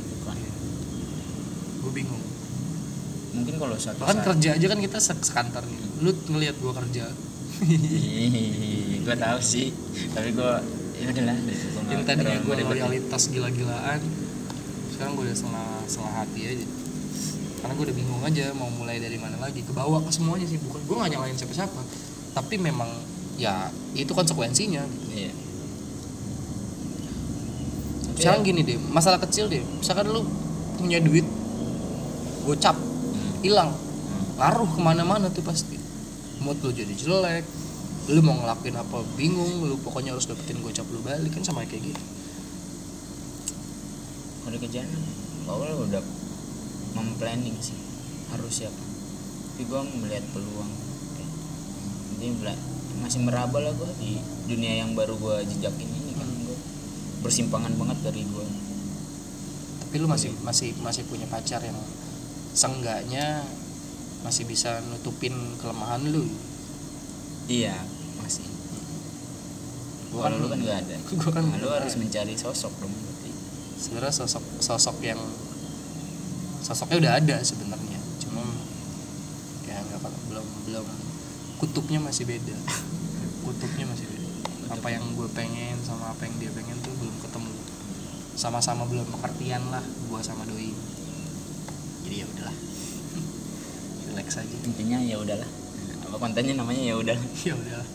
gue 1.90 2.06
bingung. 2.06 2.24
Mungkin 3.34 3.58
kalau 3.58 3.74
bahkan 3.74 4.18
saat 4.22 4.26
kerja 4.30 4.50
aja 4.62 4.66
kan 4.70 4.80
kita 4.80 4.98
se- 5.02 5.26
sekantor 5.26 5.66
nih. 5.66 5.82
Lu 6.06 6.14
ngelihat 6.30 6.56
gue 6.62 6.74
kerja. 6.86 7.06
Gue 9.06 9.16
tahu 9.18 9.40
sih. 9.42 9.74
Tapi 10.14 10.30
gue 10.38 10.52
ya 11.02 11.06
udahlah. 11.10 11.38
Yang 11.90 12.02
tadinya 12.06 12.38
gue 12.46 12.56
loyalitas 12.62 13.24
gila-gilaan 13.34 14.02
sekarang 14.94 15.16
gue 15.16 15.32
udah 15.32 15.38
setengah 15.38 15.68
setengah 15.90 16.14
hati 16.14 16.42
aja. 16.46 16.66
Karena 17.60 17.74
gue 17.74 17.86
udah 17.90 17.98
bingung 17.98 18.22
aja 18.22 18.46
mau 18.54 18.70
mulai 18.70 19.02
dari 19.02 19.18
mana 19.18 19.42
lagi. 19.42 19.66
Ke 19.66 19.74
bawah 19.74 20.06
ke 20.06 20.12
semuanya 20.14 20.46
sih. 20.46 20.62
Bukan 20.62 20.86
gue 20.86 20.96
gak 20.96 21.10
nyalain 21.10 21.34
siapa-siapa. 21.34 21.82
Tapi 22.38 22.56
memang 22.62 22.90
ya 23.42 23.74
itu 23.98 24.14
konsekuensinya. 24.14 24.86
Gitu. 24.86 25.26
iya. 25.26 25.34
Sekarang 28.20 28.44
ya, 28.44 28.48
gini 28.52 28.62
deh 28.68 28.78
masalah 28.92 29.16
kecil 29.24 29.48
deh 29.48 29.64
misalkan 29.80 30.12
lu 30.12 30.28
punya 30.76 31.00
duit 31.00 31.24
gocap 32.50 32.74
hmm, 32.74 33.46
hilang. 33.46 33.70
Hmm. 33.70 34.42
ngaruh 34.42 34.70
ke 34.74 34.80
mana-mana 34.82 35.30
tuh 35.30 35.46
pasti. 35.46 35.78
Mood 36.42 36.58
lu 36.66 36.74
jadi 36.74 36.90
jelek 36.98 37.46
lu 38.10 38.26
mau 38.26 38.34
ngelakuin 38.42 38.74
apa 38.74 39.06
bingung 39.14 39.70
lu 39.70 39.78
pokoknya 39.86 40.18
harus 40.18 40.26
dapetin 40.26 40.58
gocap 40.66 40.88
lu 40.90 40.98
balik 41.06 41.30
kan 41.30 41.46
sama 41.46 41.62
kayak 41.70 41.94
gitu. 41.94 42.04
Di 44.50 44.58
kerjaan 44.58 44.90
awal 45.46 45.86
udah 45.86 46.02
memplanning 46.98 47.54
sih 47.62 47.78
harus 48.34 48.66
siapa 48.66 48.82
tapi 49.54 49.68
gue 49.68 49.82
melihat 50.02 50.26
peluang. 50.34 50.72
Jadi 52.18 52.34
masih 52.98 53.20
meraba 53.22 53.62
lah 53.62 53.76
gue 53.78 53.92
di 54.02 54.18
dunia 54.50 54.82
yang 54.82 54.98
baru 54.98 55.14
gue 55.20 55.36
jejakin 55.54 55.86
ini 55.86 56.18
kan. 56.18 56.26
Gue 56.50 56.58
bersimpangan 57.22 57.78
banget 57.78 58.10
dari 58.10 58.26
gue 58.26 58.48
tapi 59.90 59.98
lu 59.98 60.06
masih 60.06 60.30
masih 60.46 60.70
masih 60.86 61.02
punya 61.10 61.26
pacar 61.26 61.66
yang 61.66 61.74
seenggaknya 62.52 63.46
masih 64.20 64.44
bisa 64.44 64.84
nutupin 64.88 65.32
kelemahan 65.58 66.04
lu. 66.06 66.28
Iya 67.46 67.76
masih. 68.20 68.46
Gua 70.10 70.28
kan- 70.28 70.38
lu 70.38 70.48
kan 70.48 70.60
nggak 70.60 70.78
ada. 70.86 70.96
gua 71.20 71.32
kan 71.32 71.44
Nah, 71.46 71.58
lu 71.58 71.70
harus 71.70 71.94
ada. 71.94 72.02
mencari 72.02 72.34
sosok 72.36 72.74
dong 72.78 72.92
berarti. 72.92 73.32
Sebenarnya 73.80 74.14
sosok 74.14 74.44
sosok 74.60 74.98
yang 75.00 75.20
sosoknya 76.60 76.98
udah 77.00 77.14
ada 77.16 77.38
sebenarnya. 77.42 78.00
Cuma 78.20 78.44
ya 79.66 79.80
nggak 79.80 80.00
apa 80.04 80.10
belum 80.28 80.48
belum. 80.68 80.86
Kutubnya 81.58 82.00
masih 82.00 82.28
beda. 82.28 82.56
Kutubnya 83.46 83.86
masih 83.88 84.06
beda. 84.06 84.28
Apa 84.70 84.88
yang 84.92 85.02
gue 85.16 85.26
pengen 85.34 85.80
sama 85.82 86.14
apa 86.14 86.28
yang 86.28 86.36
dia 86.38 86.52
pengen 86.54 86.78
tuh 86.80 86.94
belum 86.94 87.16
ketemu. 87.24 87.54
Sama-sama 88.36 88.86
belum 88.86 89.08
pengertian 89.10 89.64
lah 89.68 89.82
gue 89.82 90.20
sama 90.22 90.46
doi 90.46 90.72
jadi 92.10 92.26
ya 92.26 92.28
udahlah. 92.34 92.56
Relax 94.10 94.28
aja. 94.42 94.56
Intinya 94.66 94.98
ya 94.98 95.22
udahlah. 95.22 95.50
Apa 96.10 96.16
kontennya 96.18 96.58
namanya 96.58 96.82
ya 96.82 96.96
udah 96.98 97.18
ya 97.46 97.54
udahlah. 97.54 97.88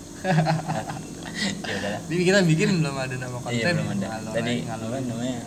Ya 1.67 1.75
udahlah. 1.83 2.01
Jadi 2.07 2.23
kita 2.23 2.39
bikin 2.47 2.69
belum 2.79 2.95
ada 2.95 3.15
nama 3.19 3.37
konten 3.43 3.59
iya 3.59 3.75
belum 3.75 3.91
ada. 3.99 4.07
ngalor 4.07 4.33
tadi 4.39 4.55
ngalor 4.71 4.91
namanya? 5.03 5.43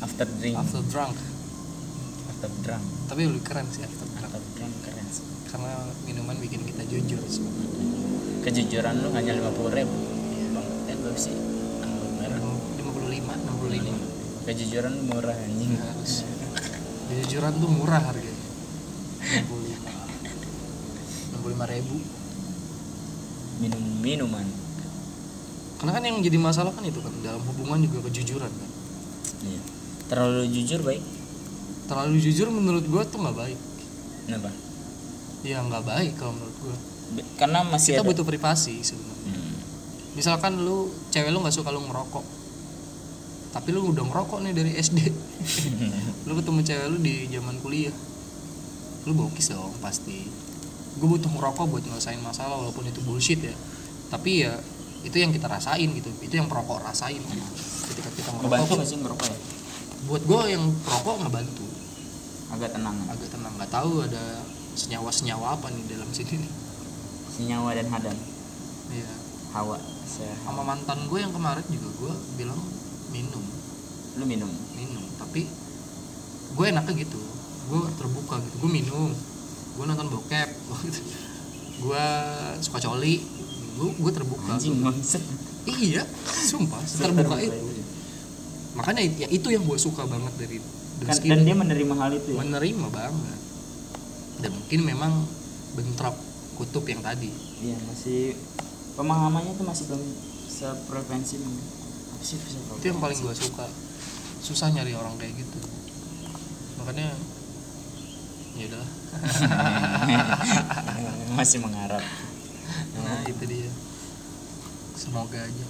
After 0.00 0.26
drink. 0.40 0.56
After 0.56 0.80
drunk. 0.88 1.16
After 2.32 2.50
drunk. 2.64 2.84
Tapi 3.12 3.20
lebih 3.28 3.42
keren 3.44 3.68
sih 3.68 3.84
after 3.84 4.08
drunk. 4.08 4.32
After 4.32 4.42
drunk 4.56 4.74
keren 4.88 5.06
sih. 5.12 5.24
Karena 5.52 5.72
minuman 6.08 6.36
bikin 6.40 6.64
kita 6.64 6.82
jujur 6.88 7.20
sebenarnya 7.28 7.76
kejujuran 8.48 9.04
lu 9.04 9.12
hanya 9.12 9.36
lima 9.36 9.52
puluh 9.52 9.68
ribu. 9.76 9.92
Bang 10.56 10.64
eh 10.88 10.96
berapa 10.96 11.20
sih. 11.20 11.36
Lima 12.80 12.90
puluh 12.96 13.12
lima 13.12 13.36
enam 13.36 13.54
puluh 13.60 13.76
lima. 13.76 13.92
Kejujuran 14.48 14.96
lu 14.96 15.02
murah 15.12 15.36
anjing. 15.36 15.76
Harus 15.76 16.24
kejujuran 17.08 17.52
tuh 17.56 17.70
murah 17.72 18.02
harganya. 18.04 18.48
Enam 19.24 19.44
puluh 19.48 19.64
lima 19.68 19.92
enam 21.28 21.38
puluh 21.40 21.52
lima 21.56 21.66
ribu. 21.66 21.96
Minum 23.58 23.82
minuman. 24.04 24.46
Karena 25.82 25.92
kan 25.96 26.02
yang 26.04 26.18
jadi 26.22 26.38
masalah 26.38 26.70
kan 26.74 26.84
itu 26.84 27.00
kan 27.00 27.10
dalam 27.24 27.42
hubungan 27.48 27.82
juga 27.82 28.06
kejujuran 28.06 28.50
kan. 28.50 28.70
Iya. 29.42 29.60
Terlalu 30.12 30.42
jujur 30.52 30.80
baik? 30.84 31.02
Terlalu 31.88 32.16
jujur 32.20 32.46
menurut 32.52 32.84
gua 32.86 33.02
tuh 33.08 33.18
nggak 33.24 33.36
baik. 33.36 33.58
Kenapa? 34.28 34.50
Ya 35.46 35.64
nggak 35.64 35.84
baik 35.86 36.12
kalau 36.20 36.36
menurut 36.36 36.56
gua. 36.60 36.76
Karena 37.40 37.64
masih 37.64 37.96
kita 37.96 38.04
ada 38.04 38.08
butuh 38.12 38.26
privasi 38.28 38.84
sebenarnya. 38.84 39.16
Hmm. 39.32 39.56
misalkan 40.18 40.58
lu 40.58 40.90
cewek 41.14 41.30
lu 41.30 41.38
nggak 41.38 41.54
suka 41.54 41.70
lu 41.70 41.78
ngerokok 41.86 42.26
tapi 43.48 43.72
lu 43.72 43.90
udah 43.90 44.04
ngerokok 44.04 44.38
nih 44.44 44.52
dari 44.52 44.72
SD 44.76 44.98
lu 46.28 46.32
ketemu 46.36 46.60
cewek 46.60 46.86
lu 46.92 46.98
di 47.00 47.14
zaman 47.32 47.56
kuliah. 47.58 47.94
Lu 49.08 49.16
bokis 49.16 49.48
dong 49.48 49.72
pasti. 49.80 50.28
Gue 50.98 51.08
butuh 51.08 51.30
ngerokok 51.30 51.64
buat 51.64 51.84
ngelesain 51.86 52.20
masalah 52.20 52.60
walaupun 52.60 52.84
itu 52.84 53.00
bullshit 53.00 53.40
ya. 53.40 53.54
Tapi 54.12 54.44
ya 54.44 54.52
itu 55.06 55.16
yang 55.16 55.32
kita 55.32 55.48
rasain 55.48 55.88
gitu. 55.94 56.10
Itu 56.20 56.34
yang 56.36 56.50
perokok 56.50 56.84
rasain 56.84 57.22
ketika 57.88 58.10
kita 58.12 58.28
ngebantu 58.36 58.52
ngerokok 58.52 58.76
nggak 58.76 58.88
sih 58.88 58.98
ngerokok 59.00 59.26
ya? 59.30 59.38
Buat 60.04 60.22
gue 60.28 60.42
yang 60.52 60.64
perokok 60.84 61.16
ngebantu. 61.24 61.66
Agak 62.52 62.70
tenang 62.76 62.96
agak 63.08 63.28
tenang. 63.32 63.52
Nggak 63.56 63.70
tahu 63.72 64.04
ada 64.04 64.24
senyawa 64.76 65.08
senyawa 65.08 65.46
apa 65.56 65.72
nih 65.72 65.84
dalam 65.88 66.10
sini 66.12 66.36
nih. 66.36 66.52
Senyawa 67.32 67.70
dan 67.72 67.88
hadan 67.88 68.18
Iya. 68.88 69.04
hawa 69.52 69.76
saya 70.04 70.32
sama 70.44 70.64
mantan 70.64 70.96
gue 71.08 71.20
yang 71.20 71.28
kemarin 71.28 71.64
juga 71.68 71.88
gue 72.00 72.12
bilang 72.36 72.56
minum. 73.14 73.44
Lu 74.18 74.24
minum? 74.24 74.50
Minum 74.76 75.04
tapi 75.18 75.46
gue 76.54 76.64
enaknya 76.68 76.94
gitu. 77.04 77.20
Gue 77.68 77.80
terbuka 77.96 78.40
gitu. 78.40 78.56
Gue 78.64 78.70
minum. 78.72 79.10
Gue 79.76 79.84
nonton 79.84 80.08
bokep. 80.10 80.48
Gue 81.82 82.06
suka 82.58 82.78
coli. 82.82 83.22
Gue 83.78 83.90
gue 83.94 84.12
terbuka. 84.12 84.58
Anjing 84.58 84.82
iya 85.76 86.02
sumpah 86.24 86.80
terbuka 87.02 87.36
itu. 87.44 87.60
makanya 88.72 89.02
ya 89.04 89.28
itu 89.28 89.48
yang 89.50 89.66
gue 89.66 89.74
suka 89.74 90.06
banget 90.06 90.32
dari 90.38 90.62
kan, 91.02 91.18
dan 91.18 91.40
dia 91.42 91.56
menerima 91.56 91.94
hal 91.98 92.10
itu 92.14 92.28
ya? 92.34 92.38
Menerima 92.46 92.86
banget. 92.94 93.40
Dan 94.38 94.50
mungkin 94.54 94.80
memang 94.86 95.12
bentrok 95.74 96.14
kutub 96.54 96.86
yang 96.86 97.02
tadi. 97.02 97.30
Iya 97.58 97.74
masih 97.90 98.38
pemahamannya 98.94 99.54
tuh 99.58 99.66
masih 99.66 99.84
belum 99.90 100.02
seprevensi 100.46 101.42
itu 102.18 102.84
yang 102.90 102.98
paling 102.98 103.18
gue 103.18 103.34
suka. 103.34 103.66
Susah 104.42 104.70
nyari 104.74 104.94
orang 104.94 105.14
kayak 105.18 105.38
gitu. 105.38 105.58
Makanya 106.82 107.14
ya 108.58 108.66
udahlah 108.66 108.90
masih 111.38 111.58
mengharap. 111.62 112.02
Nah 112.98 113.22
itu 113.26 113.44
dia. 113.46 113.70
Semoga 114.98 115.38
aja. 115.38 115.66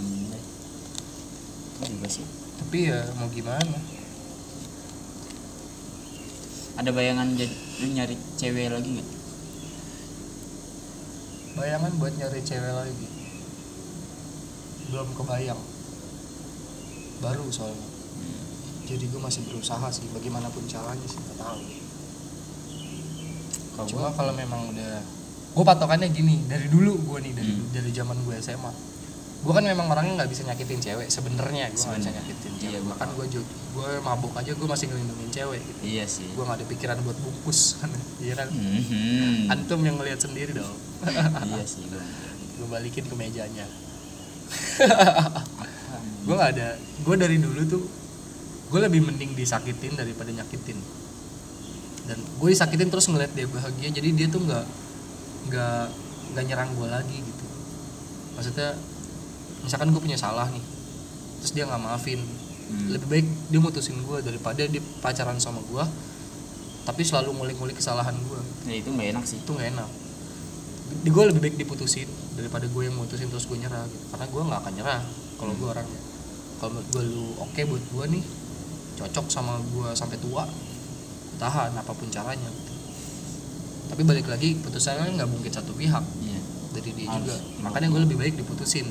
Amin 0.00 0.32
Gua 1.76 1.86
juga 1.88 2.08
sih. 2.08 2.24
Tapi 2.56 2.88
ya 2.88 3.04
mau 3.20 3.28
gimana? 3.28 3.78
Ada 6.80 6.88
bayangan 6.88 7.36
jadi 7.36 7.52
lu 7.84 7.86
nyari 7.92 8.16
cewek 8.40 8.72
lagi 8.72 8.88
nggak? 8.96 9.10
Bayangan 11.52 11.92
buat 12.00 12.16
nyari 12.16 12.40
cewek 12.40 12.72
lagi. 12.72 13.08
Belum 14.88 15.08
kebayang 15.16 15.71
baru 17.22 17.46
soalnya. 17.48 17.88
Jadi 18.82 19.04
gue 19.06 19.16
masih 19.18 19.46
berusaha 19.46 19.86
sih 19.88 20.04
bagaimanapun 20.10 20.66
caranya 20.66 21.06
sih 21.06 21.16
nggak 21.16 21.38
tahu. 21.38 21.60
Kalau 23.72 23.86
cuma 23.88 24.08
kalau 24.10 24.32
memang 24.32 24.68
udah 24.68 25.00
gue 25.52 25.64
patokannya 25.64 26.08
gini 26.08 26.44
dari 26.44 26.66
dulu 26.66 26.92
gue 27.02 27.18
nih 27.22 27.32
dari 27.32 27.52
Hmm. 27.52 27.68
dari 27.70 27.90
zaman 27.90 28.16
gue 28.20 28.36
SMA 28.38 28.72
gue 29.42 29.50
kan 29.50 29.60
memang 29.60 29.84
orangnya 29.86 30.14
nggak 30.16 30.30
bisa 30.30 30.42
nyakitin 30.44 30.78
cewek 30.78 31.08
sebenarnya 31.08 31.66
gue 31.68 31.76
nggak 31.76 31.98
bisa 31.98 32.10
nyakitin 32.10 32.52
Iya, 32.52 32.60
cewek. 32.62 32.78
gua 32.78 32.88
bahkan 32.88 33.08
gue 33.12 33.26
gue 33.72 33.90
mabuk 34.00 34.32
aja 34.32 34.50
gue 34.50 34.64
masih 34.66 34.86
ngelindungin 34.86 35.30
cewek 35.30 35.60
gitu. 35.60 35.80
Iya 35.84 36.04
sih. 36.06 36.26
Gue 36.30 36.42
nggak 36.42 36.58
ada 36.58 36.66
pikiran 36.68 36.96
buat 37.00 37.18
bungkus 37.18 37.60
iya 38.24 38.34
kan? 38.34 38.48
Mhm. 38.48 39.48
antum 39.48 39.80
yang 39.80 39.96
ngelihat 39.96 40.20
sendiri 40.20 40.52
dong. 40.52 40.72
Iya 41.44 41.64
sih 41.64 41.84
gue 41.84 42.66
balikin 42.66 43.04
ke 43.04 43.14
mejanya 43.14 43.66
gue 46.22 46.34
nggak 46.34 46.52
ada 46.58 46.68
gue 46.78 47.14
dari 47.18 47.36
dulu 47.42 47.60
tuh 47.66 47.82
gue 48.72 48.80
lebih 48.80 49.04
mending 49.04 49.36
disakitin 49.36 49.98
daripada 49.98 50.32
nyakitin. 50.32 50.78
Dan 52.02 52.18
gue 52.18 52.48
disakitin 52.50 52.88
terus 52.90 53.06
ngeliat 53.06 53.30
dia 53.36 53.46
bahagia 53.46 53.88
jadi 53.92 54.08
dia 54.14 54.26
tuh 54.26 54.42
nggak 54.42 54.64
nggak 55.52 55.82
nggak 56.34 56.44
nyerang 56.48 56.70
gue 56.74 56.88
lagi 56.88 57.18
gitu. 57.20 57.46
Maksudnya 58.38 58.74
misalkan 59.62 59.94
gue 59.94 60.02
punya 60.02 60.18
salah 60.18 60.50
nih 60.50 60.64
terus 61.42 61.52
dia 61.54 61.66
nggak 61.66 61.82
maafin 61.82 62.22
Hmm. 62.72 62.88
lebih 62.88 63.04
baik 63.04 63.26
dia 63.52 63.60
mutusin 63.60 64.00
gue 64.00 64.18
daripada 64.24 64.64
dia 64.64 64.80
pacaran 65.04 65.36
sama 65.36 65.60
gue 65.60 65.84
tapi 66.88 67.04
selalu 67.04 67.36
ngulik-ngulik 67.36 67.76
kesalahan 67.76 68.16
gue 68.16 68.40
ya 68.64 68.80
itu 68.80 68.88
nggak 68.88 69.08
enak 69.12 69.24
sih. 69.28 69.38
Itu 69.38 69.54
nggak 69.54 69.76
enak. 69.76 69.90
Di 71.04 71.10
gue 71.12 71.24
lebih 71.30 71.40
baik 71.44 71.56
diputusin 71.60 72.08
daripada 72.34 72.66
gue 72.66 72.82
yang 72.82 72.96
mutusin 72.96 73.28
terus 73.28 73.44
gue 73.46 73.60
nyerah 73.60 73.84
gitu. 73.86 74.04
karena 74.10 74.26
gue 74.26 74.42
nggak 74.42 74.60
akan 74.64 74.72
nyerah 74.80 75.00
kalau 75.42 75.52
gue 75.58 75.68
orangnya 75.68 76.00
kalau 76.62 76.78
menurut 76.78 76.88
gue 76.94 77.02
lu 77.10 77.26
oke 77.42 77.60
buat 77.66 77.84
gue 77.90 78.04
nih 78.14 78.24
cocok 79.02 79.26
sama 79.26 79.58
gue 79.58 79.88
sampai 79.98 80.14
tua 80.22 80.46
tahan 81.42 81.74
apa 81.74 81.90
pun 81.90 82.06
caranya. 82.06 82.46
Tapi 83.90 84.02
balik 84.06 84.30
lagi 84.30 84.54
putusannya 84.62 85.18
nggak 85.18 85.26
mungkin 85.26 85.50
satu 85.50 85.74
pihak 85.74 86.04
iya. 86.22 86.38
dari 86.70 86.90
dia 86.94 87.10
Harus. 87.10 87.26
juga. 87.26 87.36
Makanya 87.66 87.88
gue 87.90 88.00
lebih 88.06 88.16
baik 88.22 88.34
diputusin. 88.38 88.86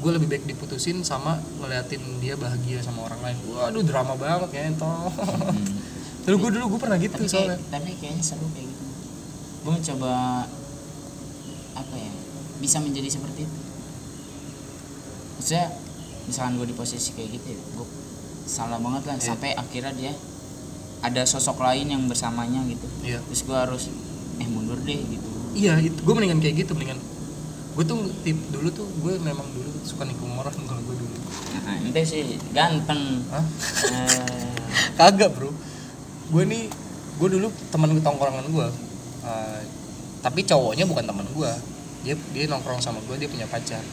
Gue 0.00 0.10
lebih 0.14 0.30
baik 0.30 0.46
diputusin 0.46 1.02
sama 1.02 1.42
ngeliatin 1.58 2.00
dia 2.22 2.38
bahagia 2.38 2.78
sama 2.80 3.10
orang 3.10 3.20
lain. 3.26 3.36
Waduh 3.50 3.82
drama 3.82 4.14
banget 4.14 4.50
ya 4.54 4.62
entong 4.70 5.10
Hmm. 5.10 5.66
dulu 6.30 6.46
gue 6.46 6.50
dulu 6.62 6.64
gue 6.76 6.80
pernah 6.86 6.98
gitu 7.00 7.16
tapi 7.16 7.26
soalnya. 7.26 7.58
kayak, 7.58 7.72
tapi 7.74 7.90
kayaknya 7.98 8.22
seru 8.22 8.46
kayak 8.54 8.70
gitu. 8.70 8.84
Gue 9.66 9.72
mencoba 9.76 10.14
apa 11.74 11.94
ya 11.96 12.12
bisa 12.60 12.76
menjadi 12.78 13.08
seperti 13.18 13.48
itu 13.50 13.59
maksudnya 15.40 15.72
misalkan 16.28 16.60
gue 16.60 16.68
di 16.68 16.76
posisi 16.76 17.16
kayak 17.16 17.40
gitu 17.40 17.56
ya 17.56 17.60
gue 17.74 17.88
salah 18.44 18.76
banget 18.76 19.08
lah 19.08 19.16
Iya. 19.16 19.24
sampai 19.24 19.50
akhirnya 19.56 19.92
dia 19.96 20.12
ada 21.00 21.24
sosok 21.24 21.64
lain 21.64 21.88
yang 21.88 22.02
bersamanya 22.04 22.60
gitu. 22.68 22.84
Iya. 23.00 23.24
Terus 23.24 23.40
gue 23.48 23.56
harus 23.56 23.82
eh 24.36 24.44
mundur 24.44 24.76
deh 24.84 25.00
gitu. 25.00 25.28
Iya 25.56 25.80
itu 25.80 25.96
gue 25.96 26.12
mendingan 26.12 26.44
kayak 26.44 26.68
gitu 26.68 26.76
mendingan. 26.76 27.00
Gue 27.72 27.84
tuh 27.88 28.04
tip 28.20 28.36
dulu 28.52 28.68
tuh 28.68 28.84
gue 29.00 29.16
memang 29.16 29.48
dulu 29.56 29.70
suka 29.80 30.04
nikung 30.04 30.36
orang 30.36 30.52
kalau 30.68 30.82
gue 30.84 30.96
dulu. 31.00 31.16
Nah 31.64 31.80
ente 31.80 32.04
sih 32.04 32.36
ganteng. 32.52 33.24
Hah? 33.32 33.44
Eh, 33.88 34.52
kagak 35.00 35.32
bro. 35.32 35.48
Gue 36.28 36.44
nih 36.44 36.68
gue 37.16 37.28
dulu 37.32 37.48
teman 37.72 37.96
tongkrongan 37.96 38.44
gue 38.52 38.68
Eh, 39.20 39.60
tapi 40.24 40.44
cowoknya 40.44 40.88
bukan 40.88 41.04
teman 41.04 41.28
gue 41.28 41.52
dia 42.00 42.16
dia 42.32 42.44
nongkrong 42.48 42.80
sama 42.80 42.96
gue 43.04 43.20
dia 43.20 43.28
punya 43.28 43.44
pacar 43.44 43.84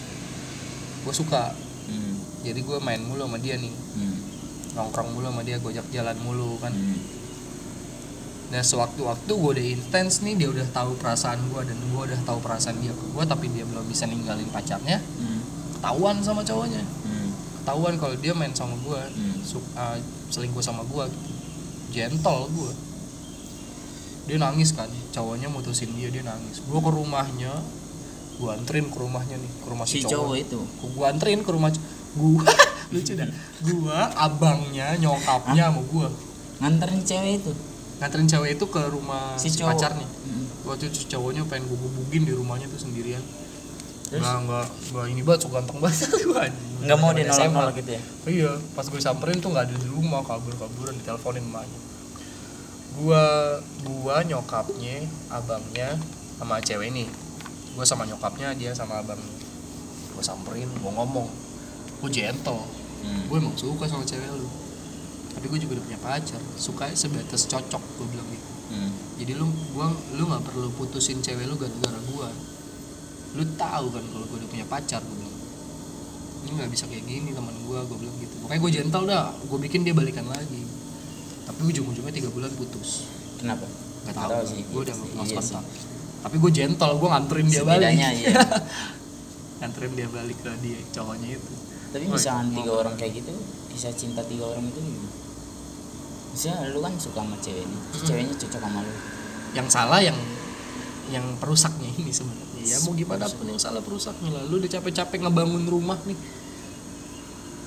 gue 1.07 1.15
suka. 1.15 1.55
Hmm, 1.87 2.19
jadi 2.43 2.59
gue 2.59 2.77
main 2.83 2.99
mulu 2.99 3.23
sama 3.23 3.39
dia 3.39 3.55
nih. 3.55 3.71
Hmm, 3.71 4.17
nongkrong 4.75 5.15
mulu 5.15 5.31
sama 5.31 5.41
dia 5.47 5.55
gojek 5.63 5.87
jalan 5.95 6.19
mulu 6.19 6.59
kan. 6.59 6.75
Hmm. 6.75 6.99
dan 8.47 8.63
sewaktu-waktu 8.63 9.27
gue 9.27 9.51
udah 9.59 9.67
intens 9.75 10.23
nih 10.23 10.39
dia 10.39 10.47
udah 10.47 10.63
tahu 10.71 10.95
perasaan 11.03 11.35
gue 11.51 11.67
dan 11.67 11.75
gue 11.75 12.01
udah 12.07 12.19
tahu 12.23 12.39
perasaan 12.39 12.79
dia 12.79 12.95
ke 12.95 13.05
gue 13.11 13.23
tapi 13.27 13.51
dia 13.51 13.67
belum 13.67 13.83
bisa 13.91 14.07
ninggalin 14.07 14.47
pacarnya 14.55 15.03
Hmm, 15.03 15.43
ketahuan 15.75 16.23
sama 16.23 16.47
cowoknya. 16.47 16.79
Hmm, 16.79 17.27
ketahuan 17.59 17.99
kalau 17.99 18.15
dia 18.15 18.31
main 18.31 18.55
sama 18.55 18.79
gue 18.79 19.01
hmm. 19.03 19.43
uh, 19.75 19.99
selingkuh 20.31 20.63
sama 20.63 20.87
gue 20.87 21.03
gitu. 21.11 21.31
Gentle 21.91 22.47
gue 22.55 22.71
dia 24.31 24.37
nangis 24.39 24.75
kan 24.75 24.87
cowoknya 25.11 25.51
mutusin 25.51 25.91
dia 25.95 26.07
dia 26.07 26.23
nangis. 26.23 26.63
Gue 26.63 26.79
ke 26.79 26.87
rumahnya 26.91 27.51
gue 28.37 28.49
anterin 28.53 28.85
ke 28.87 28.97
rumahnya 29.01 29.35
nih 29.35 29.51
ke 29.61 29.67
rumah 29.67 29.85
si, 29.89 29.99
si 29.99 30.05
cowok. 30.05 30.35
itu. 30.37 30.59
Gue 30.93 31.05
anterin 31.09 31.41
ke 31.41 31.49
rumah 31.49 31.69
gue 31.73 32.45
lucu 32.93 33.13
dah. 33.17 33.29
Gue 33.65 33.97
abangnya 34.15 34.93
nyokapnya 34.97 35.73
sama 35.73 35.81
gue 35.81 36.07
nganterin 36.57 37.01
cewek 37.01 37.33
itu? 37.41 37.51
Nganterin 37.97 38.27
cewek 38.29 38.49
itu 38.57 38.65
ke 38.69 38.81
rumah 38.89 39.33
si 39.37 39.49
si, 39.49 39.61
cowok. 39.61 39.73
pacarnya 39.73 40.07
Hmm. 40.27 40.45
waktu 40.67 40.91
itu 40.91 41.07
cowoknya 41.09 41.47
pengen 41.47 41.65
gue 41.71 41.77
gubugin 41.79 42.23
di 42.23 42.33
rumahnya 42.35 42.67
tuh 42.69 42.81
sendirian. 42.83 43.23
Terus? 44.07 44.23
nggak 44.23 44.37
nggak 44.47 44.65
nggak 44.95 45.05
ini 45.11 45.21
banget 45.25 45.39
so 45.43 45.47
ganteng 45.51 45.77
banget. 45.83 46.07
Gue 46.23 46.43
nggak 46.79 46.95
mau 46.95 47.11
dia 47.11 47.27
nolak-nolak 47.27 47.75
gitu 47.75 47.91
ya? 47.91 48.01
Iya 48.23 48.51
pas 48.71 48.87
gue 48.87 49.01
samperin 49.03 49.43
tuh 49.43 49.51
nggak 49.51 49.67
ada 49.67 49.75
di 49.75 49.87
rumah 49.91 50.23
kabur 50.23 50.55
kaburan 50.55 50.95
diteleponin 50.95 51.43
emaknya 51.43 51.79
gua 52.97 53.25
gua 53.85 54.25
nyokapnya 54.25 55.05
abangnya 55.29 55.93
sama 56.41 56.57
cewek 56.57 56.89
ini 56.89 57.05
gua 57.77 57.85
sama 57.85 58.09
nyokapnya 58.09 58.57
dia 58.57 58.73
sama 58.73 59.05
abangnya 59.05 59.37
gua 60.17 60.25
samperin 60.25 60.65
gua 60.81 60.97
ngomong. 60.97 61.29
Gua 62.01 62.09
gentle. 62.09 62.65
Hmm. 62.97 63.29
gue 63.29 63.37
emang 63.37 63.53
suka 63.53 63.85
sama 63.85 64.01
cewek 64.01 64.25
lu. 64.33 64.49
Tapi 65.37 65.45
gue 65.53 65.59
juga 65.61 65.77
udah 65.77 65.85
punya 65.85 65.99
pacar. 66.01 66.41
Suka 66.57 66.89
sebatas 66.97 67.45
cocok 67.45 67.77
gue 68.01 68.07
bilang 68.09 68.25
gitu. 68.33 68.49
Hmm. 68.67 68.91
jadi 69.21 69.31
lu 69.37 69.47
gua 69.71 69.93
lu 70.17 70.27
nggak 70.27 70.43
perlu 70.43 70.67
putusin 70.75 71.21
cewek 71.21 71.45
lu 71.45 71.53
gara-gara 71.61 72.01
gua. 72.09 72.33
Lu 73.37 73.45
tahu 73.53 73.85
kan 73.93 74.03
kalau 74.09 74.25
gua 74.25 74.37
udah 74.41 74.49
punya 74.49 74.65
pacar 74.65 75.05
gue 75.05 75.13
bilang. 75.13 75.37
Ini 76.41 76.49
nggak 76.57 76.69
bisa 76.73 76.89
kayak 76.89 77.05
gini 77.05 77.29
teman 77.37 77.53
gua 77.69 77.85
gue 77.85 77.97
bilang 78.01 78.17
gitu. 78.17 78.33
Pokoknya 78.41 78.59
gue 78.65 78.71
gentle 78.73 79.05
dah. 79.05 79.29
Gue 79.45 79.59
bikin 79.61 79.85
dia 79.85 79.93
balikan 79.93 80.25
lagi. 80.25 80.65
Tapi 81.45 81.61
ujung-ujungnya 81.61 82.09
tiga 82.09 82.33
bulan 82.33 82.49
putus. 82.57 83.05
Kenapa? 83.37 83.69
Nggak 84.09 84.17
tahu 84.17 84.31
tahu. 84.33 84.49
sih. 84.49 84.61
gue 84.65 84.81
udah 84.81 84.95
Iya 84.97 85.13
lost 85.21 85.53
kontak 85.53 85.65
tapi 86.19 86.35
gue 86.37 86.51
gentle 86.51 86.93
gue 86.93 87.09
nganterin 87.09 87.47
dia 87.47 87.61
balik. 87.61 87.87
Iya. 87.89 88.09
nganterin 89.59 89.93
dia 89.93 90.07
balik 90.07 90.37
ke 90.37 90.51
dia 90.59 90.79
cowoknya 90.91 91.29
itu. 91.33 91.53
Tapi 91.87 92.03
Oh, 92.03 92.13
misalkan 92.13 92.47
tiga 92.51 92.71
orang 92.75 92.95
kayak 92.95 93.13
gitu 93.15 93.31
kisah 93.69 93.93
cinta 93.93 94.21
tiga 94.21 94.45
orang 94.45 94.65
itu 94.65 94.79
gimana? 94.79 95.09
Misalnya 96.29 96.69
lu 96.69 96.79
kan 96.79 96.93
suka 96.95 97.19
sama 97.19 97.35
cewek 97.37 97.63
ini 97.63 97.77
Hmm. 97.77 98.03
ceweknya 98.03 98.33
cocok 98.35 98.61
sama 98.61 98.79
lu. 98.81 98.93
Yang 99.53 99.67
salah 99.69 99.99
yang 99.99 100.17
yang 101.07 101.25
perusaknya 101.39 101.89
ini 101.89 102.11
sebenarnya. 102.11 102.45
Ya 102.59 102.77
mau 102.79 102.91
gimana 102.91 103.25
pun 103.25 103.45
yang 103.47 103.57
salah 103.57 103.79
perusaknya 103.79 104.29
lah. 104.29 104.43
Lu 104.43 104.59
udah 104.59 104.69
capek-capek 104.69 105.23
ngebangun 105.23 105.63
rumah 105.65 105.97
nih. 106.03 106.19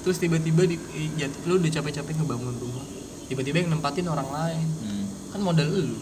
Terus 0.00 0.16
tiba-tiba 0.16 0.64
di 0.64 0.76
jat- 1.16 1.40
lu 1.44 1.56
udah 1.56 1.72
capek-capek 1.72 2.14
ngebangun 2.14 2.54
rumah. 2.54 2.84
Tiba-tiba 3.26 3.56
yang 3.58 3.70
nempatin 3.70 4.06
orang 4.06 4.28
lain. 4.28 4.66
Hmm. 4.80 5.04
kan 5.30 5.40
modal 5.40 5.66
lu. 5.66 5.96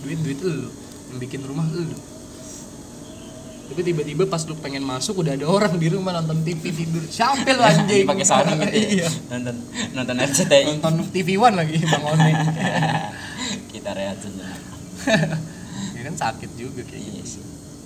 Duit 0.00 0.18
duit 0.20 0.40
lu 0.40 0.70
bikin 1.18 1.42
rumah 1.42 1.66
lu 1.72 1.90
tapi 3.70 3.86
tiba-tiba 3.86 4.26
pas 4.26 4.42
lu 4.50 4.58
pengen 4.58 4.82
masuk 4.82 5.22
udah 5.22 5.38
ada 5.38 5.46
orang 5.46 5.78
di 5.78 5.86
rumah 5.86 6.10
nonton 6.18 6.42
TV 6.42 6.74
tidur. 6.74 7.06
Siapa 7.06 7.46
lu 7.54 7.62
anjing? 7.62 8.02
Pakai 8.10 8.26
sarung 8.26 8.58
gitu 8.66 8.74
ya? 8.74 9.06
Iya. 9.06 9.08
Nonton 9.30 9.56
nonton 9.94 10.16
RCTI 10.26 10.82
nonton 10.82 11.06
TV 11.14 11.38
One 11.38 11.54
lagi 11.54 11.78
bang 11.78 12.02
One 12.02 12.18
kita 13.70 13.94
rehat 13.94 14.18
sejenak 14.18 14.58
ya 15.94 16.00
kan 16.10 16.14
sakit 16.18 16.50
juga 16.58 16.82
kayak 16.82 16.98
iya 16.98 17.22
gitu 17.22 17.38
sih. 17.38 17.44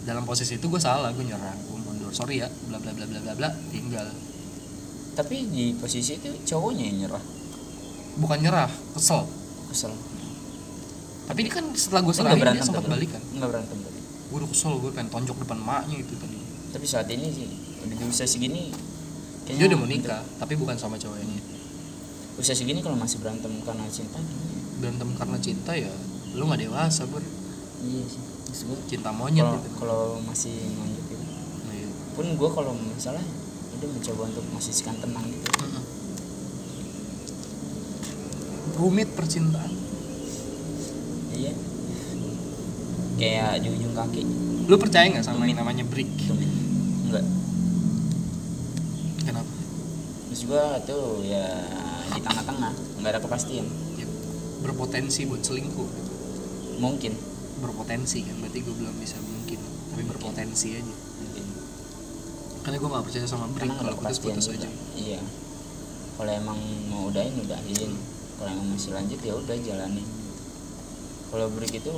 Dalam 0.08 0.24
posisi 0.24 0.56
itu 0.56 0.72
gue 0.72 0.80
salah 0.80 1.12
gue 1.12 1.20
nyerah 1.20 1.52
gue 1.52 1.76
mundur. 1.76 2.08
Sorry 2.16 2.40
ya 2.40 2.48
bla 2.48 2.80
bla 2.80 2.96
bla 2.96 3.04
bla 3.04 3.20
bla 3.20 3.32
bla 3.36 3.48
tinggal. 3.68 4.08
Tapi 5.20 5.52
di 5.52 5.76
posisi 5.76 6.16
itu 6.16 6.32
cowoknya 6.48 6.84
yang 6.88 6.96
nyerah? 7.04 7.24
Bukan 8.24 8.38
nyerah 8.40 8.72
kesel. 8.96 9.28
Kesel 9.68 9.92
tapi 11.24 11.38
ini 11.46 11.50
kan 11.50 11.64
setelah 11.72 12.02
gue 12.04 12.14
serahin 12.14 12.36
dia 12.36 12.44
berantem 12.44 12.66
sempat 12.68 12.84
tapi? 12.84 12.92
balikan 12.92 13.22
nggak 13.22 13.48
berantem 13.48 13.78
tapi 13.80 13.98
gue 14.04 14.36
udah 14.42 14.50
kesel 14.50 14.72
gue 14.82 14.90
pengen 14.92 15.08
tonjok 15.12 15.36
depan 15.46 15.58
maknya 15.62 15.96
itu 16.02 16.14
tadi. 16.18 16.38
Tapi 16.74 16.86
saat 16.90 17.06
ini 17.06 17.26
sih 17.30 17.46
udah 17.86 17.96
di 17.96 18.04
usia 18.08 18.26
segini 18.26 18.74
dia 19.44 19.68
udah 19.68 19.78
mau 19.78 19.86
nikah 19.86 20.24
tapi 20.40 20.56
bukan 20.56 20.74
sama 20.74 20.96
cowoknya 20.96 21.36
usia 22.40 22.56
segini 22.56 22.82
kalau 22.82 22.98
masih 22.98 23.22
berantem 23.22 23.52
karena 23.62 23.86
cinta 23.92 24.18
gimana? 24.18 24.58
Berantem 24.82 25.08
karena 25.14 25.38
cinta 25.38 25.72
ya 25.76 25.92
lu 26.34 26.50
nggak 26.50 26.66
dewasa 26.66 27.06
ber 27.06 27.22
iya 27.84 28.02
sih 28.10 28.22
maksud 28.50 28.64
gua 28.70 28.78
cinta 28.90 29.10
monyet 29.14 29.44
kalau 29.44 29.58
gitu. 29.58 29.70
kalau 29.78 30.02
masih 30.26 30.56
lanjut 30.78 31.04
gitu. 31.10 31.24
Nah, 31.66 31.74
iya. 31.74 31.88
pun 32.14 32.26
gue 32.34 32.50
kalau 32.50 32.72
misalnya 32.74 33.26
udah 33.74 33.88
mencoba 33.90 34.22
untuk 34.30 34.44
masihkan 34.54 34.94
tenang 34.98 35.26
gitu. 35.26 35.48
Mm-mm. 35.62 35.84
rumit 38.74 39.10
percintaan 39.14 39.83
iya. 41.34 41.52
Kayak 43.18 43.62
di 43.62 43.68
ujung 43.70 43.94
kaki. 43.94 44.22
Lu 44.66 44.76
percaya 44.80 45.06
nggak 45.10 45.26
sama 45.26 45.46
yang 45.46 45.60
namanya 45.60 45.84
break 45.86 46.08
tumit. 46.24 46.48
Enggak. 47.10 47.24
Kenapa? 49.28 49.52
Terus 50.30 50.42
gue 50.48 50.64
tuh 50.88 51.06
ya 51.26 51.46
di 52.14 52.20
tengah-tengah. 52.22 52.72
Nggak 53.02 53.10
ada 53.10 53.20
kepastian. 53.20 53.66
Ya, 54.00 54.06
berpotensi 54.64 55.28
buat 55.28 55.42
selingkuh 55.44 55.88
gitu. 55.90 56.12
mungkin. 56.80 57.12
Berpotensi 57.62 58.26
kan 58.26 58.34
berarti 58.42 58.58
gue 58.64 58.74
belum 58.74 58.96
bisa 58.98 59.18
mungkin. 59.22 59.60
Tapi 59.94 60.02
berpotensi 60.10 60.74
aja. 60.74 60.94
Mungkin. 61.22 61.44
Karena 62.64 62.76
gue 62.80 62.88
nggak 62.88 63.04
percaya 63.04 63.26
sama 63.28 63.46
nggak 63.52 63.78
kalau 63.78 63.94
putus 64.00 64.18
putus 64.18 64.46
juga 64.48 64.64
aja. 64.64 64.68
iya. 64.96 65.20
Kalau 66.14 66.30
emang 66.30 66.58
mau 66.90 67.10
udahin 67.10 67.36
udahin. 67.38 67.92
Kalau 68.34 68.50
emang 68.50 68.74
masih 68.74 68.90
lanjut 68.90 69.20
ya 69.22 69.38
udah 69.38 69.56
jalanin 69.62 70.23
kalau 71.34 71.50
break 71.50 71.74
itu 71.74 71.90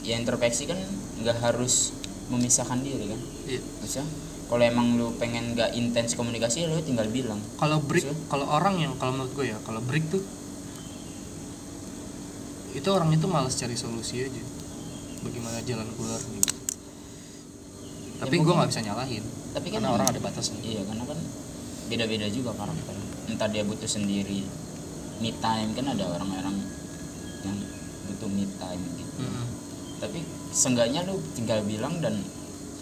ya 0.00 0.16
introspeksi 0.16 0.64
kan 0.64 0.80
nggak 1.20 1.36
harus 1.44 1.92
memisahkan 2.32 2.80
diri 2.80 3.12
kan? 3.12 3.20
Iya. 3.44 3.60
Bisa 3.84 4.00
kalau 4.48 4.64
emang 4.64 4.96
lu 4.96 5.12
pengen 5.20 5.52
nggak 5.52 5.76
intens 5.76 6.16
komunikasi 6.16 6.64
ya 6.64 6.72
lu 6.72 6.80
tinggal 6.80 7.04
bilang. 7.12 7.36
Kalau 7.60 7.84
break 7.84 8.08
Maksudnya? 8.08 8.32
kalau 8.32 8.46
orang 8.48 8.80
yang 8.80 8.92
kalau 8.96 9.12
menurut 9.12 9.32
gue 9.36 9.52
ya 9.52 9.60
kalau 9.68 9.84
break 9.84 10.08
tuh 10.08 10.24
itu 12.72 12.88
orang 12.88 13.12
itu 13.12 13.28
malas 13.28 13.60
cari 13.60 13.76
solusi 13.76 14.24
aja. 14.24 14.42
Bagaimana 15.20 15.60
jalan 15.68 15.84
keluar 15.92 16.16
gitu. 16.24 16.56
Tapi 18.24 18.34
gue 18.40 18.54
nggak 18.56 18.70
bisa 18.72 18.80
nyalahin 18.80 19.24
tapi 19.52 19.68
kan 19.68 19.80
karena 19.84 19.90
orang 19.90 20.08
ada 20.12 20.20
batasnya 20.20 20.60
iya 20.64 20.80
karena 20.84 21.04
kan 21.04 21.18
beda-beda 21.92 22.26
juga 22.32 22.56
karakter. 22.56 22.96
Entah 23.28 23.48
dia 23.52 23.68
butuh 23.68 23.88
sendiri 23.88 24.48
me 25.20 25.30
time 25.44 25.76
kan 25.76 25.92
ada 25.92 26.08
orang-orang 26.08 26.56
yang 27.44 27.56
butuh 28.18 28.34
me 28.34 28.50
time 28.58 28.82
gitu. 28.98 29.22
Mm-mm. 29.22 29.46
tapi 30.02 30.26
seenggaknya 30.50 31.06
lu 31.06 31.22
tinggal 31.38 31.62
bilang 31.62 32.02
dan 32.02 32.18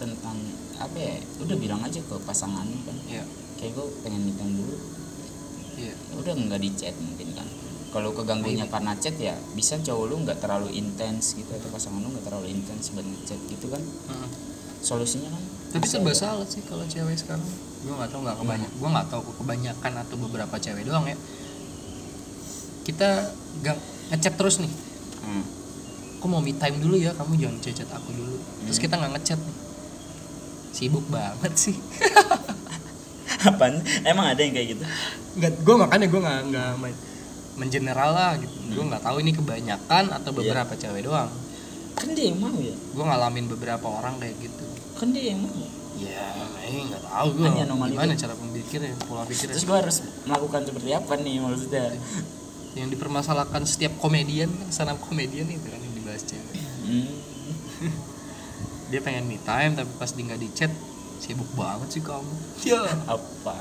tentang 0.01 0.37
apa 0.81 0.97
ya 0.97 1.17
udah 1.41 1.57
bilang 1.57 1.81
aja 1.81 1.97
ke 2.01 2.15
pasangan 2.25 2.65
kan. 2.65 2.97
Iya. 3.09 3.25
Kayak 3.57 3.77
gue 3.77 3.85
pengen 4.05 4.21
me 4.25 4.33
time 4.33 4.53
dulu. 4.57 4.75
Iya. 5.77 5.93
Ya 5.93 6.15
udah 6.17 6.33
nggak 6.37 6.61
di 6.61 6.69
chat 6.73 6.93
mungkin 6.97 7.33
kan. 7.37 7.45
Kalau 7.93 8.13
keganggunya 8.13 8.65
Maybe. 8.65 8.73
karena 8.73 8.91
chat 8.97 9.17
ya 9.17 9.33
bisa 9.53 9.77
cowok 9.81 10.05
lu 10.09 10.15
nggak 10.25 10.37
terlalu 10.41 10.69
intens 10.73 11.37
gitu 11.37 11.49
atau 11.49 11.69
pasangan 11.69 12.01
lu 12.01 12.13
nggak 12.13 12.25
terlalu 12.29 12.53
intens 12.53 12.93
buat 12.93 13.05
ngechat 13.05 13.39
gitu 13.49 13.65
kan. 13.69 13.81
Mm-mm. 13.81 14.29
solusinya 14.77 15.33
kan 15.33 15.43
tapi 15.73 15.83
serba 15.83 16.13
salah 16.13 16.47
sih 16.47 16.63
kalau 16.63 16.85
cewek 16.85 17.17
sekarang. 17.17 17.43
Gue 17.85 17.93
nggak 17.97 18.09
tahu 18.13 18.21
nggak 18.25 18.37
kebanyak 18.39 18.71
gue 18.77 18.89
nggak 18.89 19.07
tahu 19.09 19.21
kebanyakan 19.41 19.93
atau 20.05 20.15
beberapa 20.21 20.55
cewek 20.57 20.85
doang 20.85 21.05
ya. 21.09 21.17
Kita 22.87 23.09
gak 23.67 23.77
ngechat 24.13 24.39
terus 24.39 24.63
nih 24.63 24.86
Hmm. 25.21 25.43
aku 26.17 26.25
mau 26.25 26.41
me 26.41 26.49
time 26.51 26.77
dulu 26.77 26.97
ya 26.97 27.13
kamu 27.13 27.37
jangan 27.37 27.57
chat 27.61 27.89
aku 27.89 28.09
dulu. 28.09 28.37
Terus 28.65 28.77
Hmm. 28.77 28.83
kita 28.83 28.93
nggak 28.97 29.11
ngechat 29.17 29.39
nih. 29.39 29.57
Sibuk 30.73 31.05
banget 31.07 31.53
sih. 31.53 31.75
Apaan? 33.47 33.81
Emang 34.01 34.33
ada 34.33 34.41
yang 34.41 34.53
kayak 34.53 34.67
gitu? 34.73 34.83
Nggak 35.37 35.51
gue 35.61 35.75
makanya 35.77 36.05
gue 36.09 36.21
nggak 36.21 36.39
nggak 36.49 36.69
men- 36.81 37.01
mengeneral 37.57 38.11
lah 38.13 38.31
gitu. 38.37 38.53
Gue 38.73 38.85
nggak 38.85 39.03
tahu 39.03 39.17
ini 39.21 39.31
kebanyakan 39.31 40.05
atau 40.11 40.31
beberapa 40.33 40.73
cewek 40.73 41.05
doang. 41.05 41.29
Kan 41.93 42.13
dia 42.13 42.29
yang 42.29 42.37
mau 42.37 42.53
ya? 42.57 42.73
Gue 42.73 43.05
ngalamin 43.05 43.45
beberapa 43.49 43.85
orang 43.85 44.17
kayak 44.17 44.37
gitu. 44.41 44.65
Kan 44.97 45.13
dia 45.13 45.33
yang 45.33 45.41
mau. 45.41 45.53
Ya 45.97 46.29
ini 46.69 46.93
nggak 46.93 47.03
tahu 47.03 47.27
gue 47.33 47.47
gimana 47.49 48.13
itu. 48.13 48.21
cara 48.21 48.33
pemikirnya 48.37 48.93
pola 49.01 49.25
pikirnya? 49.25 49.53
Terus 49.57 49.65
gue 49.65 49.77
harus 49.81 49.97
melakukan 50.29 50.61
seperti 50.65 50.89
apa 50.93 51.13
nih 51.17 51.35
maksudnya 51.41 51.85
yang 52.77 52.89
dipermasalahkan 52.93 53.65
setiap 53.65 53.97
komedian 53.97 54.53
kan 54.53 54.67
stand 54.69 54.93
up 54.93 54.99
komedian 55.01 55.49
itu 55.49 55.67
kan 55.67 55.81
yang 55.81 55.93
dibahas 55.97 56.23
cewek 56.23 56.57
hmm. 56.85 57.09
dia 58.93 58.99
pengen 59.01 59.25
me 59.25 59.41
time 59.41 59.73
tapi 59.73 59.89
pas 59.97 60.13
dia 60.13 60.23
nggak 60.23 60.41
di 60.41 60.49
chat 60.53 60.71
sibuk 61.17 61.49
banget 61.57 61.97
sih 61.97 62.03
kamu. 62.05 62.33
Ya. 62.63 62.85
Apa? 63.09 63.57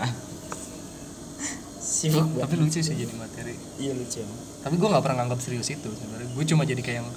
Sibuk 1.81 2.29
tapi 2.37 2.55
banget. 2.55 2.69
lucu 2.69 2.79
sih 2.85 2.95
jadi 2.95 3.15
materi. 3.17 3.57
Iya 3.81 3.97
lucu 3.97 4.23
tapi 4.67 4.83
gue 4.83 4.89
nggak 4.91 5.05
pernah 5.07 5.23
nganggap 5.23 5.41
serius 5.41 5.71
itu 5.71 5.89
sebenarnya. 5.95 6.27
Gue 6.35 6.43
cuma 6.43 6.67
jadi 6.67 6.83
kayak 6.83 6.99
yang 6.99 7.09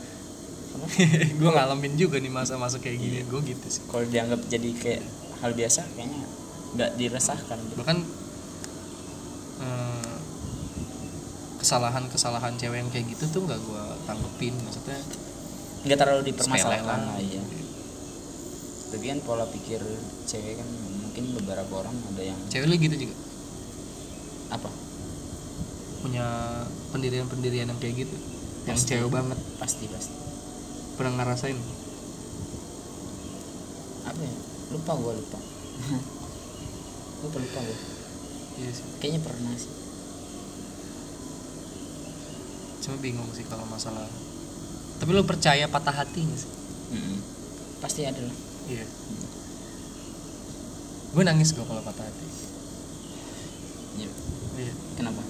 gue 1.41 1.49
ngalamin 1.49 1.93
juga 1.97 2.21
nih 2.21 2.29
masa-masa 2.29 2.77
kayak 2.77 2.97
gini. 3.01 3.17
Gue 3.25 3.41
gitu 3.41 3.67
sih. 3.67 3.81
Kalau 3.89 4.05
dianggap 4.05 4.45
jadi 4.45 4.69
kayak 4.77 5.01
hal 5.41 5.51
biasa 5.57 5.81
kayaknya 5.97 6.21
nggak 6.77 6.91
diresahkan. 7.01 7.59
Bahkan 7.73 7.97
eh, 9.65 9.88
kesalahan-kesalahan 11.69 12.57
cewek 12.57 12.81
yang 12.81 12.89
kayak 12.89 13.13
gitu 13.13 13.29
tuh 13.29 13.41
nggak 13.45 13.61
gue 13.61 13.83
tanggepin 14.09 14.57
maksudnya 14.65 14.97
nggak 15.85 15.97
terlalu 16.01 16.33
dipermasalahkan 16.33 16.99
lah 17.13 17.21
iya. 17.21 17.45
Tapi 18.89 19.05
kan 19.05 19.21
pola 19.21 19.45
pikir 19.45 19.77
cewek 20.25 20.57
kan 20.57 20.65
mungkin 20.97 21.29
beberapa 21.37 21.85
orang 21.85 21.93
ada 22.09 22.25
yang 22.25 22.39
cewek 22.49 22.65
lu 22.65 22.75
gitu 22.81 22.95
juga? 23.05 23.15
Apa? 24.49 24.65
Punya 26.01 26.25
pendirian-pendirian 26.89 27.69
yang 27.69 27.77
kayak 27.77 28.01
gitu? 28.01 28.17
Yang 28.65 28.81
Pasti. 28.81 28.89
cewek 28.89 29.09
banget? 29.13 29.37
Pasti 29.61 29.85
pasti. 29.93 30.17
Pernah 30.97 31.21
ngerasain? 31.21 31.59
Apa 34.09 34.21
ya? 34.25 34.33
Lupa 34.73 34.91
gua 34.97 35.13
lupa. 35.13 35.37
Lupa 37.29 37.37
lupa 37.37 37.59
gua. 37.61 37.77
Iya 38.57 38.71
sih. 38.73 38.85
Kayaknya 38.97 39.21
pernah 39.21 39.53
sih 39.53 39.88
cuma 42.79 42.97
bingung 42.97 43.27
sih 43.31 43.43
kalau 43.43 43.63
masalah. 43.65 44.07
Tapi 44.97 45.09
lu 45.09 45.23
percaya 45.23 45.65
patah 45.65 45.95
hati 45.95 46.19
nggak 46.21 46.39
sih. 46.39 46.51
Mm-mm. 46.89 47.17
pasti 47.79 48.03
ada 48.03 48.19
lah. 48.19 48.35
Iya. 48.65 48.83
Gue 51.09 51.23
nangis 51.23 51.51
gue 51.51 51.63
kalau 51.63 51.81
patah 51.81 52.05
hati. 52.05 52.25
Iya. 53.97 54.11
iya. 54.57 54.73
Kenapa? 54.93 55.21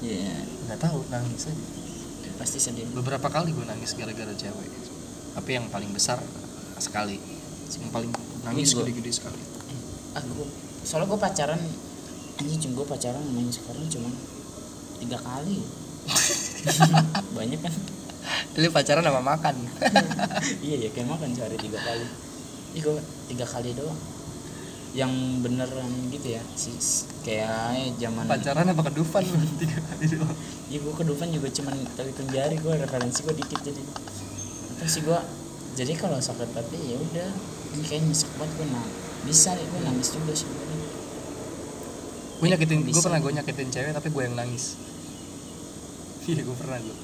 Iya. 0.00 0.34
Nggak 0.68 0.78
tahu 0.78 0.98
nangis 1.08 1.48
aja. 1.48 1.64
Pasti 2.36 2.58
sedih. 2.58 2.86
Beberapa 2.92 3.26
kali 3.26 3.50
gue 3.50 3.64
nangis 3.64 3.94
gara-gara 3.94 4.30
cewek. 4.30 4.70
Tapi 5.34 5.50
yang 5.52 5.66
paling 5.68 5.90
besar 5.90 6.20
sekali. 6.76 7.18
Yang 7.70 7.90
paling 7.90 8.10
nangis 8.44 8.74
Gua- 8.74 8.84
gede-gede 8.84 9.12
sekali. 9.14 9.40
Aku 10.14 10.44
soalnya 10.82 11.06
gue 11.06 11.20
pacaran 11.20 11.60
anjing 12.38 12.72
gue 12.72 12.86
pacaran 12.86 13.20
yang 13.34 13.50
sekarang 13.50 13.84
cuma 13.90 14.08
tiga 14.98 15.18
kali 15.18 15.58
banyak 17.36 17.60
kan? 17.60 17.74
Lu 18.58 18.68
pacaran 18.74 19.04
sama 19.04 19.22
makan. 19.22 19.56
Iya 20.64 20.76
ya 20.86 20.88
kayak 20.94 21.08
makan 21.10 21.34
sehari 21.34 21.58
tiga 21.58 21.78
kali. 21.82 22.06
Ih 22.76 22.82
tiga 23.30 23.46
kali 23.46 23.70
doang. 23.74 23.98
Yang 24.96 25.12
beneran 25.44 25.90
gitu 26.08 26.28
ya 26.38 26.42
si 26.56 26.72
kayak 27.22 27.92
zaman 28.00 28.24
pacaran 28.24 28.66
apa 28.72 28.82
kedufan 28.88 29.22
lu 29.28 29.38
tiga 29.62 29.78
kali 29.78 30.04
doang. 30.10 30.36
Ya 30.68 30.78
gue 30.80 30.94
ke 30.94 31.04
Dufan 31.04 31.28
juga 31.32 31.48
cuman 31.52 31.76
tali 31.96 32.12
jari 32.12 32.56
gue 32.58 32.74
referensi 32.76 33.20
gue 33.24 33.34
dikit 33.36 33.60
jadi. 33.62 33.82
Terus 34.82 34.90
sih 34.90 35.02
gue 35.04 35.20
jadi 35.78 35.92
kalau 35.94 36.18
sakit 36.18 36.50
hati 36.54 36.78
ya 36.78 36.96
udah. 36.98 37.30
Ini 37.68 37.84
kayaknya 37.84 38.10
nyesek 38.10 38.30
banget 38.40 38.52
gue 38.56 38.66
nang 38.72 38.86
bisa 39.28 39.52
nih 39.52 39.66
gue 39.66 39.80
nangis 39.84 40.08
juga 40.14 40.32
sih. 40.32 40.48
Gue 42.38 42.46
nyakitin 42.48 42.78
gue 42.86 43.02
pernah 43.02 43.20
gue 43.20 43.32
nyakitin 43.34 43.68
cewek 43.70 43.92
tapi 43.92 44.08
gue 44.14 44.22
yang 44.22 44.36
nangis 44.38 44.87
iya 46.28 46.42
gue 46.42 46.56
pernah 46.56 46.78
gue 46.78 46.96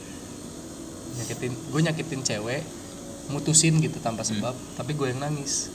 nyakitin 1.15 1.53
gue 1.71 1.81
nyakitin 1.83 2.21
cewek 2.23 2.63
mutusin 3.25 3.81
gitu 3.81 3.97
tanpa 3.99 4.21
Hmm. 4.21 4.37
sebab 4.37 4.55
tapi 4.77 4.93
gue 4.93 5.09
yang 5.09 5.21
nangis. 5.23 5.73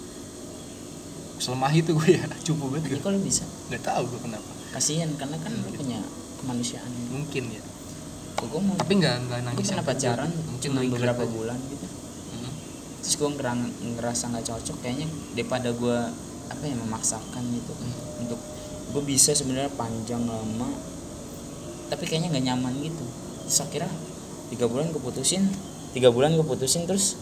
Selemah 1.40 1.72
itu 1.72 1.96
gue 1.96 2.10
ya 2.14 2.24
cukup 2.48 2.78
banget. 2.78 2.94
Gue 2.94 3.02
kalau 3.02 3.20
bisa? 3.20 3.42
Nggak 3.68 3.82
tahu 3.82 4.04
gue 4.06 4.20
kenapa. 4.22 4.52
Kasihan 4.70 5.10
karena 5.16 5.40
kan 5.40 5.50
lu 5.50 5.70
punya 5.72 5.98
kemanusiaan. 6.38 6.92
Mungkin 7.10 7.44
ya. 7.50 7.64
Gue 8.38 8.62
mau 8.62 8.76
tapi 8.76 8.94
nggak 8.96 9.16
nggak 9.26 9.40
gue 9.40 9.48
nangis 9.50 9.66
pernah 9.66 9.82
yang 9.82 9.88
pacaran 9.88 10.30
mungkin 10.46 10.70
cuma 10.70 10.80
regret 10.80 10.94
beberapa 10.94 11.24
aja. 11.24 11.32
bulan 11.32 11.58
gitu. 11.66 11.88
Hmm. 12.30 12.54
terus 13.00 13.16
gue 13.16 13.30
ngerasa 13.96 14.24
nggak 14.30 14.46
cocok 14.46 14.78
kayaknya 14.80 15.08
daripada 15.34 15.70
gue 15.72 15.98
apa 16.50 16.64
ya 16.64 16.76
memaksakan 16.78 17.44
gitu. 17.50 17.74
Hmm. 17.74 18.22
untuk 18.22 18.40
gue 18.90 19.04
bisa 19.04 19.32
sebenarnya 19.32 19.74
panjang 19.74 20.24
lama 20.24 20.70
tapi 21.90 22.04
kayaknya 22.06 22.30
nggak 22.32 22.46
nyaman 22.46 22.74
gitu 22.80 23.06
terus 23.50 23.66
akhirnya 23.66 23.90
tiga 24.54 24.70
bulan 24.70 24.94
gue 24.94 25.02
putusin 25.02 25.44
tiga 25.90 26.14
bulan 26.14 26.38
gue 26.38 26.46
putusin 26.46 26.86
terus 26.86 27.18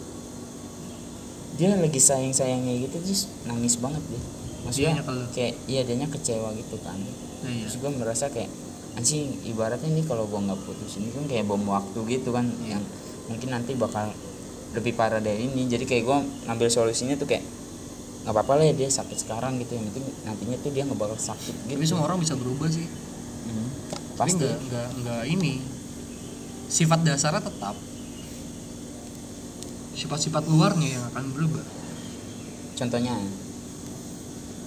dia 1.57 1.73
lagi 1.73 1.97
sayang 1.97 2.35
sayangnya 2.35 2.85
gitu 2.85 3.01
terus 3.01 3.21
nangis 3.49 3.81
banget 3.81 4.03
dia. 4.05 4.21
Maksudnya 4.61 4.93
kalau- 5.01 5.29
kayak 5.33 5.57
iya 5.65 5.81
dianya 5.81 6.05
kecewa 6.05 6.53
gitu 6.53 6.77
kan. 6.85 6.99
Nah, 7.01 7.49
iya. 7.49 7.65
terus 7.65 7.81
gue 7.81 7.91
merasa 7.97 8.29
kayak 8.29 8.51
anjing 8.93 9.33
ibaratnya 9.41 9.89
ini 9.89 10.05
kalau 10.05 10.29
gue 10.29 10.37
nggak 10.37 10.59
putus 10.69 11.01
ini 11.01 11.09
kan 11.09 11.25
kayak 11.25 11.49
bom 11.49 11.61
waktu 11.65 11.97
gitu 12.13 12.29
kan 12.29 12.45
yang 12.61 12.83
mungkin 13.25 13.49
nanti 13.49 13.73
bakal 13.73 14.13
lebih 14.77 14.93
parah 14.93 15.17
dari 15.17 15.49
ini. 15.49 15.65
Jadi 15.65 15.89
kayak 15.89 16.03
gue 16.05 16.17
ngambil 16.45 16.69
solusinya 16.69 17.17
tuh 17.17 17.25
kayak 17.25 17.41
nggak 18.27 18.33
apa-apa 18.37 18.53
lah 18.61 18.65
ya 18.69 18.73
dia 18.77 18.89
sakit 18.93 19.17
sekarang 19.17 19.57
gitu. 19.57 19.81
Yang 19.81 19.97
penting 19.97 20.05
nantinya 20.29 20.57
tuh 20.61 20.71
dia 20.75 20.83
nggak 20.85 20.99
bakal 20.99 21.17
sakit 21.17 21.55
gitu. 21.57 21.73
tapi 21.73 21.85
semua 21.89 22.05
orang 22.05 22.21
bisa 22.21 22.37
berubah 22.37 22.69
sih. 22.69 22.85
Hmm. 22.85 23.67
pasti. 24.13 24.45
nggak 24.45 24.87
nggak 25.01 25.21
ini 25.25 25.76
sifat 26.67 26.99
dasarnya 27.03 27.43
tetap. 27.43 27.75
Sifat-sifat 29.97 30.43
luarnya 30.45 30.99
yang 30.99 31.03
akan 31.09 31.25
berubah. 31.33 31.65
Contohnya? 32.77 33.17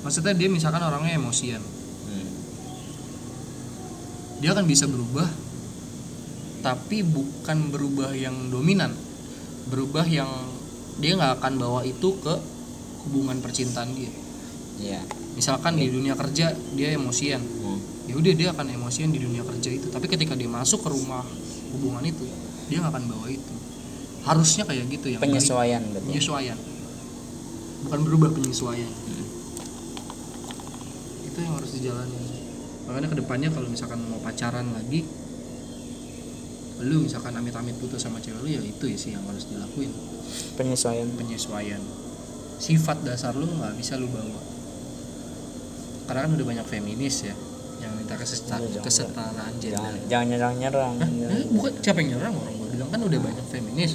Maksudnya 0.00 0.34
dia 0.34 0.48
misalkan 0.50 0.82
orangnya 0.82 1.20
emosian. 1.20 1.62
Hmm. 2.10 2.30
dia 4.40 4.56
akan 4.56 4.66
bisa 4.66 4.88
berubah 4.88 5.28
tapi 6.60 7.04
bukan 7.04 7.72
berubah 7.72 8.12
yang 8.16 8.52
dominan. 8.52 8.92
Berubah 9.68 10.04
yang 10.08 10.28
dia 11.00 11.16
nggak 11.16 11.40
akan 11.40 11.52
bawa 11.56 11.80
itu 11.86 12.16
ke 12.20 12.34
hubungan 13.06 13.40
percintaan 13.40 13.96
dia. 13.96 14.12
Iya. 14.80 15.00
Misalkan 15.36 15.76
di 15.76 15.88
dunia 15.88 16.16
kerja 16.16 16.52
dia 16.76 16.88
emosian. 16.96 17.40
Hmm. 17.40 17.80
ya 18.10 18.18
udah 18.18 18.34
dia 18.34 18.48
akan 18.50 18.66
emosian 18.74 19.14
di 19.14 19.22
dunia 19.22 19.46
kerja 19.46 19.70
itu. 19.70 19.86
Tapi 19.88 20.10
ketika 20.10 20.34
dia 20.34 20.50
masuk 20.50 20.82
ke 20.82 20.90
rumah 20.90 21.22
hubungan 21.76 22.02
itu 22.06 22.26
dia 22.70 22.78
nggak 22.82 22.92
akan 22.94 23.04
bawa 23.10 23.26
itu. 23.30 23.54
Harusnya 24.20 24.68
kayak 24.68 24.84
gitu 24.92 25.06
yang 25.16 25.20
penyesuaian 25.22 25.80
baik. 25.80 25.92
berarti 25.96 26.08
penyesuaian. 26.12 26.58
Bukan 27.88 28.00
berubah 28.04 28.30
penyesuaian. 28.36 28.92
Hmm. 28.92 29.28
itu 31.30 31.38
yang 31.46 31.54
harus 31.54 31.70
dijalani 31.78 32.18
makanya 32.90 33.06
ke 33.06 33.16
depannya 33.22 33.54
kalau 33.54 33.70
misalkan 33.70 34.02
mau 34.10 34.18
pacaran 34.18 34.66
lagi 34.74 35.06
lu 36.80 37.06
misalkan 37.06 37.36
amit-amit 37.36 37.76
putus 37.78 38.02
sama 38.02 38.18
cewek 38.18 38.40
lu 38.40 38.48
ya 38.50 38.60
itu 38.64 38.84
ya 38.88 38.96
sih 38.96 39.12
yang 39.12 39.20
harus 39.28 39.44
dilakuin. 39.52 39.92
Penyesuaian. 40.56 41.12
Penyesuaian. 41.12 41.82
Sifat 42.56 43.04
dasar 43.04 43.36
lu 43.36 43.44
nggak 43.44 43.76
bisa 43.76 44.00
lu 44.00 44.08
bawa. 44.08 44.40
Karena 46.08 46.24
kan 46.24 46.30
udah 46.40 46.46
banyak 46.48 46.66
feminis 46.66 47.28
ya 47.28 47.36
yang 47.80 47.92
minta 47.92 48.14
Iya, 48.14 48.20
jangan. 48.20 48.84
kesetaraan 48.84 49.52
jangan 49.56 49.60
gender. 49.60 49.92
Jangan 50.06 50.26
nyerang 50.28 50.54
nyerang. 50.56 50.94
Hah? 50.96 51.08
Eh, 51.32 51.44
bukan 51.50 51.72
siapa 51.78 51.98
yang 51.98 52.10
nyerang? 52.14 52.34
Orang 52.34 52.54
gua 52.54 52.68
bilang 52.68 52.88
kan 52.88 53.00
udah 53.02 53.18
banyak 53.20 53.46
feminis. 53.48 53.92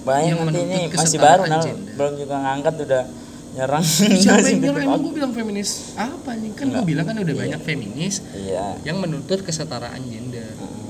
Banyak 0.00 0.26
Yang 0.26 0.38
nanti 0.38 0.48
menuntut 0.48 0.64
ini 0.66 0.78
masih 0.80 0.92
kesetaraan 0.96 1.48
baru 1.50 1.62
gender. 1.62 1.92
belum 1.94 2.12
juga 2.16 2.34
ngangkat 2.40 2.74
udah 2.80 3.02
nyerang. 3.50 3.84
Siapa 3.84 4.08
yang 4.40 4.60
nyerang? 4.62 4.62
tetep 4.72 4.86
emang 4.88 5.00
gue 5.00 5.12
bilang 5.12 5.32
feminis 5.32 5.70
apa 5.94 6.30
nih? 6.34 6.50
Kan 6.54 6.66
gue 6.70 6.84
bilang 6.86 7.04
kan 7.04 7.16
udah 7.16 7.30
Iya. 7.30 7.42
banyak 7.42 7.60
feminis 7.60 8.14
iya. 8.32 8.64
yang 8.82 8.96
menuntut 8.98 9.40
kesetaraan 9.40 10.00
gender. 10.02 10.48
Heeh. 10.50 10.88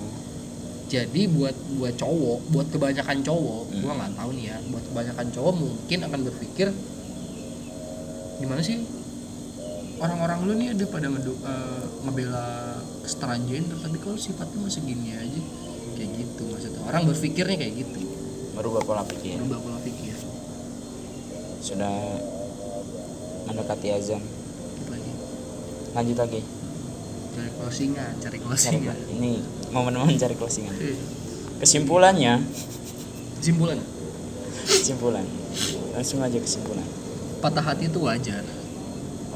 jadi 0.90 1.22
buat 1.30 1.54
buat 1.72 1.94
cowok 1.94 2.50
buat 2.50 2.66
kebanyakan 2.68 3.22
cowok 3.22 3.62
Hmm. 3.64 3.78
gua 3.78 3.92
nggak 3.94 4.12
tahu 4.12 4.30
nih 4.34 4.44
ya 4.44 4.56
buat 4.68 4.82
kebanyakan 4.84 5.26
cowok 5.30 5.54
mungkin 5.54 5.98
akan 6.02 6.20
berpikir 6.26 6.66
gimana 8.36 8.58
sih 8.58 8.82
orang-orang 10.00 10.38
lu 10.48 10.52
nih 10.56 10.68
ada 10.72 10.84
pada 10.88 11.06
ngedu- 11.12 11.40
eh, 11.44 11.84
ngebela 12.08 12.46
kesetaraan 13.04 13.44
gender 13.44 13.76
tapi 13.78 13.96
kalau 14.00 14.16
sifatnya 14.16 14.58
masih 14.64 14.82
gini 14.84 15.12
aja. 15.12 15.40
Kayak 16.00 16.10
gitu 16.16 16.42
maksudnya. 16.48 16.80
Orang 16.88 17.02
berpikirnya 17.04 17.56
kayak 17.60 17.74
gitu. 17.84 18.00
Merubah 18.56 18.82
pola 18.82 19.02
pikir. 19.04 19.36
Berubah 19.44 19.60
pola 19.60 19.78
pikir. 19.84 20.16
Sudah 21.60 21.92
mendekati 23.44 23.88
azan. 23.92 24.22
Lagi. 24.88 25.12
Lanjut 25.92 26.16
lagi. 26.16 26.40
Cari 27.30 27.50
closingan 27.54 28.12
cari 28.18 28.36
cari 28.36 28.38
closingan. 28.42 28.96
ini 29.14 29.38
momen-momen 29.70 30.18
cari 30.18 30.34
closingan. 30.34 30.74
Eh, 30.82 30.98
kesimpulannya 31.62 32.42
kesimpulan? 33.38 33.78
kesimpulan. 34.66 35.24
Langsung 35.94 36.20
aja 36.24 36.38
kesimpulan. 36.40 36.86
Patah 37.38 37.64
hati 37.64 37.86
itu 37.86 38.02
wajar 38.02 38.42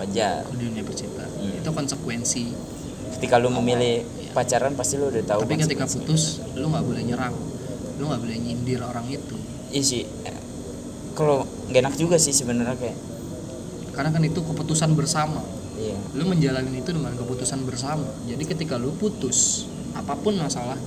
wajar. 0.05 0.45
Di 0.53 0.57
dunia 0.61 0.83
percintaan. 0.85 1.31
Hmm. 1.41 1.59
itu 1.65 1.71
konsekuensi. 1.73 2.45
Ketika 3.17 3.41
lu 3.41 3.49
memilih 3.49 4.05
pacaran 4.37 4.77
pasti 4.77 5.01
lu 5.01 5.09
udah 5.09 5.25
tahu 5.25 5.49
tapi 5.49 5.57
ketika 5.57 5.89
putus 5.89 6.45
lu 6.55 6.69
nggak 6.69 6.85
boleh 6.85 7.03
nyerang. 7.03 7.35
Lu 7.97 8.13
nggak 8.13 8.21
boleh 8.21 8.37
nyindir 8.37 8.85
orang 8.85 9.09
itu. 9.09 9.37
Iya 9.73 9.83
sih. 9.83 10.03
Kalau 11.15 11.47
gak 11.71 11.79
enak 11.79 11.95
juga 11.95 12.19
sih 12.19 12.35
sebenarnya 12.35 12.75
kayak. 12.75 12.99
Karena 13.95 14.11
kan 14.11 14.23
itu 14.27 14.43
keputusan 14.43 14.99
bersama. 14.99 15.39
Iya. 15.79 15.95
Lu 16.19 16.27
menjalani 16.27 16.83
itu 16.83 16.91
dengan 16.91 17.15
keputusan 17.15 17.63
bersama. 17.63 18.07
Jadi 18.27 18.43
ketika 18.45 18.77
lu 18.77 18.91
putus 18.99 19.71
apa 19.95 20.19
pun 20.19 20.35
masalahnya 20.35 20.83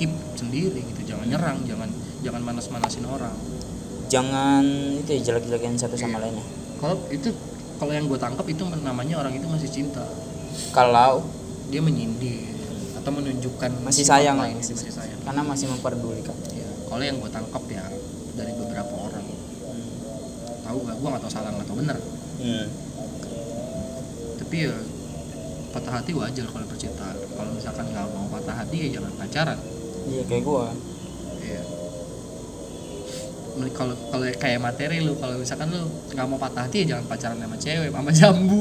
keep 0.00 0.10
sendiri 0.34 0.80
gitu. 0.82 1.14
Jangan 1.14 1.28
nyerang 1.28 1.58
jangan 1.68 1.88
jangan 2.24 2.40
manas-manasin 2.42 3.04
orang. 3.04 3.36
Jangan 4.08 4.64
itu 5.04 5.20
ya 5.20 5.20
jelek-jelekin 5.32 5.76
satu 5.76 5.96
sama 6.00 6.16
Iya. 6.16 6.28
lainnya 6.28 6.63
kalau 6.80 6.96
itu 7.10 7.30
kalau 7.78 7.92
yang 7.92 8.06
gue 8.06 8.18
tangkap 8.18 8.46
itu 8.46 8.62
namanya 8.82 9.20
orang 9.20 9.34
itu 9.34 9.46
masih 9.50 9.70
cinta. 9.70 10.04
Kalau? 10.70 11.26
Dia 11.72 11.80
menyindir 11.82 12.54
atau 13.00 13.10
menunjukkan 13.10 13.82
Masih 13.82 14.06
sayang 14.06 14.38
lah, 14.38 14.48
masih- 14.48 14.78
masih 14.78 14.92
sayang. 14.94 15.20
Karena 15.26 15.42
masih 15.42 15.66
memperdulikan 15.68 16.36
ya 16.54 16.68
kalau 16.86 17.02
yang 17.02 17.18
gue 17.18 17.30
tangkap 17.32 17.64
ya 17.66 17.84
dari 18.38 18.52
beberapa 18.54 18.94
orang. 18.94 19.24
Tahu 20.64 20.78
gak 20.86 20.96
gue 20.96 21.08
nggak 21.08 21.22
tahu 21.26 21.32
salah 21.32 21.50
tahu 21.64 21.76
benar. 21.82 21.98
Hmm. 22.34 22.66
tapi 24.34 24.68
ya 24.68 24.76
patah 25.72 26.02
hati 26.02 26.12
wajar 26.14 26.46
kalau 26.46 26.66
percintaan. 26.68 27.16
Kalau 27.16 27.50
misalkan 27.56 27.84
nggak 27.90 28.06
mau 28.12 28.26
patah 28.30 28.54
hati 28.62 28.76
ya 28.86 29.00
jangan 29.00 29.12
pacaran. 29.18 29.58
Iya 30.06 30.22
kayak. 30.28 30.44
Mending 30.44 30.93
Kalau 33.54 33.94
kalau 34.10 34.26
kayak 34.34 34.58
materi 34.58 34.98
lu 34.98 35.14
kalau 35.14 35.38
misalkan 35.38 35.70
lu 35.70 35.82
nggak 36.10 36.26
mau 36.26 36.36
patah 36.36 36.66
hati 36.66 36.82
ya 36.82 36.94
jangan 36.94 37.04
pacaran 37.06 37.38
sama 37.38 37.56
cewek 37.56 37.88
sama 37.88 38.10
jambu. 38.10 38.60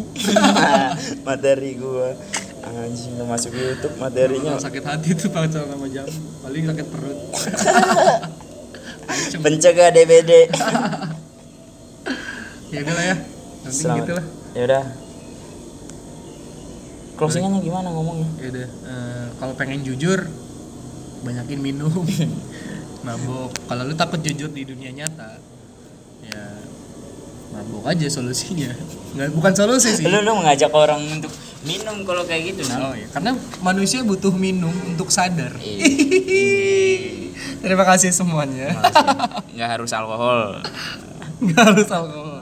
materi 1.27 1.71
gua 1.75 2.13
anjing 2.63 3.17
udah 3.17 3.27
masuk 3.27 3.51
YouTube 3.51 3.97
materinya 3.97 4.53
Kalau 4.53 4.63
sakit 4.63 4.83
hati 4.83 5.09
tuh 5.13 5.29
pacaran 5.29 5.67
sama 5.67 5.87
jambu. 5.87 6.19
Paling 6.39 6.63
sakit 6.63 6.85
perut. 6.87 7.17
Pencegah 9.35 9.89
DBD 9.89 10.31
ya 12.73 12.79
udah 12.79 12.93
lah 12.93 13.05
ya. 13.05 13.15
Nanti 13.61 13.75
Selamat. 13.75 13.99
gitu 13.99 14.11
lah. 14.13 14.25
ya 14.53 14.63
udah 14.63 14.83
closingannya 17.13 17.59
gimana 17.61 17.87
ngomongnya 17.89 18.25
Ya 18.39 18.47
udah. 18.49 18.67
eh, 18.67 19.25
kalau 19.37 19.53
pengen 19.53 19.81
jujur 19.81 20.25
banyakin 21.21 21.59
minum. 21.59 21.93
Mabok. 23.03 23.51
Kalau 23.67 23.83
lu 23.83 23.93
takut 23.93 24.19
jujur 24.19 24.49
di 24.49 24.63
dunia 24.63 24.91
nyata 24.91 25.37
ya 26.23 26.43
mabok 27.53 27.91
aja 27.91 28.07
solusinya. 28.09 28.71
Nggak 29.13 29.29
bukan 29.35 29.53
solusi 29.53 29.93
sih. 29.93 30.07
lu 30.07 30.23
lu 30.23 30.33
mengajak 30.39 30.71
orang 30.73 30.99
untuk 31.05 31.29
minum 31.63 32.03
kalau 32.03 32.27
kayak 32.27 32.51
gitu 32.51 32.67
nah 32.67 32.91
Oh 32.91 32.93
iya, 32.97 33.07
karena 33.13 33.31
manusia 33.63 34.03
butuh 34.03 34.33
minum 34.33 34.73
untuk 34.87 35.07
sadar. 35.13 35.53
Iya. 35.61 35.85
Terima 37.63 37.85
kasih 37.87 38.11
semuanya. 38.11 38.75
nggak 39.53 39.69
harus 39.79 39.91
alkohol 39.95 40.59
Nggak 41.43 41.61
harus 41.63 41.89
alkohol. 41.91 42.32